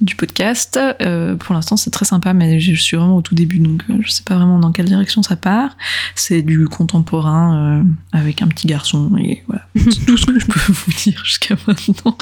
du 0.00 0.16
podcast. 0.16 0.80
Euh, 1.02 1.36
pour 1.36 1.54
l'instant 1.54 1.76
c'est 1.76 1.90
très 1.90 2.06
sympa, 2.06 2.32
mais 2.32 2.60
je 2.60 2.72
suis 2.72 2.96
vraiment 2.96 3.16
au 3.16 3.20
tout 3.20 3.34
début, 3.34 3.58
donc 3.58 3.82
je 4.00 4.10
sais 4.10 4.22
pas 4.22 4.36
vraiment 4.36 4.58
dans 4.58 4.72
quelle 4.72 4.86
direction 4.86 5.22
ça 5.22 5.36
part. 5.36 5.76
C'est 6.14 6.40
du 6.40 6.66
contemporain 6.66 7.84
avec 8.12 8.40
un 8.40 8.48
petit 8.48 8.66
garçon 8.66 9.14
et 9.18 9.42
voilà, 9.46 9.66
c'est 9.76 10.06
tout 10.06 10.16
ce 10.16 10.24
que 10.24 10.38
je 10.38 10.46
peux 10.46 10.60
vous 10.72 10.92
dire 11.04 11.22
jusqu'à 11.26 11.56
maintenant. 11.66 12.16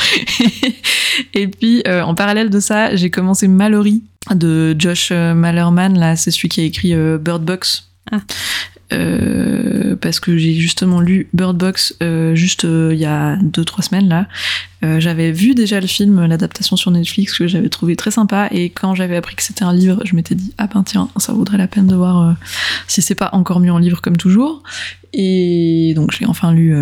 et 1.34 1.46
puis 1.46 1.84
en 1.86 2.16
parallèle 2.16 2.50
de 2.50 2.58
ça, 2.58 2.96
j'ai 2.96 3.10
commencé 3.10 3.46
Mallory 3.46 4.02
de 4.34 4.74
Josh 4.76 5.12
Malerman. 5.12 5.96
Là, 5.96 6.16
c'est 6.16 6.32
celui 6.32 6.48
qui 6.48 6.60
a 6.60 6.64
écrit 6.64 6.92
Bird 7.20 7.44
Box. 7.44 7.89
Ah. 8.12 8.20
euh, 8.92 9.94
parce 9.94 10.18
que 10.18 10.36
j'ai 10.36 10.54
justement 10.54 11.00
lu 11.00 11.28
Bird 11.32 11.56
Box 11.56 11.94
euh, 12.02 12.34
juste 12.34 12.64
il 12.64 12.96
y 12.96 13.04
a 13.04 13.36
deux 13.36 13.64
trois 13.64 13.84
semaines 13.84 14.08
là. 14.08 14.26
j'avais 14.98 15.30
vu 15.30 15.54
déjà 15.54 15.80
le 15.80 15.86
film, 15.86 16.24
l'adaptation 16.24 16.76
sur 16.76 16.90
Netflix 16.90 17.38
que 17.38 17.46
j'avais 17.46 17.68
trouvé 17.68 17.94
très 17.94 18.10
sympa 18.10 18.48
et 18.50 18.70
quand 18.70 18.94
j'avais 18.94 19.16
appris 19.16 19.36
que 19.36 19.42
c'était 19.42 19.64
un 19.64 19.74
livre, 19.74 20.00
je 20.04 20.16
m'étais 20.16 20.34
dit 20.34 20.52
ah 20.58 20.66
ben 20.66 20.82
tiens 20.82 21.08
ça 21.18 21.32
vaudrait 21.32 21.58
la 21.58 21.68
peine 21.68 21.86
de 21.86 21.94
voir 21.94 22.34
si 22.88 23.02
c'est 23.02 23.14
pas 23.14 23.30
encore 23.32 23.60
mieux 23.60 23.72
en 23.72 23.78
livre 23.78 24.00
comme 24.00 24.16
toujours. 24.16 24.62
Et 25.12 25.92
donc 25.94 26.12
j'ai 26.12 26.26
enfin 26.26 26.52
lu 26.52 26.74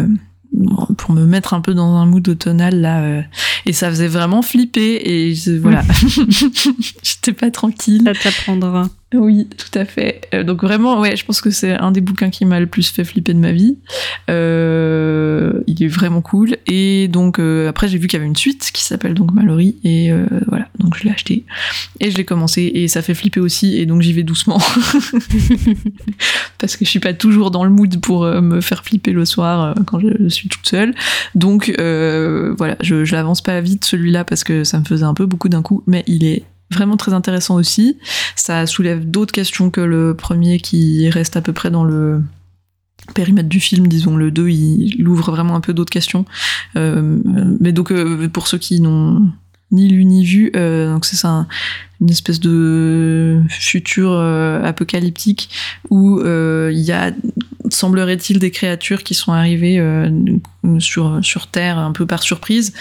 pour 0.97 1.13
me 1.13 1.25
mettre 1.27 1.55
un 1.55 1.61
peu 1.61 1.75
dans 1.75 1.97
un 1.97 2.07
mood 2.07 2.27
automnal 2.29 2.81
là 2.81 3.01
euh, 3.03 3.23
et 3.67 3.73
ça 3.73 3.91
faisait 3.91 4.09
vraiment 4.09 4.43
flipper 4.43 5.01
et 5.05 5.35
voilà 5.61 5.83
j'étais 7.03 7.33
pas 7.33 7.51
tranquille 7.51 8.03
ça 8.05 8.15
t'apprendra 8.15 8.89
oui, 9.15 9.49
tout 9.57 9.79
à 9.79 9.87
fait. 9.87 10.29
Euh, 10.35 10.45
donc 10.45 10.63
vraiment, 10.63 11.01
ouais, 11.01 11.17
je 11.17 11.25
pense 11.25 11.41
que 11.41 11.49
c'est 11.49 11.73
un 11.73 11.93
des 11.93 12.03
bouquins 12.03 12.29
qui 12.29 12.45
m'a 12.45 12.61
le 12.61 12.67
plus 12.67 12.91
fait 12.91 13.05
flipper 13.05 13.33
de 13.33 13.39
ma 13.39 13.53
vie. 13.53 13.79
Euh, 14.29 15.63
il 15.67 15.83
est 15.83 15.89
vraiment 15.89 16.21
cool. 16.21 16.59
Et 16.67 17.09
donc 17.09 17.39
euh, 17.39 17.71
après, 17.71 17.89
j'ai 17.89 17.97
vu 17.97 18.07
qu'il 18.07 18.19
y 18.19 18.21
avait 18.21 18.29
une 18.29 18.37
suite 18.37 18.71
qui 18.71 18.85
s'appelle 18.85 19.15
donc 19.15 19.33
Mallory. 19.33 19.77
Et 19.83 20.11
voilà, 20.47 20.69
donc 20.79 20.95
je 20.97 21.05
l'ai 21.05 21.11
acheté 21.11 21.47
et 22.01 22.11
je 22.11 22.19
l'ai 22.19 22.27
commencé 22.27 22.71
et 22.75 22.87
ça 22.87 23.01
fait 23.01 23.15
flipper 23.15 23.41
aussi. 23.41 23.79
Et 23.79 23.87
donc 23.87 24.03
j'y 24.03 24.13
vais 24.13 24.25
doucement 24.25 24.59
parce 26.59 26.77
que 26.77 26.85
je 26.85 26.91
suis 26.91 27.01
pas 27.01 27.15
toujours 27.15 27.51
dans 27.51 27.65
le 27.65 27.71
mood 27.71 27.99
pour 28.03 28.27
me 28.27 28.61
faire 28.61 28.85
flipper 28.85 29.13
le 29.13 29.25
soir 29.25 29.75
quand 29.87 30.01
je 30.01 30.29
suis 30.29 30.51
toute 30.51 30.67
seule. 30.67 30.95
Donc 31.35 31.73
voilà, 31.79 32.77
je, 32.83 33.07
je 33.07 33.15
l'avance 33.15 33.41
pas 33.41 33.63
vite 33.63 33.87
celui-là 33.87 34.25
parce 34.25 34.45
que 34.45 34.65
ça 34.65 34.79
me 34.79 34.85
faisait 34.85 35.05
un 35.05 35.15
peu 35.15 35.25
beaucoup 35.25 35.49
d'un 35.49 35.63
coup, 35.63 35.83
mais 35.87 36.05
il 36.07 36.27
est 36.27 36.45
vraiment 36.71 36.97
très 36.97 37.13
intéressant 37.13 37.57
aussi. 37.57 37.99
Ça 38.37 38.67
soulève 38.67 39.09
d'autres 39.09 39.33
questions 39.33 39.71
que 39.71 39.81
le 39.81 40.15
premier 40.15 40.61
qui 40.61 41.09
reste 41.11 41.37
à 41.37 41.41
peu 41.41 41.53
près 41.53 41.71
dans 41.71 41.85
le 41.85 42.23
périmètre 43.15 43.49
du 43.49 43.61
film, 43.61 43.87
disons 43.87 44.17
le 44.17 44.31
2, 44.31 44.49
il, 44.49 45.09
ouvre 45.09 45.33
vraiment 45.33 45.55
un 45.55 45.61
peu 45.61 45.73
d'autres 45.73 45.93
questions. 45.93 46.25
Euh, 46.77 47.19
mais 47.61 47.73
donc 47.73 47.91
euh, 47.91 48.29
pour 48.29 48.47
ceux 48.49 48.59
qui 48.59 48.81
n'ont 48.81 49.31
ni 49.71 49.89
lu 49.89 50.05
ni 50.05 50.25
vu, 50.25 50.51
euh, 50.57 50.99
c'est 51.03 51.17
ça 51.17 51.47
une 52.01 52.11
espèce 52.11 52.41
de 52.41 53.43
futur 53.49 54.13
apocalyptique 54.13 55.51
où 55.91 56.21
il 56.23 56.79
y 56.79 56.93
a 56.93 57.11
semblerait-il 57.71 58.39
des 58.39 58.53
créatures 58.53 59.03
qui 59.03 59.15
sont 59.15 59.33
arrivées 59.33 59.83
sur 60.79 61.19
sur 61.23 61.49
Terre 61.49 61.77
un 61.77 61.91
peu 61.91 62.07
par 62.07 62.23
surprise 62.23 62.73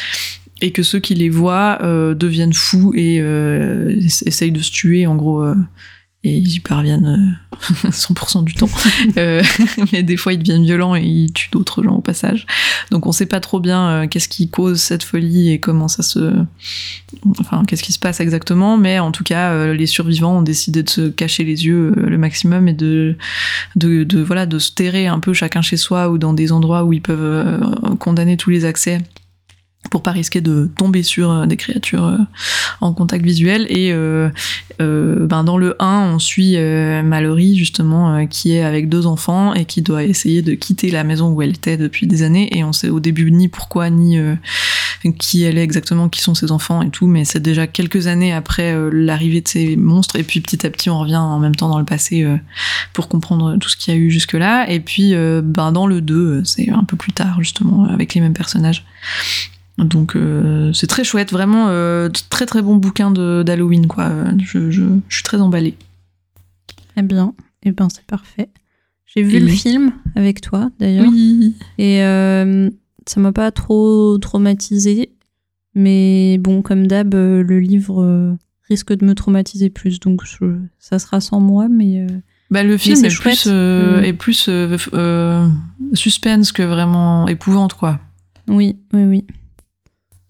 et 0.62 0.72
que 0.72 0.84
ceux 0.84 1.00
qui 1.00 1.16
les 1.16 1.30
voient 1.30 1.80
euh, 1.82 2.16
deviennent 2.16 2.54
fous 2.54 2.94
et 2.96 3.20
euh, 3.22 3.94
essayent 4.26 4.52
de 4.52 4.62
se 4.62 4.72
tuer 4.72 5.06
en 5.06 5.16
gros 5.16 5.42
euh, 5.42 5.56
et 6.24 6.36
ils 6.36 6.56
y 6.56 6.60
parviennent 6.60 7.40
100% 7.84 8.44
du 8.44 8.56
temps. 8.56 8.70
Mais 9.94 10.02
des 10.02 10.18
fois 10.18 10.34
ils 10.34 10.40
deviennent 10.40 10.64
violents 10.64 10.96
et 10.96 11.04
ils 11.04 11.32
tuent 11.32 11.52
d'autres 11.52 11.84
gens 11.84 11.98
au 11.98 12.02
passage. 12.02 12.48
Donc 12.90 13.06
on 13.06 13.12
sait 13.12 13.28
pas 13.28 13.40
trop 13.40 13.60
bien 13.60 14.08
qu'est-ce 14.08 14.28
qui 14.28 14.50
cause 14.50 14.82
cette 14.82 15.04
folie 15.04 15.52
et 15.52 15.60
comment 15.60 15.88
ça 15.88 16.02
se 16.02 16.34
enfin 17.40 17.64
qu'est-ce 17.66 17.84
qui 17.84 17.94
se 17.94 18.00
passe 18.00 18.20
exactement. 18.20 18.78
Mais 18.78 18.98
en 18.98 19.12
tout 19.12 19.24
cas 19.24 19.72
les 19.74 19.86
survivants 19.86 20.40
ont 20.40 20.42
décidé 20.42 20.82
de 20.82 20.90
se 20.90 21.08
cacher 21.08 21.44
les 21.44 21.68
yeux 21.68 21.94
le 21.96 22.18
maximum 22.18 22.68
et 22.68 22.74
de, 22.74 23.16
de, 23.76 24.04
de 24.04 24.20
voilà 24.20 24.48
de 24.48 24.58
se 24.58 24.72
terrer 24.72 25.06
un 25.06 25.20
peu 25.20 25.34
chacun 25.34 25.62
chez 25.62 25.78
soi 25.78 26.10
ou 26.10 26.18
dans 26.18 26.34
des 26.34 26.52
endroits 26.52 26.84
où 26.84 26.94
ils 26.94 27.02
peuvent 27.02 27.62
condamner 28.00 28.38
tous 28.38 28.50
les 28.50 28.66
accès 28.66 29.02
pour 29.90 30.04
pas 30.04 30.12
risquer 30.12 30.42
de 30.42 30.70
tomber 30.78 31.04
sur 31.04 31.32
euh, 31.32 31.46
des 31.46 31.58
créatures 31.58 32.06
euh, 32.06 32.18
en 32.82 32.94
contact 32.94 33.24
visuel. 33.24 33.66
Et 33.70 33.92
euh, 33.92 34.30
ben 34.80 35.44
dans 35.44 35.58
le 35.58 35.76
1 35.82 36.12
on 36.14 36.20
suit 36.20 36.56
Mallory 36.58 37.58
justement 37.58 38.28
qui 38.28 38.54
est 38.54 38.64
avec 38.64 38.90
deux 38.90 39.08
enfants 39.08 39.54
et 39.54 39.66
qui 39.66 39.82
doit 39.82 40.04
essayer 40.04 40.42
de 40.42 40.54
quitter 40.54 40.92
la 40.92 41.04
maison 41.04 41.32
où 41.32 41.42
elle 41.42 41.50
était 41.50 41.78
depuis 41.78 42.06
des 42.06 42.22
années. 42.22 42.56
Et 42.56 42.64
on 42.64 42.74
sait 42.74 42.90
au 42.90 43.00
début 43.00 43.32
ni 43.32 43.48
pourquoi 43.48 43.90
ni 43.90 44.18
qui 45.18 45.44
elle 45.44 45.58
est 45.58 45.64
exactement 45.64 46.10
qui 46.10 46.22
sont 46.22 46.36
ses 46.36 46.52
enfants 46.52 46.84
et 46.84 46.90
tout. 46.92 47.08
Mais 47.08 47.26
c'est 47.26 47.40
déjà 47.40 47.66
quelques 47.66 48.06
années 48.06 48.34
après 48.34 48.76
l'arrivée 48.92 49.42
de 49.42 49.48
ces 49.48 49.76
monstres. 49.76 50.16
Et 50.18 50.24
puis 50.24 50.42
petit 50.42 50.66
à 50.66 50.70
petit 50.70 50.92
on 50.92 51.00
revient 51.00 51.16
en 51.16 51.40
même 51.40 51.56
temps 51.56 51.70
dans 51.70 51.80
le 51.80 51.86
passé 51.86 52.28
pour 52.94 53.08
comprendre 53.08 53.58
tout 53.58 53.70
ce 53.70 53.78
qu'il 53.78 53.96
y 53.96 53.98
a 53.98 54.00
eu 54.00 54.12
jusque 54.12 54.34
là 54.34 54.70
et 54.70 54.80
puis 54.80 55.14
ben 55.16 55.72
dans 55.72 55.88
le 55.88 56.02
2 56.02 56.44
c'est 56.44 56.70
un 56.70 56.84
peu 56.84 56.98
plus 56.98 57.14
tard 57.14 57.38
justement 57.40 57.86
avec 57.86 58.14
les 58.14 58.22
mêmes 58.22 58.34
personnages 58.34 58.86
donc 59.78 60.16
euh, 60.16 60.74
c'est 60.74 60.88
très 60.88 61.04
chouette, 61.04 61.32
vraiment 61.32 61.68
euh, 61.70 62.10
très 62.30 62.46
très 62.46 62.62
bon 62.62 62.76
bouquin 62.76 63.12
d'Halloween 63.12 63.88
quoi. 63.88 64.12
Je, 64.40 64.72
je, 64.72 64.84
je, 65.08 65.16
suis 65.16 65.24
très 65.24 65.40
emballée. 65.40 65.76
Très 66.96 67.04
bien, 67.04 67.34
et 67.64 67.70
eh 67.70 67.72
ben 67.72 67.88
c'est 67.90 68.06
parfait. 68.06 68.50
J'ai 69.06 69.22
vu 69.22 69.40
le 69.40 69.48
film 69.48 69.94
avec 70.16 70.42
toi 70.42 70.70
d'ailleurs. 70.80 71.08
Oui. 71.10 71.56
Et 71.78 72.04
euh, 72.04 72.70
ça 73.06 73.20
m'a 73.20 73.32
pas 73.32 73.52
trop 73.52 74.18
traumatisé, 74.18 75.12
mais 75.76 76.40
bon 76.40 76.62
comme 76.64 76.88
d'hab 76.88 77.14
le 77.14 77.60
livre 77.60 78.36
risque 78.68 78.94
de 78.94 79.06
me 79.06 79.14
traumatiser 79.14 79.70
plus, 79.70 80.00
donc 80.00 80.24
ça 80.80 81.00
sera 81.00 81.22
sans 81.22 81.40
moi, 81.40 81.68
mais. 81.70 82.06
Bah, 82.50 82.64
le 82.64 82.78
film 82.78 83.04
est, 83.04 83.20
plus, 83.20 83.48
est 83.48 84.14
plus 84.14 84.50
suspense 85.94 86.52
que 86.52 86.64
vraiment 86.64 87.28
épouvante 87.28 87.74
quoi. 87.74 88.00
Oui, 88.48 88.78
oui, 88.94 89.04
oui. 89.04 89.26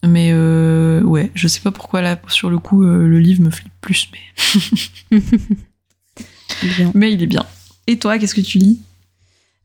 Mais 0.08 0.32
euh, 0.32 1.02
ouais, 1.04 1.32
je 1.34 1.48
sais 1.48 1.62
pas 1.62 1.72
pourquoi 1.72 2.02
là, 2.02 2.20
sur 2.28 2.50
le 2.50 2.60
coup, 2.60 2.84
euh, 2.84 3.08
le 3.08 3.20
livre 3.20 3.42
me 3.44 3.50
flippe 3.50 3.74
plus, 3.82 4.10
mais. 4.12 5.20
mais 6.94 7.12
il 7.14 7.22
est 7.22 7.28
bien. 7.28 7.46
Et 7.88 7.98
toi, 8.00 8.18
qu'est-ce 8.18 8.36
que 8.36 8.42
tu 8.42 8.58
lis? 8.58 8.82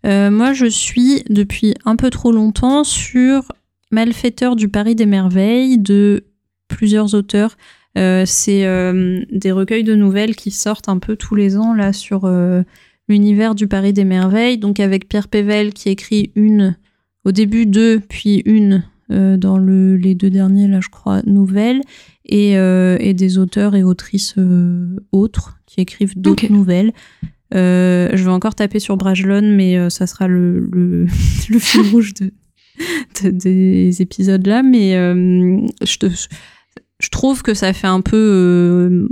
Euh, 0.05 0.31
Moi, 0.31 0.53
je 0.53 0.67
suis 0.67 1.23
depuis 1.29 1.75
un 1.85 1.97
peu 1.97 2.11
trop 2.11 2.33
longtemps 2.33 2.85
sur 2.85 3.53
Malfaiteur 3.91 4.57
du 4.57 4.69
Paris 4.69 4.95
des 4.95 5.07
Merveilles 5.07 5.79
de 5.79 6.25
plusieurs 6.69 7.15
auteurs. 7.15 7.57
c'est 7.95 8.63
des 9.31 9.53
recueils 9.53 9.85
de 9.85 9.95
nouvelles 9.95 10.35
qui 10.35 10.51
sortent 10.51 10.89
un 10.89 10.99
peu 10.99 11.17
tous 11.17 11.35
les 11.35 11.57
ans 11.59 11.75
là 11.75 11.93
sur 11.93 12.27
l'univers 13.09 13.55
du 13.55 13.69
Paris 13.69 13.93
des 13.93 14.05
Merveilles. 14.05 14.59
Donc 14.59 14.81
avec 14.81 15.09
Pierre 15.09 15.29
Pével 15.29 15.75
qui 15.75 15.91
écrit 15.91 16.33
une, 16.35 16.77
au 17.25 17.33
début 17.33 17.67
deux, 17.67 18.01
puis 18.01 18.43
une 18.47 18.83
dans 19.37 19.59
le, 19.59 19.97
les 19.97 20.15
deux 20.15 20.31
derniers, 20.31 20.69
là, 20.69 20.81
je 20.81 20.89
crois, 20.89 21.23
nouvelles, 21.27 21.81
et, 22.25 22.57
euh, 22.57 22.97
et 23.01 23.15
des 23.15 23.39
auteurs 23.39 23.75
et 23.75 23.83
autrices 23.83 24.35
euh, 24.39 24.97
autres 25.13 25.59
qui 25.67 25.81
écrivent 25.81 26.19
d'autres 26.19 26.51
nouvelles. 26.51 26.93
je 27.53 28.23
vais 28.25 28.31
encore 28.31 28.55
taper 28.55 28.79
sur 28.79 28.97
Brajlon, 28.97 29.55
mais 29.57 29.91
ça 29.91 30.07
sera 30.07 30.29
le, 30.29 30.61
le, 30.73 31.05
le 31.51 31.59
fil 31.59 31.83
rouge 31.91 32.15
de, 32.15 32.33
des 33.31 34.01
épisodes 34.01 34.47
là. 34.47 34.63
Mais 34.63 34.93
je 34.93 35.97
te 35.99 36.07
je 37.03 37.09
trouve 37.09 37.43
que 37.43 37.53
ça 37.53 37.73
fait 37.73 37.89
un 37.89 38.01
peu 38.01 38.17
euh, 38.17 39.09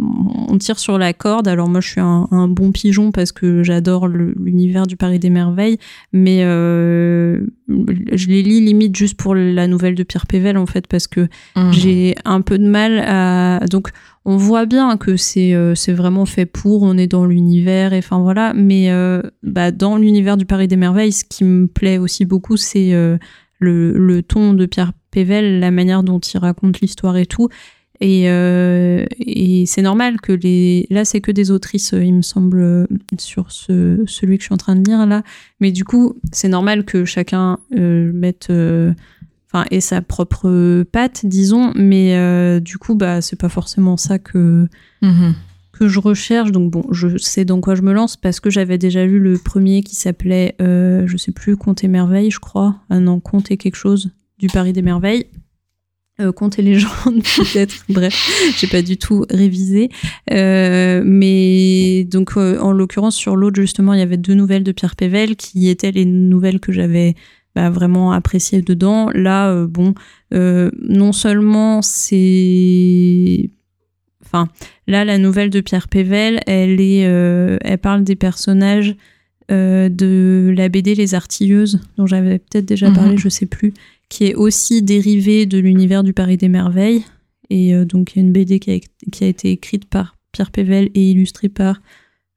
on 0.48 0.56
tire 0.58 0.78
sur 0.78 0.96
la 0.96 1.12
corde. 1.12 1.48
Alors 1.48 1.68
moi 1.68 1.80
je 1.80 1.88
suis 1.88 2.00
un, 2.00 2.48
bon 2.48 2.70
pigeon 2.70 3.10
parce 3.10 3.32
que 3.32 3.64
j'adore 3.64 4.06
l'univers 4.06 4.86
du 4.86 4.96
Paris 4.96 5.18
des 5.18 5.30
merveilles 5.30 5.78
mais 6.12 6.44
euh, 6.44 7.44
je 7.68 8.28
les 8.28 8.42
lis 8.42 8.60
limite 8.60 8.94
juste 8.94 9.16
pour 9.16 9.34
la 9.34 9.66
nouvelle 9.66 9.96
de 9.96 10.04
Pierre 10.04 10.26
Pével 10.26 10.56
en 10.56 10.66
fait 10.66 10.86
parce 10.86 11.08
que 11.08 11.22
mmh. 11.56 11.72
j'ai 11.72 12.14
un 12.24 12.40
peu 12.42 12.58
de 12.58 12.66
mal 12.66 13.00
à 13.00 13.60
donc 13.68 13.90
on 14.24 14.36
voit 14.36 14.66
bien 14.66 14.96
que 14.96 15.16
c'est 15.16 15.54
euh, 15.54 15.74
vraiment 15.88 16.26
fait 16.26 16.46
pour 16.46 16.82
on 16.82 16.96
est 16.96 17.08
dans 17.08 17.26
l'univers 17.26 17.92
et 17.92 17.98
enfin 17.98 18.20
voilà. 18.20 18.52
Mais 18.54 18.88
bah, 19.42 19.72
dans 19.72 19.96
l'univers 19.96 20.36
du 20.36 20.46
Paris 20.46 20.68
des 20.68 20.76
merveilles 20.76 21.12
ce 21.12 21.24
qui 21.24 21.42
me 21.42 21.66
plaît 21.66 21.98
aussi 21.98 22.24
beaucoup 22.24 22.56
c'est 22.56 22.92
le, 22.92 23.92
le 23.92 24.22
ton 24.22 24.54
de 24.54 24.66
Pierre 24.66 24.92
Pével 25.10 25.58
la 25.58 25.72
manière 25.72 26.04
dont 26.04 26.20
il 26.20 26.38
raconte 26.38 26.80
l'histoire 26.80 27.16
et 27.16 27.26
tout 27.26 27.48
et, 28.00 28.30
euh, 28.30 29.04
et 29.18 29.66
c'est 29.66 29.82
normal 29.82 30.20
que 30.20 30.32
les. 30.32 30.86
Là, 30.88 31.04
c'est 31.04 31.20
que 31.20 31.30
des 31.30 31.50
autrices, 31.50 31.92
il 31.92 32.14
me 32.14 32.22
semble, 32.22 32.88
sur 33.18 33.52
ce, 33.52 34.02
celui 34.06 34.38
que 34.38 34.42
je 34.42 34.46
suis 34.46 34.54
en 34.54 34.58
train 34.58 34.74
de 34.74 34.88
lire 34.88 35.04
là. 35.06 35.22
Mais 35.60 35.70
du 35.70 35.84
coup, 35.84 36.16
c'est 36.32 36.48
normal 36.48 36.84
que 36.84 37.04
chacun 37.04 37.58
euh, 37.76 38.10
mette. 38.14 38.48
Euh, 38.48 38.94
enfin, 39.52 39.66
ait 39.70 39.80
sa 39.80 40.00
propre 40.00 40.82
patte, 40.84 41.26
disons. 41.26 41.72
Mais 41.76 42.16
euh, 42.16 42.58
du 42.58 42.78
coup, 42.78 42.94
bah, 42.94 43.20
c'est 43.20 43.38
pas 43.38 43.50
forcément 43.50 43.98
ça 43.98 44.18
que. 44.18 44.66
Mm-hmm. 45.02 45.32
que 45.72 45.88
je 45.88 45.98
recherche 45.98 46.52
donc 46.52 46.70
bon 46.70 46.84
je 46.90 47.16
sais 47.16 47.46
dans 47.46 47.62
quoi 47.62 47.74
je 47.74 47.80
me 47.80 47.94
lance 47.94 48.18
parce 48.18 48.38
que 48.38 48.50
j'avais 48.50 48.76
déjà 48.76 49.06
lu 49.06 49.18
le 49.18 49.38
premier 49.38 49.82
qui 49.82 49.94
s'appelait 49.94 50.54
je 50.58 51.16
sais 51.16 51.32
plus 51.32 51.56
Conte 51.56 51.82
et 51.82 51.88
merveille 51.88 52.30
je 52.30 52.38
crois 52.38 52.76
ah 52.90 53.00
non 53.00 53.18
Conte 53.18 53.50
et 53.50 53.56
quelque 53.56 53.76
chose 53.76 54.10
du 54.38 54.48
Paris 54.48 54.74
des 54.74 54.82
merveilles 54.82 55.24
euh, 56.20 56.32
contes 56.32 56.58
et 56.58 56.62
légendes 56.70 57.22
peut-être 57.22 57.84
bref 57.88 58.14
j'ai 58.58 58.66
pas 58.66 58.82
du 58.82 58.96
tout 58.96 59.24
révisé. 59.30 59.88
Euh, 60.30 61.02
mais 61.04 62.04
donc 62.04 62.32
euh, 62.36 62.58
en 62.58 62.72
l'occurrence 62.72 63.16
sur 63.16 63.36
l'autre 63.36 63.60
justement 63.60 63.94
il 63.94 64.00
y 64.00 64.02
avait 64.02 64.16
deux 64.16 64.34
nouvelles 64.34 64.64
de 64.64 64.72
Pierre 64.72 64.96
Pével 64.96 65.36
qui 65.36 65.68
étaient 65.68 65.92
les 65.92 66.04
nouvelles 66.04 66.60
que 66.60 66.72
j'avais 66.72 67.14
bah, 67.54 67.70
vraiment 67.70 68.12
appréciées 68.12 68.62
dedans. 68.62 69.10
Là 69.14 69.50
euh, 69.50 69.66
bon 69.66 69.94
non 70.32 71.12
seulement 71.12 71.82
c'est 71.82 73.50
enfin 74.24 74.48
là 74.86 75.04
la 75.04 75.18
nouvelle 75.18 75.50
de 75.50 75.60
Pierre 75.60 75.88
Pével 75.88 76.40
elle 76.46 76.80
est 76.80 77.00
elle 77.00 77.78
parle 77.78 78.04
des 78.04 78.16
personnages 78.16 78.94
de 79.48 80.54
la 80.56 80.68
BD 80.68 80.94
Les 80.94 81.16
Artilleuses, 81.16 81.80
dont 81.96 82.06
j'avais 82.06 82.38
peut-être 82.38 82.66
déjà 82.66 82.88
parlé, 82.92 83.16
je 83.16 83.28
sais 83.28 83.46
plus, 83.46 83.74
qui 84.10 84.26
est 84.26 84.34
aussi 84.34 84.82
dérivée 84.82 85.46
de 85.46 85.58
l'univers 85.58 86.04
du 86.04 86.12
Paris 86.12 86.36
des 86.36 86.48
Merveilles. 86.48 87.04
Et 87.48 87.74
donc, 87.84 88.12
il 88.12 88.18
y 88.18 88.22
a 88.22 88.26
une 88.26 88.32
BD 88.32 88.60
qui 88.60 88.70
a, 88.70 88.78
qui 89.10 89.24
a 89.24 89.26
été 89.26 89.50
écrite 89.50 89.86
par 89.86 90.16
Pierre 90.30 90.50
Pével 90.50 90.90
et 90.94 91.10
illustrée 91.10 91.48
par, 91.48 91.80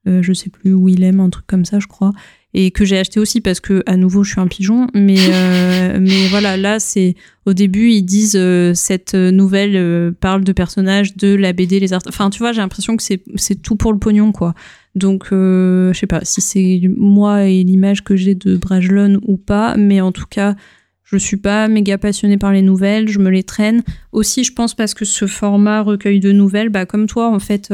je 0.06 0.34
sais 0.34 0.50
plus, 0.50 0.74
Willem, 0.74 1.20
un 1.20 1.30
truc 1.30 1.46
comme 1.46 1.66
ça, 1.66 1.80
je 1.80 1.88
crois. 1.88 2.14
Et 2.56 2.70
que 2.70 2.86
j'ai 2.86 3.00
acheté 3.00 3.20
aussi 3.20 3.42
parce 3.42 3.60
que 3.60 3.82
à 3.88 3.98
nouveau 3.98 4.24
je 4.24 4.32
suis 4.32 4.42
un 4.42 4.48
pigeon. 4.48 4.88
Mais 4.94 5.18
euh, 5.20 5.98
mais 6.02 6.28
voilà 6.30 6.56
là 6.56 6.80
c'est 6.80 7.16
au 7.46 7.54
début 7.54 7.90
ils 7.90 8.04
disent 8.04 8.38
euh, 8.38 8.74
cette 8.76 9.16
nouvelle 9.16 9.76
euh, 9.76 10.12
parle 10.12 10.44
de 10.44 10.52
personnages 10.52 11.16
de 11.18 11.34
la 11.34 11.52
BD 11.52 11.80
les 11.80 11.94
arts 11.94 12.04
enfin 12.08 12.30
tu 12.30 12.40
vois 12.40 12.52
j'ai 12.52 12.62
l'impression 12.62 12.96
que 12.96 13.04
c'est 13.04 13.62
tout 13.62 13.76
pour 13.76 13.92
le 13.92 14.00
pognon 14.00 14.32
quoi. 14.32 14.54
Donc 14.94 15.30
je 15.32 15.92
sais 15.96 16.06
pas 16.06 16.24
si 16.24 16.42
c'est 16.42 16.82
moi 16.96 17.46
et 17.46 17.64
l'image 17.64 18.04
que 18.04 18.16
j'ai 18.16 18.36
de 18.36 18.58
Brajlon 18.58 19.20
ou 19.24 19.38
pas 19.38 19.76
mais 19.76 20.02
en 20.02 20.12
tout 20.12 20.28
cas 20.30 20.56
je 21.18 21.26
suis 21.26 21.38
pas 21.38 21.68
méga 21.68 21.98
passionnée 21.98 22.38
par 22.38 22.52
les 22.52 22.62
nouvelles, 22.62 23.08
je 23.08 23.20
me 23.20 23.30
les 23.30 23.44
traîne. 23.44 23.84
Aussi, 24.12 24.44
je 24.44 24.54
pense 24.54 24.74
parce 24.74 24.94
que 24.94 25.06
ce 25.06 25.28
format 25.28 25.82
recueil 25.82 26.20
de 26.20 26.32
nouvelles, 26.32 26.70
bah 26.70 26.86
comme 26.86 27.08
toi, 27.08 27.30
en 27.30 27.40
fait, 27.40 27.72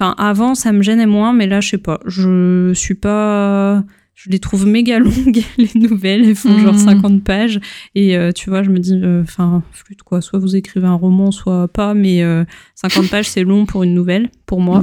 Enfin, 0.00 0.14
avant, 0.16 0.54
ça 0.54 0.72
me 0.72 0.82
gênait 0.82 1.06
moins, 1.06 1.34
mais 1.34 1.46
là, 1.46 1.60
je 1.60 1.70
sais 1.70 1.78
pas. 1.78 2.00
Je 2.06 2.72
suis 2.74 2.94
pas. 2.94 3.84
Je 4.14 4.30
les 4.30 4.38
trouve 4.38 4.66
méga 4.66 4.98
longues, 4.98 5.42
les 5.58 5.70
nouvelles. 5.74 6.24
Elles 6.24 6.34
font 6.34 6.58
genre 6.58 6.78
50 6.78 7.12
mhm. 7.12 7.20
pages. 7.20 7.60
Et 7.94 8.16
euh, 8.16 8.32
tu 8.32 8.48
vois, 8.48 8.62
je 8.62 8.70
me 8.70 8.78
dis, 8.78 8.94
euh, 8.94 9.22
enfin, 9.22 9.62
flûte 9.72 10.02
quoi. 10.02 10.22
Soit 10.22 10.38
vous 10.38 10.56
écrivez 10.56 10.86
un 10.86 10.94
roman, 10.94 11.30
soit 11.30 11.68
pas. 11.68 11.92
Mais 11.92 12.22
50 12.76 13.04
euh, 13.04 13.08
pages, 13.08 13.28
c'est 13.28 13.44
long 13.44 13.66
pour 13.66 13.82
une 13.82 13.92
nouvelle, 13.92 14.30
pour 14.46 14.60
moi. 14.60 14.82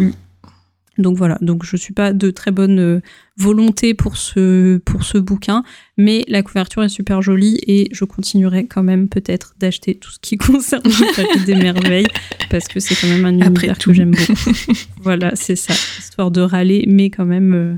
Donc 0.98 1.18
voilà, 1.18 1.38
donc 1.41 1.64
je 1.64 1.78
suis 1.78 1.93
pas 1.93 2.14
de 2.14 2.32
très 2.32 2.52
bonne 2.52 2.80
euh, 2.80 3.02
volonté 3.38 3.93
pour 3.93 4.18
ce, 4.18 4.78
pour 4.78 5.04
ce 5.04 5.18
bouquin, 5.18 5.64
mais 5.98 6.26
la 6.28 6.41
couverture 6.41 6.84
est 6.84 6.89
super 6.89 7.22
jolie 7.22 7.60
et 7.68 7.88
je 7.91 8.04
continuerai 8.04 8.66
quand 8.66 8.84
même 8.84 9.08
peut-être 9.08 9.54
d'acheter 9.60 9.95
tout 9.95 10.12
ce 10.12 10.20
qui 10.20 10.38
concerne 10.38 10.84
le 10.84 11.45
des 11.45 11.56
merveilles 11.56 12.08
parce 12.50 12.68
que 12.68 12.80
c'est 12.80 12.95
quand 12.95 13.08
même 13.08 13.26
un 13.26 13.48
univers 13.48 13.78
que 13.78 13.93
j'aime 13.93 14.12
beaucoup. 14.12 14.34
voilà, 15.02 15.36
c'est 15.36 15.56
ça, 15.56 15.74
histoire 16.00 16.32
de 16.32 16.41
râler, 16.41 16.86
mais 16.88 17.10
quand 17.10 17.26
même, 17.26 17.54
euh, 17.54 17.78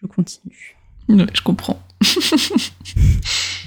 je 0.00 0.06
continue. 0.06 0.76
Ouais, 1.08 1.26
je 1.32 1.40
comprends. 1.42 1.82